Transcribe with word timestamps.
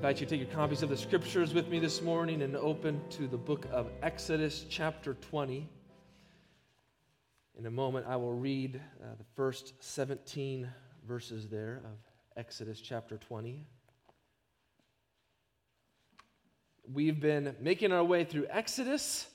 Invite 0.00 0.18
you 0.18 0.26
to 0.26 0.30
take 0.30 0.40
your 0.40 0.56
copies 0.56 0.82
of 0.82 0.88
the 0.88 0.96
scriptures 0.96 1.52
with 1.52 1.68
me 1.68 1.78
this 1.78 2.00
morning 2.00 2.40
and 2.40 2.56
open 2.56 2.98
to 3.10 3.28
the 3.28 3.36
book 3.36 3.66
of 3.70 3.90
Exodus, 4.02 4.64
chapter 4.70 5.12
20. 5.12 5.68
In 7.58 7.66
a 7.66 7.70
moment, 7.70 8.06
I 8.08 8.16
will 8.16 8.32
read 8.32 8.76
uh, 8.76 9.08
the 9.18 9.26
first 9.36 9.74
17 9.80 10.66
verses 11.06 11.48
there 11.48 11.82
of 11.84 11.98
Exodus, 12.34 12.80
chapter 12.80 13.18
20. 13.18 13.66
We've 16.90 17.20
been 17.20 17.54
making 17.60 17.92
our 17.92 18.02
way 18.02 18.24
through 18.24 18.46
Exodus, 18.48 19.26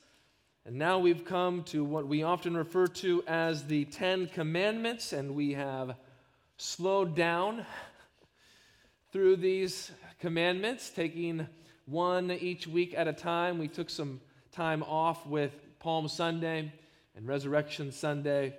and 0.65 0.77
now 0.77 0.97
we've 0.97 1.25
come 1.25 1.61
to 1.65 1.83
what 1.83 2.07
we 2.07 2.23
often 2.23 2.57
refer 2.57 2.87
to 2.87 3.23
as 3.27 3.67
the 3.67 3.85
Ten 3.85 4.25
Commandments, 4.25 5.13
and 5.13 5.35
we 5.35 5.53
have 5.53 5.95
slowed 6.57 7.15
down 7.15 7.67
through 9.11 9.35
these 9.35 9.91
commandments, 10.25 10.89
taking 10.89 11.47
one 11.85 12.31
each 12.31 12.65
week 12.65 12.95
at 12.97 13.07
a 13.07 13.13
time. 13.13 13.59
We 13.59 13.67
took 13.67 13.91
some 13.91 14.19
time 14.51 14.81
off 14.81 15.23
with 15.27 15.51
Palm 15.77 16.07
Sunday 16.07 16.73
and 17.15 17.27
Resurrection 17.27 17.91
Sunday, 17.91 18.57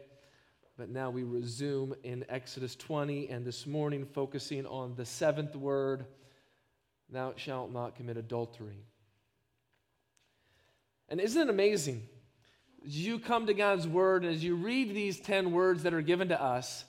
but 0.79 0.91
now 0.91 1.11
we 1.11 1.25
resume 1.25 1.93
in 2.05 2.25
Exodus 2.29 2.77
20, 2.77 3.31
and 3.31 3.45
this 3.45 3.67
morning 3.67 4.07
focusing 4.07 4.65
on 4.65 4.95
the 4.95 5.05
seventh 5.05 5.57
word 5.57 6.07
Thou 7.11 7.35
shalt 7.35 7.73
not 7.73 7.97
commit 7.97 8.17
adultery. 8.17 8.85
And 11.09 11.21
isn't 11.21 11.49
it 11.49 11.51
amazing? 11.51 12.07
As 12.87 12.97
you 12.97 13.19
come 13.19 13.49
to 13.49 13.55
God's 13.55 13.89
word, 13.89 14.25
as 14.25 14.45
you 14.45 14.55
read 14.55 14.95
these 14.95 15.19
10 15.19 15.51
words 15.51 15.83
that 15.83 15.95
are 15.95 16.01
given 16.01 16.29
to 16.29 16.41
us, 16.41 16.85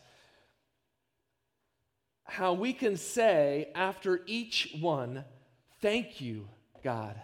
how 2.28 2.53
we 2.53 2.73
can 2.73 2.97
say 2.97 3.70
after 3.75 4.22
each 4.25 4.75
one, 4.80 5.23
Thank 5.80 6.22
you, 6.22 6.47
God. 6.83 7.16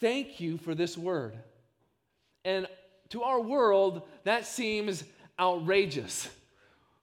Thank 0.00 0.40
you 0.40 0.58
for 0.58 0.74
this 0.74 0.98
word. 0.98 1.38
And 2.44 2.66
to 3.10 3.22
our 3.22 3.40
world, 3.40 4.02
that 4.24 4.46
seems 4.46 5.04
outrageous. 5.38 6.28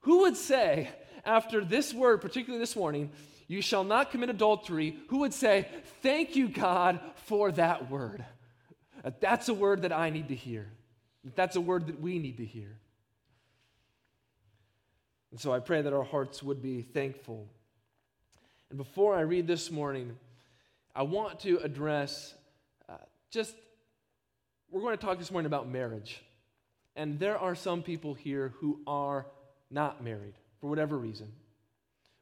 Who 0.00 0.20
would 0.20 0.36
say, 0.36 0.90
after 1.24 1.64
this 1.64 1.94
word, 1.94 2.20
particularly 2.20 2.62
this 2.62 2.76
morning, 2.76 3.10
you 3.48 3.62
shall 3.62 3.84
not 3.84 4.10
commit 4.10 4.28
adultery, 4.28 4.96
who 5.08 5.18
would 5.18 5.34
say, 5.34 5.66
Thank 6.02 6.36
you, 6.36 6.48
God, 6.48 7.00
for 7.26 7.50
that 7.52 7.90
word? 7.90 8.24
That's 9.20 9.48
a 9.48 9.54
word 9.54 9.82
that 9.82 9.92
I 9.92 10.10
need 10.10 10.28
to 10.28 10.34
hear. 10.34 10.70
That's 11.34 11.56
a 11.56 11.60
word 11.60 11.86
that 11.86 12.00
we 12.00 12.18
need 12.18 12.36
to 12.36 12.44
hear. 12.44 12.79
And 15.30 15.40
so 15.40 15.52
I 15.52 15.60
pray 15.60 15.82
that 15.82 15.92
our 15.92 16.02
hearts 16.02 16.42
would 16.42 16.62
be 16.62 16.82
thankful. 16.82 17.46
And 18.68 18.78
before 18.78 19.16
I 19.16 19.20
read 19.20 19.46
this 19.46 19.70
morning, 19.70 20.16
I 20.94 21.02
want 21.02 21.40
to 21.40 21.58
address 21.58 22.34
uh, 22.88 22.94
just, 23.30 23.54
we're 24.70 24.80
going 24.80 24.96
to 24.96 25.04
talk 25.04 25.18
this 25.18 25.30
morning 25.30 25.46
about 25.46 25.68
marriage. 25.68 26.22
And 26.96 27.18
there 27.18 27.38
are 27.38 27.54
some 27.54 27.82
people 27.82 28.14
here 28.14 28.52
who 28.58 28.80
are 28.86 29.26
not 29.70 30.02
married 30.02 30.34
for 30.60 30.68
whatever 30.68 30.98
reason. 30.98 31.32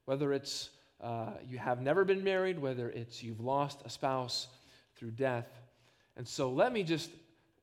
Whether 0.04 0.32
it's 0.32 0.70
uh, 1.00 1.30
you 1.48 1.58
have 1.58 1.80
never 1.80 2.04
been 2.04 2.24
married, 2.24 2.58
whether 2.58 2.90
it's 2.90 3.22
you've 3.22 3.40
lost 3.40 3.80
a 3.84 3.90
spouse 3.90 4.48
through 4.96 5.12
death. 5.12 5.48
And 6.16 6.26
so 6.26 6.50
let 6.50 6.72
me 6.72 6.82
just 6.82 7.10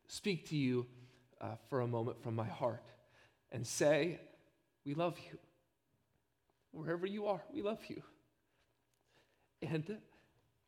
speak 0.07 0.49
to 0.49 0.55
you 0.55 0.85
uh, 1.41 1.55
for 1.69 1.81
a 1.81 1.87
moment 1.87 2.21
from 2.23 2.35
my 2.35 2.45
heart 2.45 2.83
and 3.51 3.65
say, 3.65 4.19
we 4.85 4.93
love 4.93 5.17
you. 5.31 5.37
Wherever 6.71 7.05
you 7.05 7.27
are, 7.27 7.41
we 7.53 7.61
love 7.61 7.79
you. 7.87 8.01
And 9.61 9.97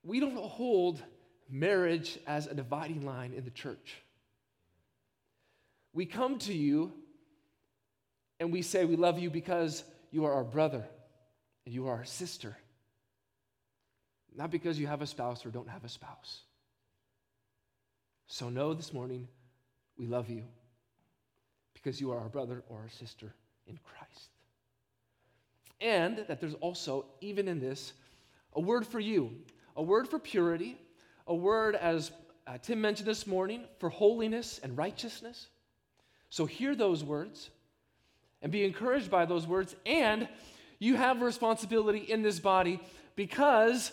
we 0.04 0.20
don't 0.20 0.36
hold 0.36 1.02
marriage 1.50 2.18
as 2.26 2.48
a 2.48 2.54
dividing 2.54 3.06
line 3.06 3.34
in 3.34 3.44
the 3.44 3.52
church. 3.52 4.02
We 5.94 6.06
come 6.06 6.40
to 6.40 6.54
you 6.54 6.94
and 8.40 8.52
we 8.52 8.62
say 8.62 8.86
we 8.86 8.96
love 8.96 9.20
you 9.20 9.30
because 9.30 9.84
you 10.12 10.26
are 10.26 10.34
our 10.34 10.44
brother 10.44 10.86
and 11.66 11.74
you 11.74 11.88
are 11.88 11.98
our 11.98 12.06
sister. 12.06 12.56
Not 14.36 14.52
because 14.52 14.80
you 14.80 14.88
have 14.88 15.02
a 15.02 15.08
spouse 15.08 15.46
or 15.46 15.50
don't 15.50 15.70
have 15.70 15.84
a 15.84 15.90
spouse. 15.90 16.42
So, 18.28 18.50
know 18.50 18.74
this 18.74 18.94
morning 18.94 19.28
we 19.98 20.06
love 20.06 20.30
you 20.30 20.44
because 21.74 22.00
you 22.00 22.12
are 22.12 22.20
our 22.20 22.30
brother 22.30 22.64
or 22.70 22.78
our 22.80 22.90
sister 22.90 23.34
in 23.66 23.80
Christ. 23.84 23.97
And 25.80 26.26
that 26.28 26.40
there's 26.40 26.56
also, 26.56 27.06
even 27.22 27.48
in 27.48 27.60
this, 27.60 27.94
a 28.54 28.62
word 28.62 28.86
for 28.86 29.00
you, 29.00 29.32
a 29.76 29.84
word 29.84 30.08
for 30.08 30.20
purity, 30.20 30.78
a 31.28 31.36
word, 31.36 31.76
as 31.76 32.12
uh, 32.48 32.58
Tim 32.58 32.82
mentioned 32.82 33.08
this 33.08 33.28
morning, 33.28 33.66
for 33.80 33.90
holiness 33.90 34.60
and 34.64 34.78
righteousness. 34.78 35.48
So 36.30 36.46
hear 36.46 36.76
those 36.76 37.04
words 37.04 37.50
and 38.42 38.52
be 38.52 38.64
encouraged 38.64 39.12
by 39.12 39.26
those 39.26 39.46
words. 39.46 39.76
And 39.86 40.28
you 40.80 40.96
have 40.96 41.22
responsibility 41.22 42.00
in 42.00 42.22
this 42.22 42.40
body 42.40 42.80
because 43.16 43.92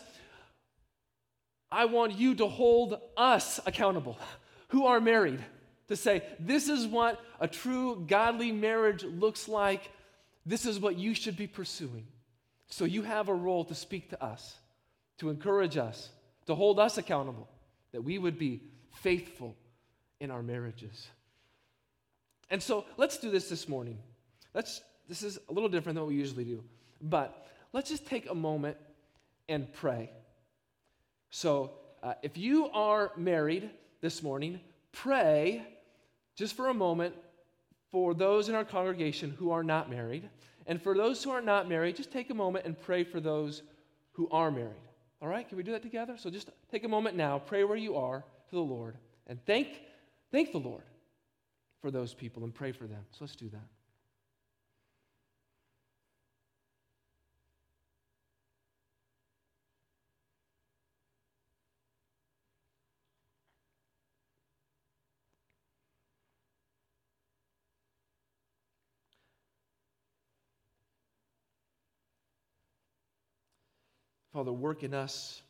I 1.71 1.87
want 1.87 2.19
you 2.19 2.35
to 2.37 2.47
hold 2.47 2.99
us 3.17 3.59
accountable 3.67 4.19
who 4.69 4.87
are 4.87 5.01
married 5.01 5.45
to 5.89 5.97
say, 5.97 6.23
this 6.39 6.69
is 6.69 6.87
what 6.87 7.21
a 7.41 7.49
true 7.49 8.05
godly 8.07 8.53
marriage 8.53 9.03
looks 9.03 9.49
like. 9.49 9.91
This 10.47 10.67
is 10.67 10.79
what 10.79 10.97
you 10.99 11.15
should 11.15 11.37
be 11.37 11.47
pursuing. 11.47 12.07
So 12.69 12.85
you 12.85 13.03
have 13.03 13.29
a 13.29 13.35
role 13.35 13.65
to 13.65 13.75
speak 13.75 14.11
to 14.11 14.23
us, 14.23 14.57
to 15.19 15.31
encourage 15.31 15.77
us, 15.77 16.11
to 16.47 16.55
hold 16.55 16.79
us 16.79 16.99
accountable, 16.99 17.49
that 17.93 18.03
we 18.03 18.19
would 18.19 18.39
be 18.39 18.63
faithful 18.93 19.57
in 20.21 20.31
our 20.31 20.43
marriages. 20.43 21.09
And 22.51 22.63
so 22.63 22.85
let's 22.97 23.19
do 23.19 23.31
this 23.31 23.49
this 23.49 23.69
morning. 23.69 23.99
Let's, 24.53 24.83
this 25.09 25.23
is 25.23 25.39
a 25.49 25.53
little 25.53 25.69
different 25.69 25.97
than 25.97 26.05
what 26.05 26.11
we 26.11 26.17
usually 26.17 26.45
do, 26.45 26.63
but 27.01 27.47
let's 27.73 27.91
just 27.91 28.07
take 28.07 28.31
a 28.31 28.35
moment 28.35 28.77
and 29.49 29.73
pray. 29.73 30.11
So 31.31 31.73
uh, 32.03 32.15
if 32.23 32.37
you 32.37 32.69
are 32.71 33.13
married 33.17 33.71
this 34.01 34.23
morning, 34.23 34.61
pray 34.93 35.67
just 36.37 36.55
for 36.57 36.69
a 36.69 36.75
moment 36.75 37.15
for 37.95 38.13
those 38.13 38.49
in 38.49 38.57
our 38.57 38.65
congregation 38.65 39.31
who 39.39 39.53
are 39.53 39.63
not 39.63 39.89
married. 39.89 40.29
And 40.67 40.83
for 40.83 40.97
those 40.97 41.23
who 41.23 41.31
are 41.31 41.41
not 41.41 41.69
married, 41.69 41.95
just 41.95 42.11
take 42.11 42.29
a 42.29 42.35
moment 42.35 42.67
and 42.67 42.77
pray 42.77 43.05
for 43.05 43.21
those 43.21 43.63
who 44.15 44.29
are 44.31 44.51
married. 44.51 44.89
All 45.23 45.29
right? 45.29 45.49
Can 45.49 45.57
we 45.57 45.63
do 45.63 45.71
that 45.71 45.83
together? 45.83 46.17
So 46.19 46.29
just 46.29 46.51
take 46.73 46.83
a 46.83 46.89
moment 46.89 47.17
now, 47.17 47.39
pray 47.39 47.63
where 47.63 47.77
you 47.77 47.95
are 47.95 48.25
to 48.49 48.57
the 48.57 48.61
Lord, 48.61 48.97
and 49.29 49.39
thank, 49.47 49.69
thank 50.33 50.51
the 50.51 50.59
Lord 50.59 50.83
for 51.81 51.93
those 51.93 52.15
people 52.15 52.43
and 52.43 52.53
pray 52.53 52.73
for 52.73 52.89
them. 52.89 53.05
So 53.13 53.19
let's 53.21 53.37
do 53.37 53.49
that. 53.51 53.74
Father, 74.35 74.53
work 74.53 74.83
in 74.83 74.93
us, 74.93 75.43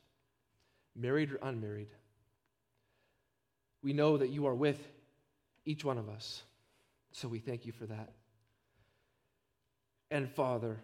married 0.95 1.33
or 1.33 1.39
unmarried. 1.43 1.89
We 3.83 3.95
know 3.95 4.19
that 4.19 4.29
you 4.29 4.47
are 4.47 4.55
with 4.55 4.79
each 5.65 5.87
one 5.87 5.97
of 5.97 6.11
us. 6.11 6.43
So 7.13 7.27
we 7.27 7.39
thank 7.39 7.65
you 7.65 7.73
for 7.73 7.87
that. 7.87 8.13
And 10.11 10.31
Father, 10.31 10.77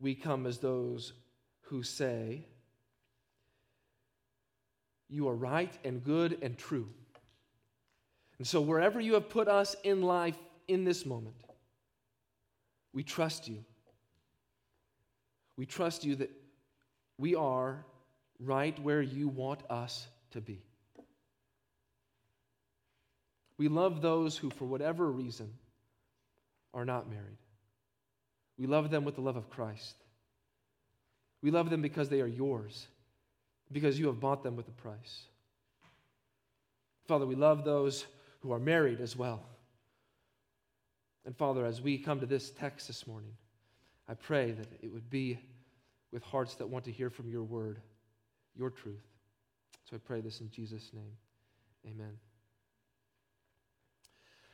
we 0.00 0.14
come 0.14 0.46
as 0.46 0.56
those 0.56 1.12
who 1.60 1.82
say, 1.82 2.46
You 5.10 5.28
are 5.28 5.36
right 5.36 5.76
and 5.84 6.02
good 6.02 6.38
and 6.40 6.56
true. 6.56 6.88
And 8.38 8.46
so, 8.46 8.62
wherever 8.62 8.98
you 8.98 9.12
have 9.14 9.28
put 9.28 9.48
us 9.48 9.76
in 9.84 10.00
life 10.00 10.38
in 10.66 10.84
this 10.84 11.04
moment, 11.04 11.36
we 12.94 13.02
trust 13.02 13.48
you. 13.48 13.66
We 15.56 15.66
trust 15.66 16.04
you 16.04 16.16
that 16.16 16.30
we 17.18 17.34
are 17.34 17.84
right 18.40 18.78
where 18.80 19.02
you 19.02 19.28
want 19.28 19.60
us 19.70 20.06
to 20.32 20.40
be. 20.40 20.62
We 23.58 23.68
love 23.68 24.02
those 24.02 24.36
who, 24.36 24.50
for 24.50 24.64
whatever 24.64 25.10
reason, 25.10 25.52
are 26.74 26.84
not 26.84 27.08
married. 27.08 27.38
We 28.58 28.66
love 28.66 28.90
them 28.90 29.04
with 29.04 29.14
the 29.14 29.20
love 29.20 29.36
of 29.36 29.50
Christ. 29.50 29.94
We 31.42 31.50
love 31.50 31.70
them 31.70 31.82
because 31.82 32.08
they 32.08 32.20
are 32.20 32.26
yours, 32.26 32.86
because 33.70 33.98
you 33.98 34.06
have 34.06 34.20
bought 34.20 34.42
them 34.42 34.56
with 34.56 34.68
a 34.68 34.72
price. 34.72 35.22
Father, 37.06 37.26
we 37.26 37.34
love 37.34 37.64
those 37.64 38.06
who 38.40 38.52
are 38.52 38.58
married 38.58 39.00
as 39.00 39.16
well. 39.16 39.42
And 41.24 41.36
Father, 41.36 41.64
as 41.64 41.80
we 41.80 41.98
come 41.98 42.20
to 42.20 42.26
this 42.26 42.50
text 42.50 42.86
this 42.86 43.06
morning, 43.06 43.32
I 44.08 44.14
pray 44.14 44.52
that 44.52 44.66
it 44.82 44.92
would 44.92 45.08
be 45.08 45.38
with 46.12 46.22
hearts 46.22 46.54
that 46.56 46.68
want 46.68 46.84
to 46.84 46.92
hear 46.92 47.10
from 47.10 47.30
your 47.30 47.44
word, 47.44 47.80
your 48.54 48.70
truth. 48.70 49.02
So 49.88 49.96
I 49.96 49.98
pray 49.98 50.20
this 50.20 50.40
in 50.40 50.50
Jesus' 50.50 50.90
name. 50.92 51.16
Amen. 51.86 52.18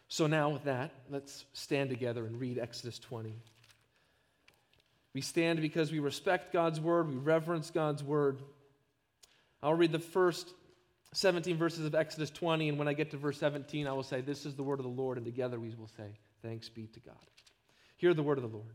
So 0.09 0.27
now, 0.27 0.49
with 0.49 0.65
that, 0.65 0.93
let's 1.11 1.45
stand 1.53 1.91
together 1.91 2.25
and 2.25 2.41
read 2.41 2.59
Exodus 2.59 2.99
20. 2.99 3.35
We 5.13 5.21
stand 5.21 5.61
because 5.61 5.93
we 5.93 5.99
respect 5.99 6.53
God's 6.53 6.81
word, 6.81 7.09
we 7.09 7.17
reverence 7.17 7.71
God's 7.71 8.03
word. 8.03 8.39
I'll 9.63 9.75
read 9.75 9.93
the 9.93 9.99
first 9.99 10.55
17 11.13 11.57
verses 11.57 11.85
of 11.85 11.95
Exodus 11.95 12.31
20, 12.31 12.69
and 12.69 12.79
when 12.79 12.89
I 12.89 12.93
get 12.93 13.11
to 13.11 13.17
verse 13.17 13.39
17, 13.39 13.87
I 13.87 13.93
will 13.93 14.03
say, 14.03 14.21
This 14.21 14.47
is 14.47 14.55
the 14.55 14.63
word 14.63 14.79
of 14.79 14.85
the 14.85 14.91
Lord, 14.91 15.19
and 15.19 15.27
together 15.27 15.59
we 15.59 15.75
will 15.75 15.91
say, 15.97 16.19
Thanks 16.43 16.69
be 16.69 16.87
to 16.87 17.01
God. 17.01 17.17
Hear 17.97 18.15
the 18.15 18.23
word 18.23 18.39
of 18.39 18.43
the 18.43 18.57
Lord. 18.57 18.75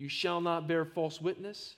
You 0.00 0.08
shall 0.08 0.40
not 0.40 0.66
bear 0.66 0.86
false 0.86 1.20
witness 1.20 1.76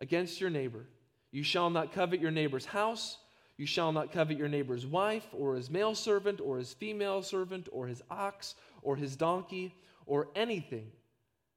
against 0.00 0.40
your 0.40 0.50
neighbor. 0.50 0.86
You 1.30 1.44
shall 1.44 1.70
not 1.70 1.92
covet 1.92 2.20
your 2.20 2.32
neighbor's 2.32 2.66
house. 2.66 3.16
You 3.56 3.64
shall 3.64 3.92
not 3.92 4.10
covet 4.10 4.36
your 4.36 4.48
neighbor's 4.48 4.84
wife, 4.84 5.28
or 5.32 5.54
his 5.54 5.70
male 5.70 5.94
servant, 5.94 6.40
or 6.40 6.58
his 6.58 6.72
female 6.72 7.22
servant, 7.22 7.68
or 7.70 7.86
his 7.86 8.02
ox, 8.10 8.56
or 8.82 8.96
his 8.96 9.14
donkey, 9.14 9.72
or 10.04 10.26
anything 10.34 10.90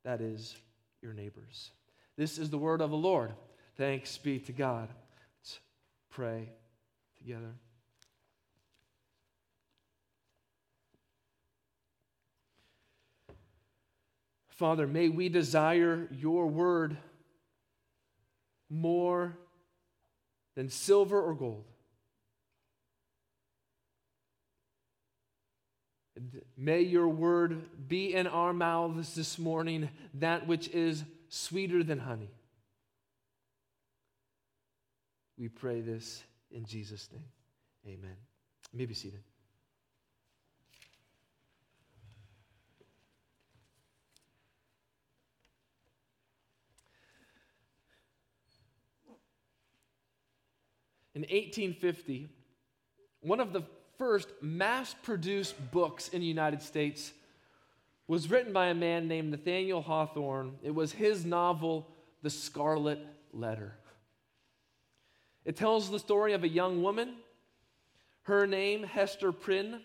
that 0.04 0.22
is 0.22 0.56
your 1.02 1.14
neighbor's. 1.14 1.72
This 2.16 2.38
is 2.38 2.52
the 2.52 2.60
word 2.60 2.82
of 2.82 2.92
the 2.92 2.96
Lord. 2.96 3.32
Thanks 3.76 4.16
be 4.20 4.38
to 4.38 4.52
God. 4.52 4.90
Let's 5.40 5.60
pray 6.12 6.50
together. 7.18 7.56
Father, 14.56 14.86
may 14.86 15.10
we 15.10 15.30
desire 15.30 16.08
your 16.12 16.48
word 16.48 16.96
more 18.70 19.36
than 20.56 20.70
silver 20.70 21.20
or 21.20 21.34
gold. 21.34 21.66
May 26.56 26.82
your 26.82 27.08
word 27.08 27.88
be 27.88 28.14
in 28.14 28.28
our 28.28 28.54
mouths 28.54 29.16
this 29.16 29.40
morning 29.40 29.90
that 30.16 30.46
which 30.46 30.68
is 30.70 31.04
sweeter 31.30 31.84
than 31.84 32.00
honey. 32.00 32.30
We 35.38 35.50
pray 35.50 35.82
this 35.82 36.24
in 36.52 36.66
Jesus' 36.66 37.10
name. 37.12 37.26
Amen. 37.88 38.16
You 38.72 38.80
may 38.80 38.86
be 38.86 38.94
seated. 38.94 39.24
In 51.16 51.22
1850, 51.22 52.30
one 53.22 53.40
of 53.40 53.54
the 53.54 53.64
first 53.98 54.30
mass 54.42 54.96
produced 55.04 55.56
books 55.72 56.10
in 56.10 56.22
the 56.22 56.28
United 56.28 56.62
States 56.62 57.14
was 58.08 58.30
written 58.30 58.52
by 58.52 58.68
a 58.68 58.74
man 58.74 59.08
named 59.08 59.32
Nathaniel 59.32 59.82
Hawthorne. 59.82 60.56
It 60.64 60.74
was 60.74 60.92
his 60.92 61.26
novel, 61.26 61.88
The 62.22 62.30
Scarlet 62.30 63.00
Letter. 63.32 63.76
It 65.46 65.56
tells 65.56 65.90
the 65.90 66.00
story 66.00 66.34
of 66.34 66.44
a 66.44 66.48
young 66.48 66.82
woman, 66.82 67.16
her 68.24 68.48
name, 68.48 68.84
Hester 68.84 69.32
Prynne, 69.32 69.82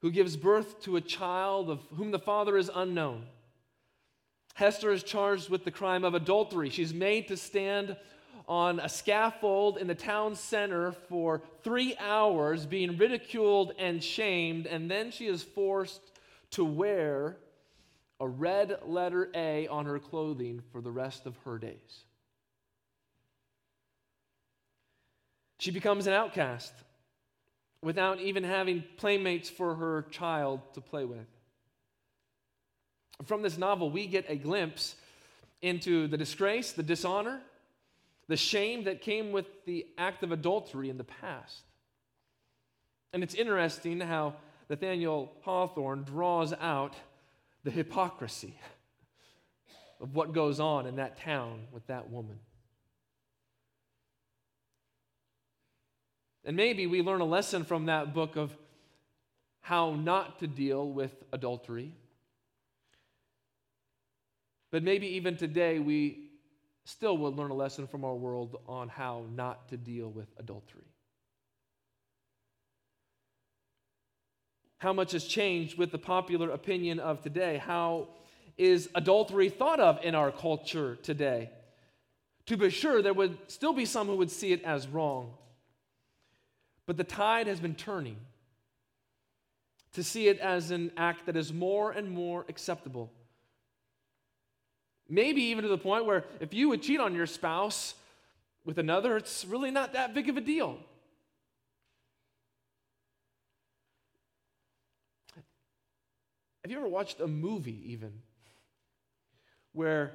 who 0.00 0.10
gives 0.10 0.36
birth 0.36 0.80
to 0.82 0.96
a 0.96 1.00
child 1.00 1.70
of 1.70 1.80
whom 1.96 2.10
the 2.10 2.18
father 2.18 2.56
is 2.56 2.70
unknown. 2.74 3.26
Hester 4.54 4.90
is 4.90 5.02
charged 5.02 5.50
with 5.50 5.64
the 5.64 5.70
crime 5.70 6.04
of 6.04 6.14
adultery. 6.14 6.70
She's 6.70 6.92
made 6.92 7.28
to 7.28 7.36
stand 7.36 7.96
on 8.48 8.80
a 8.80 8.88
scaffold 8.88 9.76
in 9.76 9.86
the 9.86 9.94
town 9.94 10.34
center 10.34 10.92
for 10.92 11.42
three 11.62 11.94
hours, 11.98 12.64
being 12.64 12.96
ridiculed 12.96 13.72
and 13.78 14.02
shamed, 14.02 14.66
and 14.66 14.90
then 14.90 15.10
she 15.10 15.26
is 15.26 15.42
forced 15.42 16.00
to 16.50 16.64
wear 16.64 17.36
a 18.20 18.26
red 18.26 18.78
letter 18.86 19.30
A 19.34 19.68
on 19.68 19.84
her 19.84 19.98
clothing 19.98 20.62
for 20.72 20.80
the 20.80 20.90
rest 20.90 21.26
of 21.26 21.36
her 21.44 21.58
days. 21.58 22.04
She 25.58 25.70
becomes 25.70 26.06
an 26.06 26.14
outcast 26.14 26.72
without 27.82 28.18
even 28.20 28.44
having 28.44 28.82
playmates 28.96 29.50
for 29.50 29.74
her 29.74 30.06
child 30.10 30.60
to 30.72 30.80
play 30.80 31.04
with. 31.04 31.26
From 33.26 33.42
this 33.42 33.58
novel, 33.58 33.90
we 33.90 34.06
get 34.06 34.24
a 34.28 34.36
glimpse 34.36 34.94
into 35.60 36.06
the 36.06 36.16
disgrace, 36.16 36.72
the 36.72 36.82
dishonor, 36.82 37.40
the 38.28 38.36
shame 38.36 38.84
that 38.84 39.00
came 39.00 39.32
with 39.32 39.46
the 39.64 39.86
act 39.96 40.22
of 40.22 40.32
adultery 40.32 40.90
in 40.90 40.98
the 40.98 41.04
past. 41.04 41.62
And 43.12 43.22
it's 43.22 43.34
interesting 43.34 44.00
how 44.00 44.34
Nathaniel 44.68 45.32
Hawthorne 45.42 46.04
draws 46.04 46.52
out 46.52 46.94
the 47.64 47.70
hypocrisy. 47.70 48.54
of 50.00 50.14
what 50.14 50.32
goes 50.32 50.60
on 50.60 50.86
in 50.86 50.96
that 50.96 51.18
town 51.18 51.66
with 51.72 51.86
that 51.88 52.10
woman. 52.10 52.38
And 56.44 56.56
maybe 56.56 56.86
we 56.86 57.02
learn 57.02 57.20
a 57.20 57.26
lesson 57.26 57.64
from 57.64 57.86
that 57.86 58.14
book 58.14 58.36
of 58.36 58.56
how 59.60 59.94
not 59.94 60.38
to 60.38 60.46
deal 60.46 60.88
with 60.88 61.12
adultery. 61.32 61.92
But 64.70 64.82
maybe 64.82 65.08
even 65.08 65.36
today 65.36 65.78
we 65.78 66.27
still 66.88 67.18
will 67.18 67.34
learn 67.34 67.50
a 67.50 67.54
lesson 67.54 67.86
from 67.86 68.02
our 68.02 68.14
world 68.14 68.56
on 68.66 68.88
how 68.88 69.24
not 69.34 69.68
to 69.68 69.76
deal 69.76 70.08
with 70.08 70.26
adultery. 70.38 70.86
How 74.78 74.94
much 74.94 75.12
has 75.12 75.24
changed 75.24 75.76
with 75.76 75.92
the 75.92 75.98
popular 75.98 76.50
opinion 76.50 76.98
of 76.98 77.20
today? 77.20 77.58
How 77.58 78.08
is 78.56 78.88
adultery 78.94 79.50
thought 79.50 79.80
of 79.80 80.02
in 80.02 80.14
our 80.14 80.30
culture 80.30 80.96
today? 81.02 81.50
To 82.46 82.56
be 82.56 82.70
sure, 82.70 83.02
there 83.02 83.12
would 83.12 83.36
still 83.48 83.74
be 83.74 83.84
some 83.84 84.06
who 84.06 84.16
would 84.16 84.30
see 84.30 84.52
it 84.52 84.62
as 84.64 84.88
wrong. 84.88 85.34
But 86.86 86.96
the 86.96 87.04
tide 87.04 87.48
has 87.48 87.60
been 87.60 87.74
turning 87.74 88.16
to 89.92 90.02
see 90.02 90.28
it 90.28 90.38
as 90.38 90.70
an 90.70 90.90
act 90.96 91.26
that 91.26 91.36
is 91.36 91.52
more 91.52 91.90
and 91.90 92.10
more 92.10 92.46
acceptable. 92.48 93.12
Maybe 95.08 95.42
even 95.44 95.62
to 95.62 95.68
the 95.68 95.78
point 95.78 96.04
where 96.04 96.24
if 96.40 96.52
you 96.52 96.68
would 96.68 96.82
cheat 96.82 97.00
on 97.00 97.14
your 97.14 97.26
spouse 97.26 97.94
with 98.64 98.78
another, 98.78 99.16
it's 99.16 99.44
really 99.44 99.70
not 99.70 99.94
that 99.94 100.12
big 100.14 100.28
of 100.28 100.36
a 100.36 100.40
deal. 100.40 100.78
Have 106.62 106.70
you 106.70 106.76
ever 106.76 106.88
watched 106.88 107.20
a 107.20 107.26
movie, 107.26 107.80
even, 107.92 108.12
where 109.72 110.12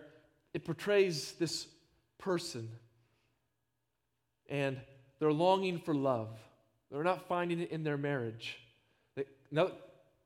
it 0.53 0.63
portrays 0.63 1.31
this 1.33 1.65
person 2.19 2.69
and 4.47 4.79
they're 5.17 5.33
longing 5.33 5.79
for 5.79 5.95
love? 5.95 6.29
They're 6.91 7.03
not 7.03 7.27
finding 7.27 7.61
it 7.61 7.71
in 7.71 7.83
their 7.83 7.97
marriage. 7.97 8.59
They, 9.15 9.23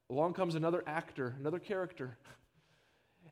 along 0.10 0.34
comes 0.34 0.56
another 0.56 0.84
actor, 0.86 1.34
another 1.40 1.60
character, 1.60 2.18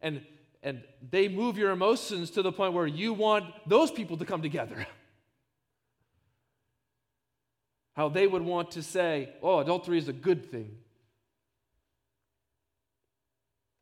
and 0.01 0.22
and 0.66 0.82
they 1.12 1.28
move 1.28 1.60
your 1.60 1.70
emotions 1.70 2.32
to 2.32 2.42
the 2.42 2.52
point 2.52 2.74
where 2.74 2.88
you 2.88 3.14
want 3.14 3.46
those 3.70 3.92
people 3.92 4.18
to 4.18 4.26
come 4.26 4.42
together. 4.42 4.88
How 7.96 8.10
they 8.10 8.26
would 8.26 8.42
want 8.42 8.72
to 8.72 8.82
say, 8.82 9.30
oh, 9.44 9.60
adultery 9.60 10.00
is 10.00 10.10
a 10.10 10.14
good 10.14 10.52
thing. 10.52 10.76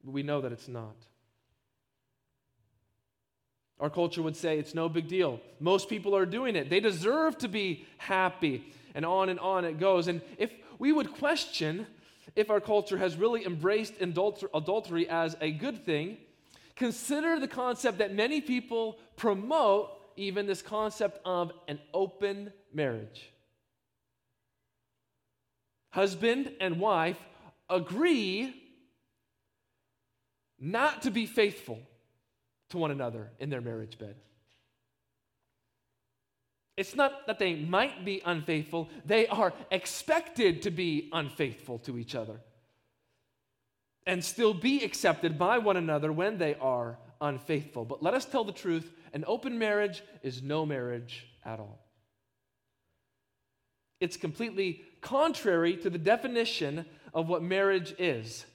But 0.03 0.11
we 0.11 0.23
know 0.23 0.41
that 0.41 0.51
it's 0.51 0.67
not. 0.67 0.97
Our 3.79 3.89
culture 3.89 4.21
would 4.21 4.35
say 4.35 4.59
it's 4.59 4.75
no 4.75 4.89
big 4.89 5.07
deal. 5.07 5.39
Most 5.61 5.87
people 5.87 6.13
are 6.17 6.25
doing 6.25 6.57
it. 6.57 6.69
They 6.69 6.81
deserve 6.81 7.37
to 7.39 7.47
be 7.47 7.85
happy. 7.97 8.73
And 8.93 9.05
on 9.05 9.29
and 9.29 9.39
on 9.39 9.63
it 9.63 9.79
goes. 9.79 10.09
And 10.09 10.21
if 10.37 10.51
we 10.79 10.91
would 10.91 11.13
question 11.13 11.87
if 12.35 12.49
our 12.49 12.59
culture 12.59 12.97
has 12.97 13.15
really 13.15 13.45
embraced 13.45 13.93
adultery 14.01 15.07
as 15.07 15.37
a 15.39 15.51
good 15.51 15.85
thing, 15.85 16.17
Consider 16.75 17.39
the 17.39 17.47
concept 17.47 17.99
that 17.99 18.13
many 18.13 18.41
people 18.41 18.97
promote, 19.15 19.91
even 20.15 20.47
this 20.47 20.61
concept 20.61 21.19
of 21.25 21.51
an 21.67 21.79
open 21.93 22.51
marriage. 22.73 23.31
Husband 25.91 26.51
and 26.59 26.79
wife 26.79 27.19
agree 27.69 28.55
not 30.59 31.03
to 31.03 31.11
be 31.11 31.25
faithful 31.25 31.79
to 32.69 32.77
one 32.77 32.89
another 32.89 33.29
in 33.39 33.49
their 33.49 33.61
marriage 33.61 33.99
bed. 33.99 34.15
It's 36.75 36.95
not 36.95 37.27
that 37.27 37.37
they 37.37 37.53
might 37.53 38.03
be 38.03 38.21
unfaithful, 38.25 38.89
they 39.05 39.27
are 39.27 39.53
expected 39.69 40.63
to 40.63 40.71
be 40.71 41.09
unfaithful 41.13 41.77
to 41.79 41.99
each 41.99 42.15
other 42.15 42.39
and 44.05 44.23
still 44.23 44.53
be 44.53 44.83
accepted 44.83 45.37
by 45.37 45.57
one 45.57 45.77
another 45.77 46.11
when 46.11 46.37
they 46.37 46.55
are 46.55 46.97
unfaithful. 47.21 47.85
But 47.85 48.03
let 48.03 48.13
us 48.13 48.25
tell 48.25 48.43
the 48.43 48.51
truth 48.51 48.91
an 49.13 49.23
open 49.27 49.57
marriage 49.57 50.03
is 50.21 50.41
no 50.41 50.65
marriage 50.65 51.27
at 51.45 51.59
all. 51.59 51.79
It's 53.99 54.17
completely 54.17 54.81
contrary 55.01 55.77
to 55.77 55.89
the 55.89 55.97
definition 55.97 56.85
of 57.13 57.29
what 57.29 57.41
marriage 57.41 57.95
is. 57.97 58.45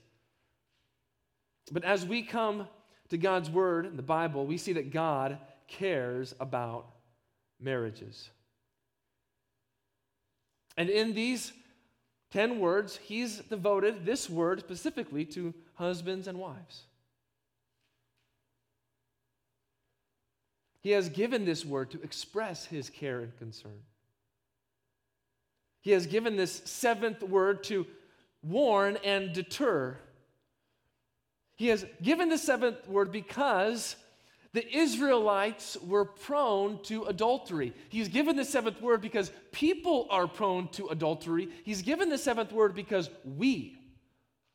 But 1.72 1.84
as 1.84 2.04
we 2.04 2.22
come 2.22 2.68
to 3.08 3.16
God's 3.16 3.48
Word 3.48 3.86
in 3.86 3.96
the 3.96 4.02
Bible, 4.02 4.46
we 4.46 4.58
see 4.58 4.74
that 4.74 4.92
God 4.92 5.38
cares 5.66 6.34
about 6.40 6.86
marriages. 7.60 8.30
And 10.76 10.88
in 10.90 11.14
these 11.14 11.52
10 12.30 12.58
words, 12.58 12.96
he's 12.96 13.38
devoted 13.38 14.04
this 14.04 14.28
word 14.28 14.60
specifically 14.60 15.24
to 15.24 15.54
husbands 15.74 16.28
and 16.28 16.38
wives. 16.38 16.82
He 20.80 20.90
has 20.90 21.08
given 21.08 21.44
this 21.44 21.64
word 21.64 21.90
to 21.90 22.02
express 22.02 22.66
his 22.66 22.90
care 22.90 23.20
and 23.20 23.36
concern. 23.38 23.80
He 25.80 25.92
has 25.92 26.06
given 26.06 26.36
this 26.36 26.62
seventh 26.64 27.22
word 27.22 27.64
to 27.64 27.86
warn 28.42 28.98
and 29.04 29.32
deter. 29.32 29.98
He 31.56 31.68
has 31.68 31.84
given 32.02 32.28
the 32.28 32.38
seventh 32.38 32.86
word 32.86 33.10
because 33.10 33.96
the 34.54 34.76
Israelites 34.76 35.76
were 35.82 36.04
prone 36.04 36.82
to 36.84 37.04
adultery. 37.04 37.74
He's 37.90 38.08
given 38.08 38.36
the 38.36 38.44
seventh 38.44 38.80
word 38.80 39.00
because 39.00 39.30
people 39.52 40.06
are 40.10 40.26
prone 40.26 40.68
to 40.68 40.88
adultery. 40.88 41.48
He's 41.64 41.82
given 41.82 42.08
the 42.08 42.18
seventh 42.18 42.52
word 42.52 42.74
because 42.74 43.10
we 43.24 43.78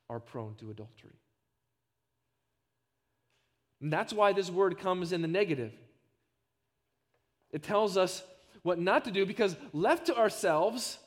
are 0.10 0.20
prone 0.20 0.56
to 0.56 0.72
adultery. 0.72 1.14
And 3.82 3.94
that's 3.94 4.14
why 4.14 4.34
this 4.34 4.50
word 4.50 4.80
comes 4.80 5.12
in 5.12 5.22
the 5.22 5.28
negative. 5.28 5.74
It 7.52 7.62
tells 7.62 7.98
us 7.98 8.24
what 8.64 8.80
not 8.80 9.06
to 9.06 9.12
do 9.12 9.26
because 9.26 9.56
left 9.74 10.08
to 10.08 10.18
ourselves 10.18 10.98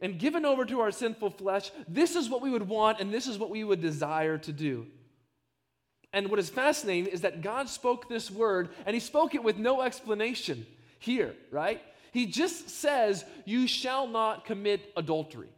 and 0.00 0.18
given 0.18 0.44
over 0.44 0.64
to 0.66 0.80
our 0.80 0.90
sinful 0.92 1.30
flesh, 1.30 1.72
this 1.88 2.14
is 2.14 2.28
what 2.28 2.42
we 2.42 2.50
would 2.50 2.68
want 2.68 3.00
and 3.00 3.12
this 3.12 3.26
is 3.26 3.38
what 3.38 3.50
we 3.50 3.64
would 3.64 3.80
desire 3.80 4.38
to 4.38 4.52
do. 4.52 4.86
And 6.12 6.28
what 6.30 6.38
is 6.38 6.48
fascinating 6.48 7.06
is 7.12 7.22
that 7.22 7.42
God 7.42 7.68
spoke 7.68 8.08
this 8.08 8.30
word 8.30 8.70
and 8.86 8.94
he 8.94 9.00
spoke 9.00 9.34
it 9.34 9.44
with 9.44 9.58
no 9.58 9.82
explanation 9.82 10.66
here, 10.98 11.34
right? 11.50 11.82
He 12.12 12.26
just 12.26 12.70
says, 12.70 13.24
You 13.44 13.66
shall 13.66 14.06
not 14.06 14.44
commit 14.44 14.92
adultery. 14.96 15.48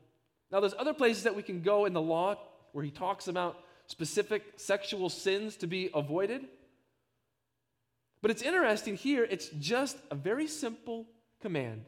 Now, 0.51 0.61
there's 0.61 0.75
other 0.79 0.95
places 0.95 1.25
that 1.25 1.37
we 1.37 1.43
can 1.43 1.61
go 1.61 1.85
in 1.85 1.93
the 1.93 2.01
law 2.01 2.37
where 2.73 2.85
he 2.85 2.91
talks 2.91 3.29
about 3.29 3.59
specific 3.87 4.43
sexual 4.57 5.09
sins 5.09 5.57
to 5.57 5.67
be 5.67 5.91
avoided. 5.95 6.47
But 8.21 8.31
it's 8.31 8.43
interesting 8.43 8.97
here, 8.97 9.25
it's 9.25 9.49
just 9.61 9.97
a 10.11 10.15
very 10.15 10.49
simple 10.49 11.07
command 11.41 11.85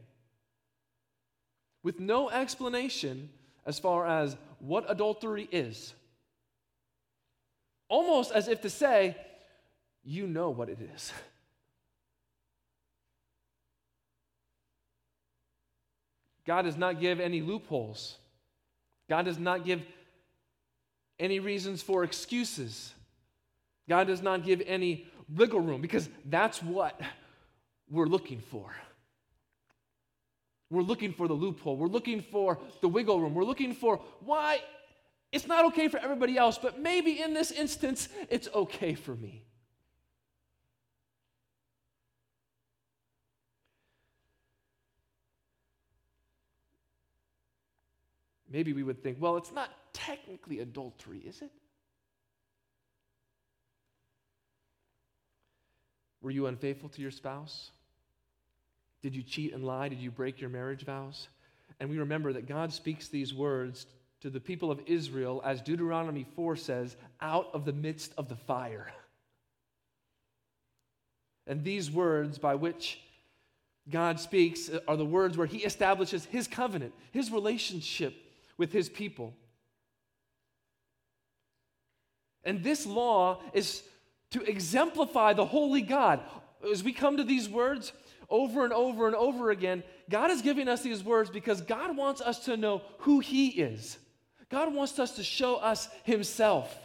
with 1.83 1.99
no 1.99 2.31
explanation 2.31 3.31
as 3.67 3.79
far 3.79 4.07
as 4.07 4.37
what 4.59 4.85
adultery 4.89 5.49
is 5.51 5.95
almost 7.91 8.33
as 8.33 8.49
if 8.49 8.63
to 8.63 8.71
say, 8.71 9.15
You 10.03 10.27
know 10.27 10.49
what 10.49 10.71
it 10.71 10.79
is. 10.95 11.13
God 16.47 16.63
does 16.63 16.79
not 16.79 16.99
give 16.99 17.21
any 17.21 17.43
loopholes. 17.43 18.17
God 19.09 19.27
does 19.27 19.39
not 19.39 19.65
give 19.65 19.83
any 21.19 21.39
reasons 21.39 21.83
for 21.83 22.03
excuses. 22.03 22.95
God 23.89 24.07
does 24.07 24.23
not 24.23 24.45
give 24.45 24.63
any 24.67 25.07
wiggle 25.29 25.61
room 25.61 25.81
because 25.81 26.09
that's 26.25 26.63
what 26.63 26.99
we're 27.91 28.07
looking 28.07 28.41
for. 28.51 28.73
We're 30.71 30.83
looking 30.83 31.13
for 31.13 31.27
the 31.29 31.35
loophole. 31.35 31.77
We're 31.77 31.89
looking 31.89 32.23
for 32.23 32.59
the 32.81 32.89
wiggle 32.89 33.21
room. 33.21 33.35
We're 33.35 33.45
looking 33.45 33.75
for 33.75 34.01
why 34.21 34.61
it's 35.33 35.47
not 35.47 35.65
okay 35.67 35.89
for 35.89 35.99
everybody 35.99 36.37
else, 36.37 36.59
but 36.59 36.81
maybe 36.81 37.21
in 37.21 37.35
this 37.35 37.51
instance, 37.51 38.09
it's 38.29 38.49
okay 38.55 38.95
for 38.95 39.15
me. 39.15 39.45
Maybe 48.51 48.73
we 48.73 48.83
would 48.83 49.03
think, 49.03 49.19
well, 49.21 49.37
it's 49.37 49.53
not 49.53 49.71
technically 49.93 50.59
adultery, 50.59 51.19
is 51.19 51.41
it? 51.41 51.53
Were 56.21 56.33
you 56.33 56.47
unfaithful 56.47 56.89
to 56.91 57.01
your 57.01 57.13
spouse? 57.13 57.71
Did 59.03 59.15
you 59.15 59.23
cheat 59.23 59.55
and 59.55 59.65
lie? 59.65 59.89
Did 59.89 60.01
you 60.01 60.11
break 60.11 60.41
your 60.41 60.51
marriage 60.51 60.85
vows? 60.85 61.29
And 61.79 61.89
we 61.89 61.99
remember 61.99 62.33
that 62.33 62.47
God 62.47 62.73
speaks 62.73 63.09
these 63.09 63.33
words 63.33 63.87
to 64.21 64.31
the 64.31 64.41
people 64.41 64.71
of 64.71 64.81
Israel, 64.87 65.41
as 65.45 65.63
Deuteronomy 65.63 66.27
4 66.37 66.57
says, 66.57 66.97
out 67.21 67.49
of 67.55 67.65
the 67.65 67.73
midst 67.73 68.13
of 68.19 68.29
the 68.29 68.37
fire. 68.37 68.93
And 71.47 71.65
these 71.65 71.91
words 71.91 72.39
by 72.39 72.55
which 72.55 73.01
God 73.89 74.21
speaks 74.21 74.71
are 74.87 74.97
the 74.97 75.05
words 75.05 75.37
where 75.37 75.47
he 75.47 75.59
establishes 75.59 76.27
his 76.27 76.47
covenant, 76.47 76.93
his 77.13 77.33
relationship 77.33 78.15
with 78.57 78.73
his 78.73 78.89
people. 78.89 79.35
And 82.45 82.63
this 82.63 82.87
law 82.87 83.43
is 83.53 83.83
to 84.31 84.43
exemplify 84.43 85.33
the 85.33 85.45
holy 85.45 85.83
God. 85.83 86.21
As 86.71 86.85
we 86.85 86.93
come 86.93 87.17
to 87.17 87.25
these 87.25 87.49
words 87.49 87.93
over 88.29 88.65
and 88.65 88.73
over 88.73 89.07
and 89.07 89.17
over 89.17 89.51
again, 89.51 89.83
God 90.09 90.31
is 90.31 90.43
giving 90.43 90.69
us 90.69 90.83
these 90.83 91.03
words 91.03 91.31
because 91.31 91.61
God 91.63 91.97
wants 91.97 92.21
us 92.21 92.45
to 92.45 92.57
know 92.57 92.83
who 92.99 93.21
He 93.21 93.49
is. 93.49 93.99
God 94.51 94.75
wants 94.75 94.99
us 94.99 95.13
to 95.17 95.25
show 95.25 95.57
us 95.57 95.89
Himself. 96.05 96.77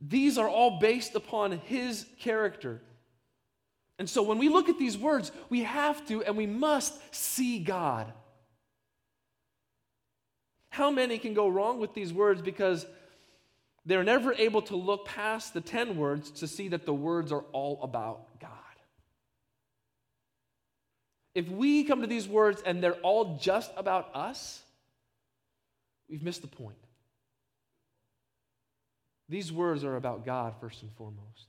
These 0.00 0.36
are 0.36 0.48
all 0.48 0.78
based 0.78 1.14
upon 1.14 1.52
His 1.52 2.04
character. 2.18 2.82
And 3.98 4.10
so 4.10 4.22
when 4.22 4.38
we 4.38 4.48
look 4.48 4.68
at 4.68 4.78
these 4.78 4.98
words, 4.98 5.32
we 5.48 5.62
have 5.62 6.06
to 6.08 6.22
and 6.22 6.36
we 6.36 6.46
must 6.46 6.94
see 7.14 7.60
God. 7.60 8.12
How 10.70 10.90
many 10.90 11.16
can 11.16 11.32
go 11.32 11.48
wrong 11.48 11.80
with 11.80 11.94
these 11.94 12.12
words 12.12 12.42
because 12.42 12.84
they're 13.86 14.04
never 14.04 14.34
able 14.34 14.60
to 14.62 14.76
look 14.76 15.06
past 15.06 15.54
the 15.54 15.60
10 15.60 15.96
words 15.96 16.30
to 16.32 16.46
see 16.46 16.68
that 16.68 16.84
the 16.84 16.92
words 16.92 17.32
are 17.32 17.44
all 17.52 17.80
about 17.82 18.38
God? 18.40 18.50
If 21.36 21.50
we 21.50 21.84
come 21.84 22.00
to 22.00 22.06
these 22.06 22.26
words 22.26 22.62
and 22.64 22.82
they're 22.82 22.94
all 23.02 23.36
just 23.36 23.70
about 23.76 24.08
us, 24.16 24.62
we've 26.08 26.22
missed 26.22 26.40
the 26.40 26.48
point. 26.48 26.78
These 29.28 29.52
words 29.52 29.84
are 29.84 29.96
about 29.96 30.24
God 30.24 30.54
first 30.62 30.80
and 30.80 30.90
foremost. 30.92 31.48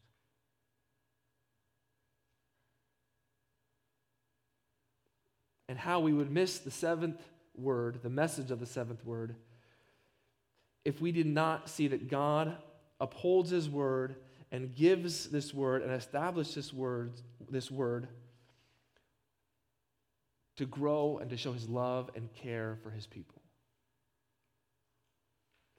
And 5.69 5.79
how 5.79 6.01
we 6.01 6.11
would 6.11 6.31
miss 6.31 6.59
the 6.59 6.69
seventh 6.69 7.21
word, 7.55 7.99
the 8.03 8.09
message 8.09 8.51
of 8.51 8.59
the 8.59 8.65
seventh 8.65 9.05
word, 9.05 9.35
if 10.83 10.99
we 10.99 11.13
did 11.13 11.27
not 11.27 11.69
see 11.69 11.87
that 11.87 12.09
God 12.09 12.57
upholds 12.99 13.51
his 13.51 13.69
word 13.69 14.17
and 14.51 14.75
gives 14.75 15.29
this 15.29 15.53
word 15.53 15.81
and 15.81 15.93
establishes 15.93 16.55
this 16.55 16.73
word, 16.73 17.13
this 17.49 17.71
word 17.71 18.09
to 20.57 20.65
grow 20.65 21.19
and 21.21 21.29
to 21.29 21.37
show 21.37 21.53
his 21.53 21.69
love 21.69 22.09
and 22.15 22.31
care 22.33 22.77
for 22.83 22.89
his 22.89 23.05
people. 23.05 23.41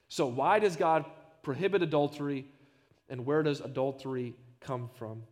So, 0.08 0.26
why 0.26 0.58
does 0.58 0.76
God 0.76 1.04
prohibit 1.42 1.82
adultery 1.82 2.46
and 3.08 3.26
where 3.26 3.42
does 3.42 3.60
adultery 3.60 4.34
come 4.60 4.88
from? 4.98 5.22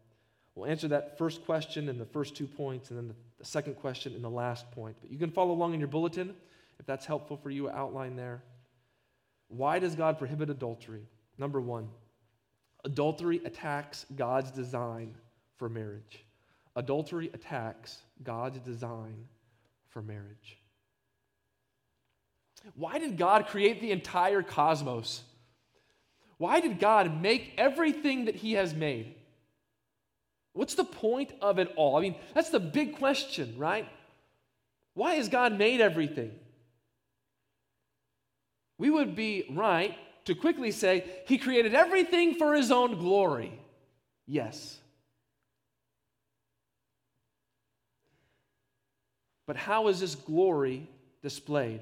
We'll 0.54 0.70
answer 0.70 0.88
that 0.88 1.18
first 1.18 1.44
question 1.44 1.88
in 1.88 1.98
the 1.98 2.04
first 2.04 2.34
two 2.34 2.46
points 2.46 2.90
and 2.90 2.98
then 2.98 3.14
the 3.38 3.44
second 3.44 3.74
question 3.76 4.14
in 4.14 4.22
the 4.22 4.30
last 4.30 4.70
point. 4.72 4.96
But 5.00 5.10
you 5.10 5.18
can 5.18 5.30
follow 5.30 5.52
along 5.52 5.74
in 5.74 5.80
your 5.80 5.88
bulletin 5.88 6.34
if 6.78 6.86
that's 6.86 7.06
helpful 7.06 7.36
for 7.36 7.50
you, 7.50 7.70
outline 7.70 8.16
there. 8.16 8.42
Why 9.48 9.78
does 9.78 9.94
God 9.94 10.18
prohibit 10.18 10.50
adultery? 10.50 11.06
Number 11.38 11.60
one, 11.60 11.88
adultery 12.84 13.40
attacks 13.44 14.06
God's 14.16 14.50
design 14.50 15.14
for 15.56 15.68
marriage. 15.68 16.24
Adultery 16.74 17.30
attacks 17.32 18.02
God's 18.22 18.58
design 18.58 19.16
for 19.96 20.02
marriage. 20.02 20.58
Why 22.74 22.98
did 22.98 23.16
God 23.16 23.46
create 23.46 23.80
the 23.80 23.92
entire 23.92 24.42
cosmos? 24.42 25.22
Why 26.36 26.60
did 26.60 26.78
God 26.78 27.22
make 27.22 27.54
everything 27.56 28.26
that 28.26 28.34
He 28.34 28.52
has 28.52 28.74
made? 28.74 29.14
What's 30.52 30.74
the 30.74 30.84
point 30.84 31.32
of 31.40 31.58
it 31.58 31.72
all? 31.76 31.96
I 31.96 32.02
mean, 32.02 32.14
that's 32.34 32.50
the 32.50 32.60
big 32.60 32.98
question, 32.98 33.54
right? 33.56 33.88
Why 34.92 35.14
has 35.14 35.30
God 35.30 35.56
made 35.56 35.80
everything? 35.80 36.32
We 38.76 38.90
would 38.90 39.16
be 39.16 39.46
right 39.48 39.96
to 40.26 40.34
quickly 40.34 40.72
say, 40.72 41.06
He 41.26 41.38
created 41.38 41.74
everything 41.74 42.34
for 42.34 42.54
His 42.54 42.70
own 42.70 42.98
glory. 42.98 43.58
Yes. 44.26 44.76
But 49.46 49.56
how 49.56 49.88
is 49.88 50.00
this 50.00 50.14
glory 50.14 50.88
displayed? 51.22 51.80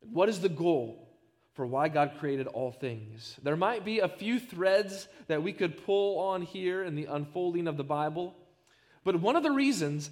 What 0.00 0.28
is 0.28 0.40
the 0.40 0.48
goal? 0.48 1.08
for 1.58 1.66
why 1.66 1.88
God 1.88 2.12
created 2.20 2.46
all 2.46 2.70
things. 2.70 3.36
There 3.42 3.56
might 3.56 3.84
be 3.84 3.98
a 3.98 4.06
few 4.06 4.38
threads 4.38 5.08
that 5.26 5.42
we 5.42 5.52
could 5.52 5.84
pull 5.84 6.20
on 6.20 6.42
here 6.42 6.84
in 6.84 6.94
the 6.94 7.06
unfolding 7.06 7.66
of 7.66 7.76
the 7.76 7.82
Bible, 7.82 8.32
but 9.02 9.20
one 9.20 9.34
of 9.34 9.42
the 9.42 9.50
reasons 9.50 10.08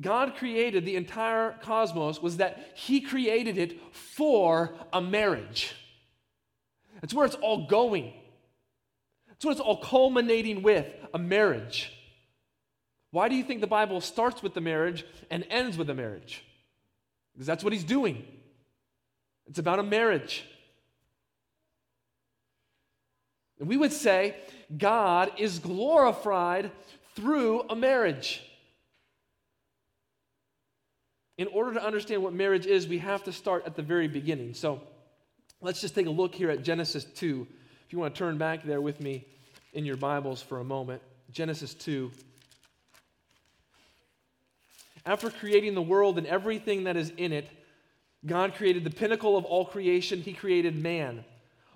God 0.00 0.36
created 0.36 0.84
the 0.84 0.94
entire 0.94 1.56
cosmos 1.60 2.22
was 2.22 2.36
that 2.36 2.74
He 2.76 3.00
created 3.00 3.58
it 3.58 3.80
for 3.92 4.74
a 4.92 5.00
marriage. 5.00 5.74
That's 7.00 7.12
where 7.12 7.26
it's 7.26 7.34
all 7.34 7.66
going. 7.66 8.12
That's 9.26 9.44
what 9.44 9.50
it's 9.50 9.60
all 9.60 9.78
culminating 9.78 10.62
with 10.62 10.86
a 11.12 11.18
marriage. 11.18 11.92
Why 13.16 13.30
do 13.30 13.34
you 13.34 13.44
think 13.44 13.62
the 13.62 13.66
Bible 13.66 14.02
starts 14.02 14.42
with 14.42 14.52
the 14.52 14.60
marriage 14.60 15.02
and 15.30 15.46
ends 15.48 15.78
with 15.78 15.86
the 15.86 15.94
marriage? 15.94 16.44
Because 17.32 17.46
that's 17.46 17.64
what 17.64 17.72
He's 17.72 17.82
doing. 17.82 18.22
It's 19.46 19.58
about 19.58 19.78
a 19.78 19.82
marriage. 19.82 20.44
And 23.58 23.70
we 23.70 23.78
would 23.78 23.94
say 23.94 24.36
God 24.76 25.32
is 25.38 25.60
glorified 25.60 26.70
through 27.14 27.62
a 27.70 27.74
marriage. 27.74 28.42
In 31.38 31.46
order 31.46 31.72
to 31.72 31.82
understand 31.82 32.22
what 32.22 32.34
marriage 32.34 32.66
is, 32.66 32.86
we 32.86 32.98
have 32.98 33.24
to 33.24 33.32
start 33.32 33.62
at 33.64 33.76
the 33.76 33.82
very 33.82 34.08
beginning. 34.08 34.52
So 34.52 34.82
let's 35.62 35.80
just 35.80 35.94
take 35.94 36.06
a 36.06 36.10
look 36.10 36.34
here 36.34 36.50
at 36.50 36.62
Genesis 36.62 37.04
2. 37.04 37.46
If 37.86 37.94
you 37.94 37.98
want 37.98 38.14
to 38.14 38.18
turn 38.18 38.36
back 38.36 38.62
there 38.62 38.82
with 38.82 39.00
me 39.00 39.24
in 39.72 39.86
your 39.86 39.96
Bibles 39.96 40.42
for 40.42 40.60
a 40.60 40.64
moment. 40.64 41.00
Genesis 41.30 41.72
2. 41.72 42.12
After 45.06 45.30
creating 45.30 45.74
the 45.74 45.82
world 45.82 46.18
and 46.18 46.26
everything 46.26 46.84
that 46.84 46.96
is 46.96 47.12
in 47.16 47.32
it, 47.32 47.48
God 48.26 48.54
created 48.54 48.82
the 48.82 48.90
pinnacle 48.90 49.36
of 49.36 49.44
all 49.44 49.64
creation. 49.64 50.20
He 50.20 50.32
created 50.32 50.76
man. 50.82 51.24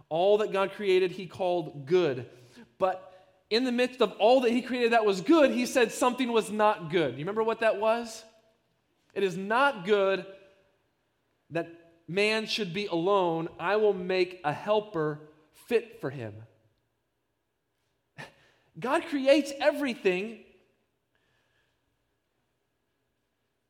All 0.08 0.38
that 0.38 0.52
God 0.52 0.72
created, 0.72 1.12
he 1.12 1.26
called 1.26 1.86
good. 1.86 2.26
But 2.78 3.06
in 3.48 3.64
the 3.64 3.72
midst 3.72 4.02
of 4.02 4.12
all 4.18 4.40
that 4.40 4.50
he 4.50 4.60
created 4.60 4.92
that 4.92 5.06
was 5.06 5.20
good, 5.20 5.52
he 5.52 5.64
said 5.64 5.92
something 5.92 6.32
was 6.32 6.50
not 6.50 6.90
good. 6.90 7.12
You 7.12 7.20
remember 7.20 7.44
what 7.44 7.60
that 7.60 7.80
was? 7.80 8.24
It 9.14 9.22
is 9.22 9.36
not 9.36 9.84
good 9.84 10.26
that 11.50 11.68
man 12.08 12.46
should 12.46 12.74
be 12.74 12.86
alone. 12.86 13.48
I 13.58 13.76
will 13.76 13.92
make 13.94 14.40
a 14.44 14.52
helper 14.52 15.20
fit 15.66 16.00
for 16.00 16.10
him. 16.10 16.34
God 18.80 19.04
creates 19.08 19.52
everything, 19.60 20.40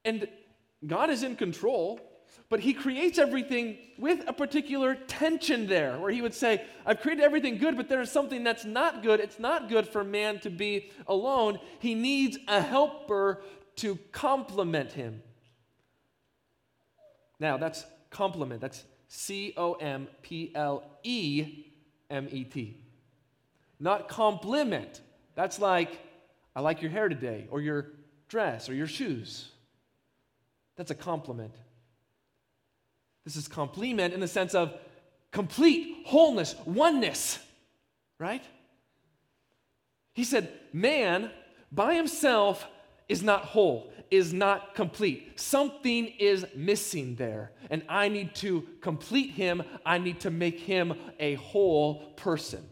and 0.04 0.28
God 0.86 1.10
is 1.10 1.22
in 1.22 1.36
control 1.36 2.00
but 2.50 2.58
he 2.58 2.74
creates 2.74 3.18
everything 3.18 3.78
with 3.96 4.24
a 4.26 4.32
particular 4.32 4.96
tension 4.96 5.68
there, 5.68 5.98
where 5.98 6.10
he 6.10 6.20
would 6.20 6.34
say, 6.34 6.64
I've 6.84 7.00
created 7.00 7.22
everything 7.22 7.58
good, 7.58 7.76
but 7.76 7.88
there 7.88 8.00
is 8.00 8.10
something 8.10 8.42
that's 8.42 8.64
not 8.64 9.04
good. 9.04 9.20
It's 9.20 9.38
not 9.38 9.68
good 9.68 9.86
for 9.86 10.02
man 10.02 10.40
to 10.40 10.50
be 10.50 10.90
alone. 11.06 11.60
He 11.78 11.94
needs 11.94 12.38
a 12.48 12.60
helper 12.60 13.40
to 13.76 13.96
complement 14.10 14.90
him. 14.90 15.22
Now, 17.38 17.56
that's 17.56 17.86
complement. 18.10 18.60
That's 18.60 18.84
C 19.06 19.54
O 19.56 19.74
M 19.74 20.08
P 20.22 20.50
L 20.54 20.82
E 21.04 21.66
M 22.10 22.26
E 22.32 22.42
T. 22.42 22.84
Not 23.78 24.08
compliment. 24.08 25.00
That's 25.36 25.60
like, 25.60 26.00
I 26.56 26.60
like 26.60 26.82
your 26.82 26.90
hair 26.90 27.08
today, 27.08 27.46
or 27.48 27.60
your 27.60 27.92
dress, 28.28 28.68
or 28.68 28.74
your 28.74 28.88
shoes. 28.88 29.52
That's 30.80 30.90
a 30.90 30.94
compliment. 30.94 31.54
This 33.26 33.36
is 33.36 33.48
complement 33.48 34.14
in 34.14 34.20
the 34.20 34.26
sense 34.26 34.54
of 34.54 34.72
complete 35.30 36.06
wholeness, 36.06 36.54
oneness, 36.64 37.38
right? 38.18 38.42
He 40.14 40.24
said, 40.24 40.50
Man 40.72 41.30
by 41.70 41.92
himself 41.96 42.66
is 43.10 43.22
not 43.22 43.42
whole, 43.42 43.92
is 44.10 44.32
not 44.32 44.74
complete. 44.74 45.38
Something 45.38 46.06
is 46.18 46.46
missing 46.56 47.14
there, 47.16 47.52
and 47.68 47.82
I 47.86 48.08
need 48.08 48.34
to 48.36 48.66
complete 48.80 49.32
him. 49.32 49.62
I 49.84 49.98
need 49.98 50.20
to 50.20 50.30
make 50.30 50.60
him 50.60 50.94
a 51.18 51.34
whole 51.34 52.14
person. 52.16 52.66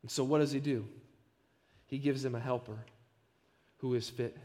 And 0.00 0.10
so, 0.10 0.24
what 0.24 0.38
does 0.38 0.50
he 0.50 0.60
do? 0.60 0.88
He 1.88 1.98
gives 1.98 2.24
him 2.24 2.34
a 2.34 2.40
helper 2.40 2.78
who 3.80 3.94
is 3.94 4.08
fit 4.08 4.36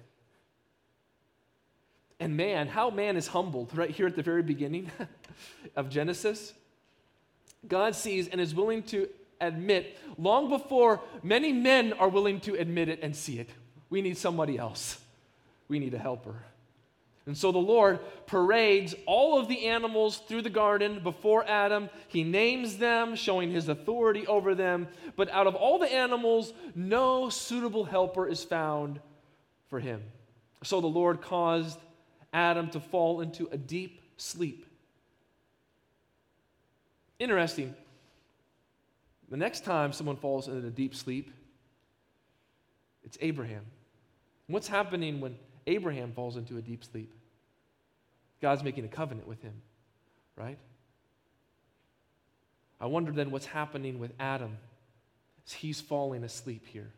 and 2.20 2.38
man, 2.38 2.68
how 2.68 2.90
man 2.90 3.18
is 3.18 3.28
humbled 3.28 3.76
right 3.76 3.90
here 3.90 4.08
at 4.08 4.16
the 4.16 4.24
very 4.24 4.44
beginning 4.44 4.90
of 5.76 5.90
Genesis. 5.90 6.54
God 7.68 7.96
sees 7.96 8.28
and 8.28 8.40
is 8.40 8.56
willing 8.56 8.84
to 8.84 9.10
admit 9.42 9.98
long 10.18 10.50
before 10.50 11.02
many 11.24 11.52
men 11.52 11.94
are 11.94 12.08
willing 12.08 12.40
to 12.42 12.56
admit 12.56 12.90
it 12.90 13.00
and 13.02 13.16
see 13.16 13.40
it. 13.40 13.50
We 13.90 14.02
need 14.02 14.18
somebody 14.18 14.58
else. 14.58 15.00
We 15.68 15.80
need 15.80 15.94
a 15.94 16.00
helper. 16.00 16.36
And 17.26 17.36
so 17.36 17.52
the 17.52 17.58
Lord 17.58 18.00
parades 18.28 18.94
all 19.08 19.40
of 19.40 19.48
the 19.48 19.66
animals 19.66 20.18
through 20.18 20.44
the 20.44 20.50
garden 20.50 21.00
before 21.04 21.44
Adam. 21.48 21.90
He 22.08 22.24
names 22.24 22.78
them, 22.78 23.16
showing 23.16 23.52
his 23.52 23.68
authority 23.68 24.28
over 24.28 24.54
them. 24.54 24.88
But 25.16 25.32
out 25.32 25.48
of 25.48 25.56
all 25.56 25.80
the 25.80 25.92
animals, 25.92 26.54
no 26.76 27.30
suitable 27.30 27.84
helper 27.84 28.28
is 28.28 28.44
found 28.44 29.00
for 29.70 29.80
him. 29.80 30.04
So 30.64 30.82
the 30.82 30.88
Lord 30.88 31.22
caused 31.22 31.80
Adam 32.34 32.70
to 32.70 32.80
fall 32.80 33.22
into 33.22 33.48
a 33.52 33.58
deep 33.58 34.02
sleep. 34.18 34.66
Interesting. 37.20 37.74
The 39.30 39.38
next 39.38 39.64
time 39.64 39.94
someone 39.94 40.18
falls 40.18 40.48
into 40.48 40.68
a 40.68 40.72
deep 40.72 40.96
sleep, 40.96 41.32
it's 43.04 43.18
Abraham. 43.22 43.66
What's 44.48 44.68
happening 44.68 45.22
when 45.22 45.36
Abraham 45.66 46.12
falls 46.12 46.38
into 46.38 46.58
a 46.58 46.62
deep 46.62 46.84
sleep? 46.84 47.14
God's 48.42 48.64
making 48.64 48.86
a 48.86 48.90
covenant 48.90 49.28
with 49.28 49.42
him, 49.42 49.54
right? 50.36 50.58
I 52.80 52.88
wonder 52.88 53.12
then 53.12 53.32
what's 53.32 53.46
happening 53.46 53.98
with 53.98 54.12
Adam 54.20 54.58
as 55.46 55.54
he's 55.54 55.80
falling 55.82 56.24
asleep 56.24 56.66
here. 56.68 56.92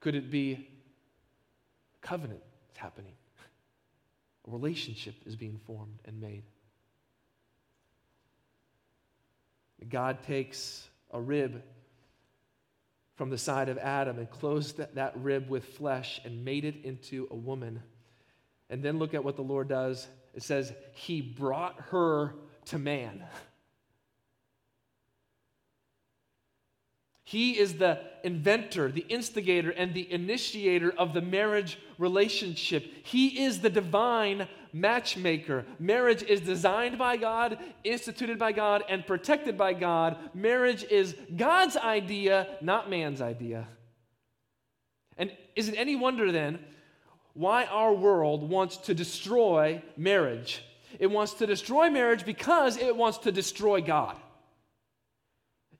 Could 0.00 0.14
it 0.14 0.30
be 0.30 0.68
covenant 2.00 2.42
is 2.70 2.76
happening? 2.76 3.14
A 4.46 4.50
relationship 4.50 5.14
is 5.26 5.36
being 5.36 5.60
formed 5.66 5.98
and 6.04 6.20
made. 6.20 6.44
God 9.88 10.22
takes 10.22 10.88
a 11.12 11.20
rib 11.20 11.62
from 13.14 13.30
the 13.30 13.38
side 13.38 13.68
of 13.68 13.78
Adam 13.78 14.18
and 14.18 14.30
closed 14.30 14.78
that, 14.78 14.94
that 14.94 15.16
rib 15.16 15.48
with 15.48 15.64
flesh 15.64 16.20
and 16.24 16.44
made 16.44 16.64
it 16.64 16.84
into 16.84 17.26
a 17.30 17.34
woman. 17.34 17.82
And 18.70 18.82
then 18.82 18.98
look 18.98 19.14
at 19.14 19.24
what 19.24 19.36
the 19.36 19.42
Lord 19.42 19.68
does. 19.68 20.06
It 20.34 20.42
says, 20.42 20.72
He 20.92 21.20
brought 21.20 21.80
her 21.90 22.34
to 22.66 22.78
man. 22.78 23.24
He 27.28 27.58
is 27.58 27.74
the 27.74 28.00
inventor, 28.24 28.90
the 28.90 29.04
instigator, 29.06 29.68
and 29.68 29.92
the 29.92 30.10
initiator 30.10 30.94
of 30.96 31.12
the 31.12 31.20
marriage 31.20 31.78
relationship. 31.98 32.90
He 33.04 33.44
is 33.44 33.60
the 33.60 33.68
divine 33.68 34.48
matchmaker. 34.72 35.66
Marriage 35.78 36.22
is 36.22 36.40
designed 36.40 36.96
by 36.96 37.18
God, 37.18 37.58
instituted 37.84 38.38
by 38.38 38.52
God, 38.52 38.82
and 38.88 39.06
protected 39.06 39.58
by 39.58 39.74
God. 39.74 40.16
Marriage 40.32 40.84
is 40.84 41.14
God's 41.36 41.76
idea, 41.76 42.46
not 42.62 42.88
man's 42.88 43.20
idea. 43.20 43.68
And 45.18 45.30
is 45.54 45.68
it 45.68 45.74
any 45.76 45.96
wonder 45.96 46.32
then 46.32 46.58
why 47.34 47.66
our 47.66 47.92
world 47.92 48.48
wants 48.48 48.78
to 48.78 48.94
destroy 48.94 49.82
marriage? 49.98 50.64
It 50.98 51.08
wants 51.08 51.34
to 51.34 51.46
destroy 51.46 51.90
marriage 51.90 52.24
because 52.24 52.78
it 52.78 52.96
wants 52.96 53.18
to 53.18 53.32
destroy 53.32 53.82
God. 53.82 54.16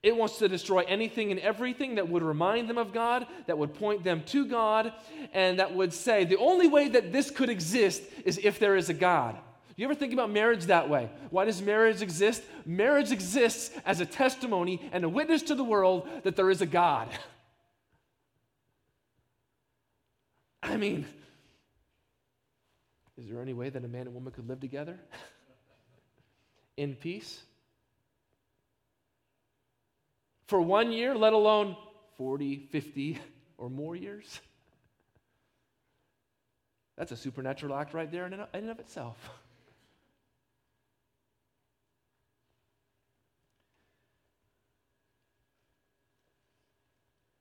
It 0.01 0.15
wants 0.15 0.37
to 0.37 0.47
destroy 0.47 0.83
anything 0.87 1.31
and 1.31 1.39
everything 1.41 1.95
that 1.95 2.07
would 2.07 2.23
remind 2.23 2.69
them 2.69 2.77
of 2.77 2.93
God, 2.93 3.27
that 3.47 3.57
would 3.57 3.73
point 3.73 4.03
them 4.03 4.23
to 4.27 4.45
God, 4.45 4.93
and 5.33 5.59
that 5.59 5.75
would 5.75 5.93
say 5.93 6.23
the 6.23 6.37
only 6.37 6.67
way 6.67 6.87
that 6.89 7.11
this 7.11 7.29
could 7.29 7.49
exist 7.49 8.01
is 8.23 8.39
if 8.41 8.59
there 8.59 8.77
is 8.77 8.89
a 8.89 8.93
God. 8.93 9.37
You 9.75 9.85
ever 9.85 9.95
think 9.95 10.13
about 10.13 10.29
marriage 10.29 10.65
that 10.65 10.89
way? 10.89 11.09
Why 11.29 11.45
does 11.45 11.61
marriage 11.61 12.01
exist? 12.01 12.43
Marriage 12.65 13.11
exists 13.11 13.71
as 13.85 14.01
a 14.01 14.05
testimony 14.05 14.89
and 14.91 15.03
a 15.03 15.09
witness 15.09 15.41
to 15.43 15.55
the 15.55 15.63
world 15.63 16.07
that 16.23 16.35
there 16.35 16.49
is 16.49 16.61
a 16.61 16.65
God. 16.65 17.07
I 20.63 20.75
mean, 20.75 21.05
is 23.17 23.29
there 23.29 23.41
any 23.41 23.53
way 23.53 23.69
that 23.69 23.83
a 23.83 23.87
man 23.87 24.01
and 24.01 24.13
woman 24.13 24.31
could 24.33 24.47
live 24.47 24.59
together 24.59 24.99
in 26.77 26.95
peace? 26.95 27.41
For 30.49 30.59
one 30.59 30.91
year, 30.91 31.15
let 31.15 31.31
alone 31.33 31.77
40, 32.17 32.67
50, 32.71 33.19
or 33.59 33.69
more 33.69 33.95
years. 33.95 34.39
That's 36.97 37.11
a 37.11 37.17
supernatural 37.17 37.75
act 37.75 37.93
right 37.93 38.11
there 38.11 38.25
in 38.25 38.33
and 38.33 38.69
of 38.71 38.79
itself. 38.79 39.15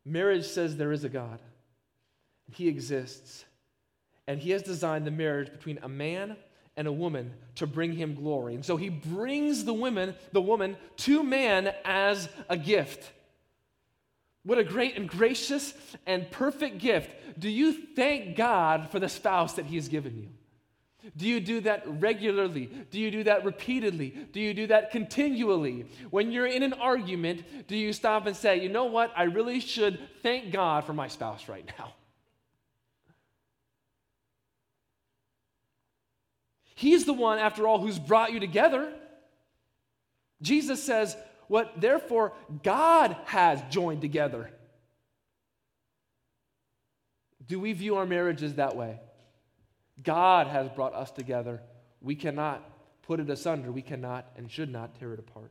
Marriage 0.04 0.44
says 0.44 0.76
there 0.76 0.92
is 0.92 1.04
a 1.04 1.08
God. 1.08 1.40
He 2.52 2.68
exists. 2.68 3.46
And 4.26 4.38
he 4.38 4.50
has 4.50 4.62
designed 4.62 5.06
the 5.06 5.10
marriage 5.10 5.50
between 5.50 5.78
a 5.82 5.88
man 5.88 6.36
and 6.78 6.86
a 6.86 6.92
woman 6.92 7.34
to 7.56 7.66
bring 7.66 7.92
him 7.92 8.14
glory. 8.14 8.54
And 8.54 8.64
so 8.64 8.76
he 8.76 8.88
brings 8.88 9.64
the 9.64 9.74
woman, 9.74 10.14
the 10.32 10.40
woman 10.40 10.76
to 10.98 11.24
man 11.24 11.74
as 11.84 12.28
a 12.48 12.56
gift. 12.56 13.10
What 14.44 14.58
a 14.58 14.64
great 14.64 14.96
and 14.96 15.08
gracious 15.08 15.74
and 16.06 16.30
perfect 16.30 16.78
gift. 16.78 17.10
Do 17.36 17.50
you 17.50 17.72
thank 17.72 18.36
God 18.36 18.90
for 18.90 19.00
the 19.00 19.08
spouse 19.08 19.54
that 19.54 19.66
he 19.66 19.74
has 19.74 19.88
given 19.88 20.16
you? 20.16 20.28
Do 21.16 21.26
you 21.26 21.40
do 21.40 21.60
that 21.62 21.82
regularly? 22.00 22.70
Do 22.90 23.00
you 23.00 23.10
do 23.10 23.24
that 23.24 23.44
repeatedly? 23.44 24.10
Do 24.32 24.40
you 24.40 24.54
do 24.54 24.68
that 24.68 24.92
continually? 24.92 25.86
When 26.10 26.30
you're 26.30 26.46
in 26.46 26.62
an 26.62 26.74
argument, 26.74 27.66
do 27.66 27.76
you 27.76 27.92
stop 27.92 28.26
and 28.26 28.36
say, 28.36 28.62
you 28.62 28.68
know 28.68 28.84
what? 28.84 29.12
I 29.16 29.24
really 29.24 29.58
should 29.58 29.98
thank 30.22 30.52
God 30.52 30.84
for 30.84 30.92
my 30.92 31.08
spouse 31.08 31.48
right 31.48 31.68
now? 31.78 31.94
He's 36.78 37.06
the 37.06 37.12
one, 37.12 37.40
after 37.40 37.66
all, 37.66 37.80
who's 37.80 37.98
brought 37.98 38.32
you 38.32 38.38
together. 38.38 38.92
Jesus 40.40 40.80
says, 40.80 41.16
What 41.48 41.80
therefore 41.80 42.34
God 42.62 43.16
has 43.24 43.60
joined 43.68 44.00
together. 44.00 44.48
Do 47.48 47.58
we 47.58 47.72
view 47.72 47.96
our 47.96 48.06
marriages 48.06 48.54
that 48.54 48.76
way? 48.76 49.00
God 50.04 50.46
has 50.46 50.68
brought 50.68 50.94
us 50.94 51.10
together. 51.10 51.60
We 52.00 52.14
cannot 52.14 52.62
put 53.02 53.18
it 53.18 53.28
asunder. 53.28 53.72
We 53.72 53.82
cannot 53.82 54.30
and 54.36 54.48
should 54.48 54.70
not 54.70 55.00
tear 55.00 55.12
it 55.14 55.18
apart. 55.18 55.50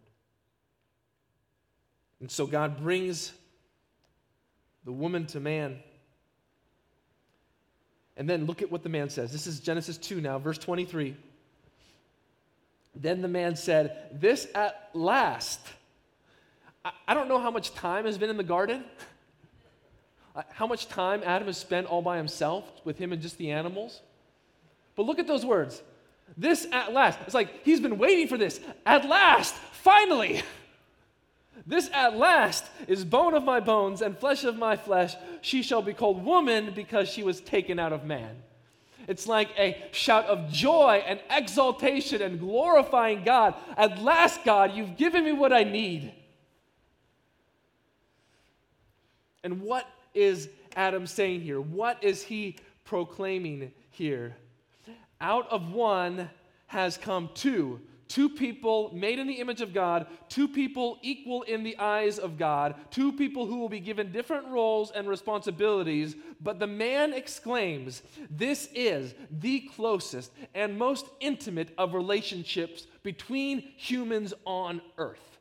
And 2.22 2.32
so 2.32 2.48
God 2.48 2.78
brings 2.78 3.34
the 4.86 4.94
woman 4.94 5.26
to 5.26 5.42
man 5.42 5.80
and 8.18 8.28
then 8.28 8.46
look 8.46 8.62
at 8.62 8.72
what 8.72 8.84
the 8.84 8.90
man 8.90 9.10
says. 9.10 9.32
This 9.32 9.48
is 9.48 9.60
Genesis 9.60 9.98
2 9.98 10.20
now, 10.20 10.40
verse 10.40 10.58
23. 10.58 11.16
Then 12.96 13.22
the 13.22 13.28
man 13.28 13.56
said, 13.56 14.10
This 14.20 14.48
at 14.56 14.90
last. 14.94 15.62
I, 17.08 17.14
don't 17.14 17.28
know 17.28 17.40
how 17.40 17.52
much 17.52 17.74
time 17.74 18.06
has 18.06 18.18
been 18.18 18.30
in 18.30 18.38
the 18.38 18.44
garden, 18.44 18.84
how 20.50 20.66
much 20.68 20.88
time 20.88 21.22
Adam 21.26 21.48
has 21.48 21.58
spent 21.58 21.86
all 21.86 22.02
by 22.02 22.18
himself 22.18 22.64
with 22.86 22.98
him 22.98 23.12
and 23.12 23.22
just 23.22 23.38
the 23.38 23.52
animals. 23.52 24.02
But 24.96 25.06
look 25.06 25.20
at 25.20 25.28
those 25.28 25.46
words. 25.46 25.82
This 26.38 26.66
at 26.72 26.94
last. 26.94 27.20
It's 27.26 27.34
like 27.34 27.64
he's 27.64 27.80
been 27.80 27.98
waiting 27.98 28.28
for 28.28 28.38
this. 28.38 28.60
At 28.86 29.08
last, 29.08 29.54
finally. 29.56 30.42
This 31.68 31.90
at 31.94 32.16
last 32.16 32.64
is 32.88 33.04
bone 33.04 33.34
of 33.34 33.44
my 33.44 33.60
bones 33.60 34.02
and 34.02 34.18
flesh 34.18 34.46
of 34.46 34.58
my 34.58 34.78
flesh. 34.78 35.16
She 35.42 35.62
shall 35.62 35.82
be 35.82 35.94
called 35.94 36.24
woman 36.24 36.72
because 36.74 37.10
she 37.10 37.24
was 37.24 37.42
taken 37.42 37.78
out 37.78 37.92
of 37.92 38.06
man. 38.06 38.38
It's 39.06 39.28
like 39.28 39.50
a 39.58 39.86
shout 39.92 40.26
of 40.26 40.50
joy 40.50 41.04
and 41.06 41.20
exaltation 41.30 42.22
and 42.22 42.40
glorifying 42.40 43.24
God. 43.24 43.54
At 43.76 44.02
last, 44.02 44.46
God, 44.46 44.76
you've 44.76 44.96
given 44.96 45.26
me 45.26 45.34
what 45.34 45.52
I 45.52 45.64
need. 45.64 46.14
And 49.44 49.62
what 49.62 49.86
is 50.14 50.50
Adam 50.76 51.06
saying 51.06 51.42
here? 51.42 51.60
What 51.60 52.02
is 52.02 52.24
he 52.24 52.58
proclaiming 52.86 53.74
here? 53.92 54.38
Out 55.20 55.50
of 55.50 55.74
one 55.74 56.30
has 56.68 56.98
come 56.98 57.30
two 57.34 57.82
Two 58.08 58.30
people 58.30 58.92
made 58.94 59.20
in 59.20 59.28
the 59.28 59.40
image 59.40 59.62
of 59.62 59.74
God, 59.74 60.08
two 60.30 60.48
people 60.48 60.98
equal 61.02 61.42
in 61.42 61.64
the 61.64 61.78
eyes 61.78 62.20
of 62.20 62.38
God, 62.38 62.76
two 62.90 63.12
people 63.12 63.46
who 63.46 63.58
will 63.58 63.70
be 63.70 63.82
given 63.82 64.12
different 64.12 64.48
roles 64.48 64.92
and 64.92 65.10
responsibilities. 65.10 66.16
But 66.40 66.60
the 66.60 66.68
man 66.68 67.14
exclaims, 67.14 68.02
This 68.30 68.70
is 68.74 69.14
the 69.30 69.62
closest 69.76 70.32
and 70.56 70.78
most 70.78 71.08
intimate 71.20 71.74
of 71.78 71.94
relationships 71.94 72.88
between 73.04 73.60
humans 73.76 74.34
on 74.46 74.82
earth. 74.98 75.38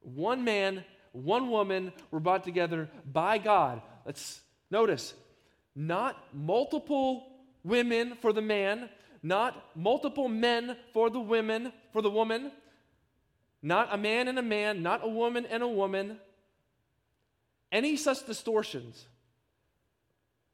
One 0.00 0.44
man, 0.44 0.84
one 1.12 1.50
woman 1.50 1.92
were 2.10 2.20
brought 2.20 2.44
together 2.44 2.88
by 3.12 3.38
God. 3.38 3.82
Let's 4.04 4.40
notice, 4.70 5.14
not 5.74 6.16
multiple 6.32 7.28
women 7.64 8.16
for 8.20 8.32
the 8.32 8.42
man, 8.42 8.88
not 9.22 9.76
multiple 9.76 10.28
men 10.28 10.76
for 10.92 11.10
the 11.10 11.20
women, 11.20 11.72
for 11.92 12.02
the 12.02 12.10
woman, 12.10 12.52
not 13.62 13.92
a 13.92 13.96
man 13.96 14.28
and 14.28 14.38
a 14.38 14.42
man, 14.42 14.82
not 14.82 15.04
a 15.04 15.08
woman 15.08 15.46
and 15.46 15.62
a 15.62 15.68
woman. 15.68 16.18
Any 17.72 17.96
such 17.96 18.24
distortions 18.26 19.04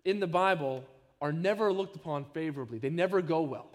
in 0.05 0.21
the 0.21 0.27
Bible 0.27 0.85
are 1.21 1.33
never 1.33 1.73
looked 1.73 1.97
upon 1.97 2.25
favorably. 2.33 2.79
They 2.79 2.91
never 2.91 3.23
go 3.23 3.43
well. 3.43 3.69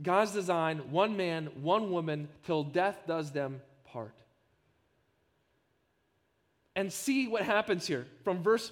God's 0.00 0.32
design, 0.32 0.90
one 0.90 1.16
man, 1.16 1.48
one 1.62 1.90
woman, 1.90 2.28
till 2.44 2.62
death 2.62 2.98
does 3.06 3.32
them 3.32 3.60
part. 3.84 4.14
And 6.76 6.92
see 6.92 7.26
what 7.26 7.42
happens 7.42 7.86
here. 7.86 8.06
From 8.22 8.42
verse 8.42 8.70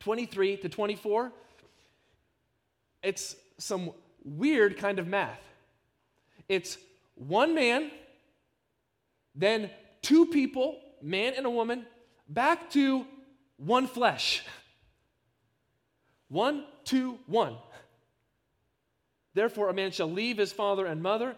23 0.00 0.58
to 0.58 0.68
24, 0.68 1.32
it's 3.02 3.36
some 3.58 3.90
weird 4.24 4.76
kind 4.76 4.98
of 4.98 5.06
math. 5.06 5.40
It's 6.48 6.78
one 7.14 7.54
man, 7.54 7.90
then 9.34 9.70
two 10.02 10.26
people, 10.26 10.78
man 11.02 11.34
and 11.36 11.46
a 11.46 11.50
woman, 11.50 11.86
back 12.28 12.70
to 12.70 13.06
one 13.56 13.86
flesh. 13.86 14.44
One, 16.28 16.64
two, 16.82 17.20
one. 17.26 17.56
Therefore, 19.32 19.68
a 19.68 19.72
man 19.72 19.92
shall 19.92 20.10
leave 20.10 20.38
his 20.38 20.52
father 20.52 20.84
and 20.84 21.00
mother 21.00 21.36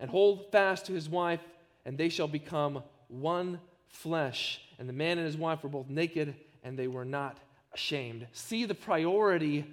and 0.00 0.08
hold 0.08 0.50
fast 0.50 0.86
to 0.86 0.94
his 0.94 1.10
wife, 1.10 1.40
and 1.84 1.98
they 1.98 2.08
shall 2.08 2.26
become 2.26 2.82
one 3.08 3.60
flesh. 3.88 4.62
And 4.78 4.88
the 4.88 4.94
man 4.94 5.18
and 5.18 5.26
his 5.26 5.36
wife 5.36 5.62
were 5.62 5.68
both 5.68 5.90
naked, 5.90 6.34
and 6.62 6.78
they 6.78 6.88
were 6.88 7.04
not 7.04 7.36
ashamed. 7.74 8.26
See 8.32 8.64
the 8.64 8.74
priority 8.74 9.66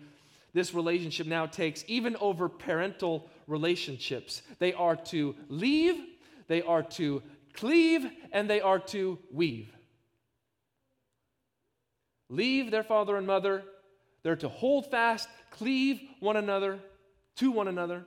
this 0.53 0.73
relationship 0.73 1.27
now 1.27 1.45
takes, 1.45 1.83
even 1.87 2.15
over 2.17 2.49
parental 2.49 3.29
relationships. 3.47 4.41
They 4.59 4.73
are 4.73 4.95
to 4.95 5.35
leave, 5.47 5.95
they 6.47 6.61
are 6.61 6.83
to 6.83 7.23
cleave, 7.53 8.05
and 8.31 8.49
they 8.49 8.61
are 8.61 8.79
to 8.79 9.17
weave. 9.31 9.69
Leave 12.29 12.71
their 12.71 12.83
father 12.83 13.17
and 13.17 13.27
mother, 13.27 13.63
they're 14.23 14.35
to 14.37 14.49
hold 14.49 14.89
fast, 14.89 15.27
cleave 15.51 16.01
one 16.19 16.37
another, 16.37 16.79
to 17.37 17.51
one 17.51 17.67
another, 17.67 18.05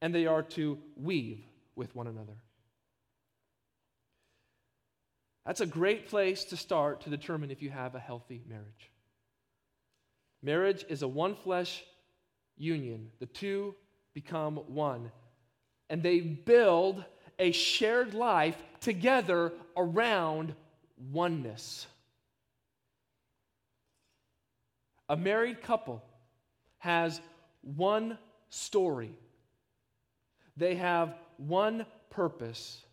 and 0.00 0.14
they 0.14 0.26
are 0.26 0.42
to 0.42 0.78
weave 0.96 1.44
with 1.74 1.94
one 1.94 2.06
another. 2.06 2.36
That's 5.44 5.60
a 5.60 5.66
great 5.66 6.08
place 6.08 6.44
to 6.46 6.56
start 6.56 7.02
to 7.02 7.10
determine 7.10 7.50
if 7.50 7.62
you 7.62 7.70
have 7.70 7.94
a 7.94 8.00
healthy 8.00 8.42
marriage. 8.48 8.90
Marriage 10.46 10.84
is 10.88 11.02
a 11.02 11.08
one 11.08 11.34
flesh 11.34 11.82
union, 12.56 13.10
the 13.18 13.26
two 13.26 13.74
become 14.14 14.58
one, 14.68 15.10
and 15.90 16.04
they 16.04 16.20
build 16.20 17.04
a 17.40 17.50
shared 17.50 18.14
life 18.14 18.56
together 18.78 19.52
around 19.76 20.54
oneness. 21.10 21.88
A 25.08 25.16
married 25.16 25.62
couple 25.62 26.00
has 26.78 27.20
one 27.62 28.16
story. 28.48 29.18
They 30.56 30.76
have 30.76 31.16
one 31.38 31.86
purpose. 32.08 32.84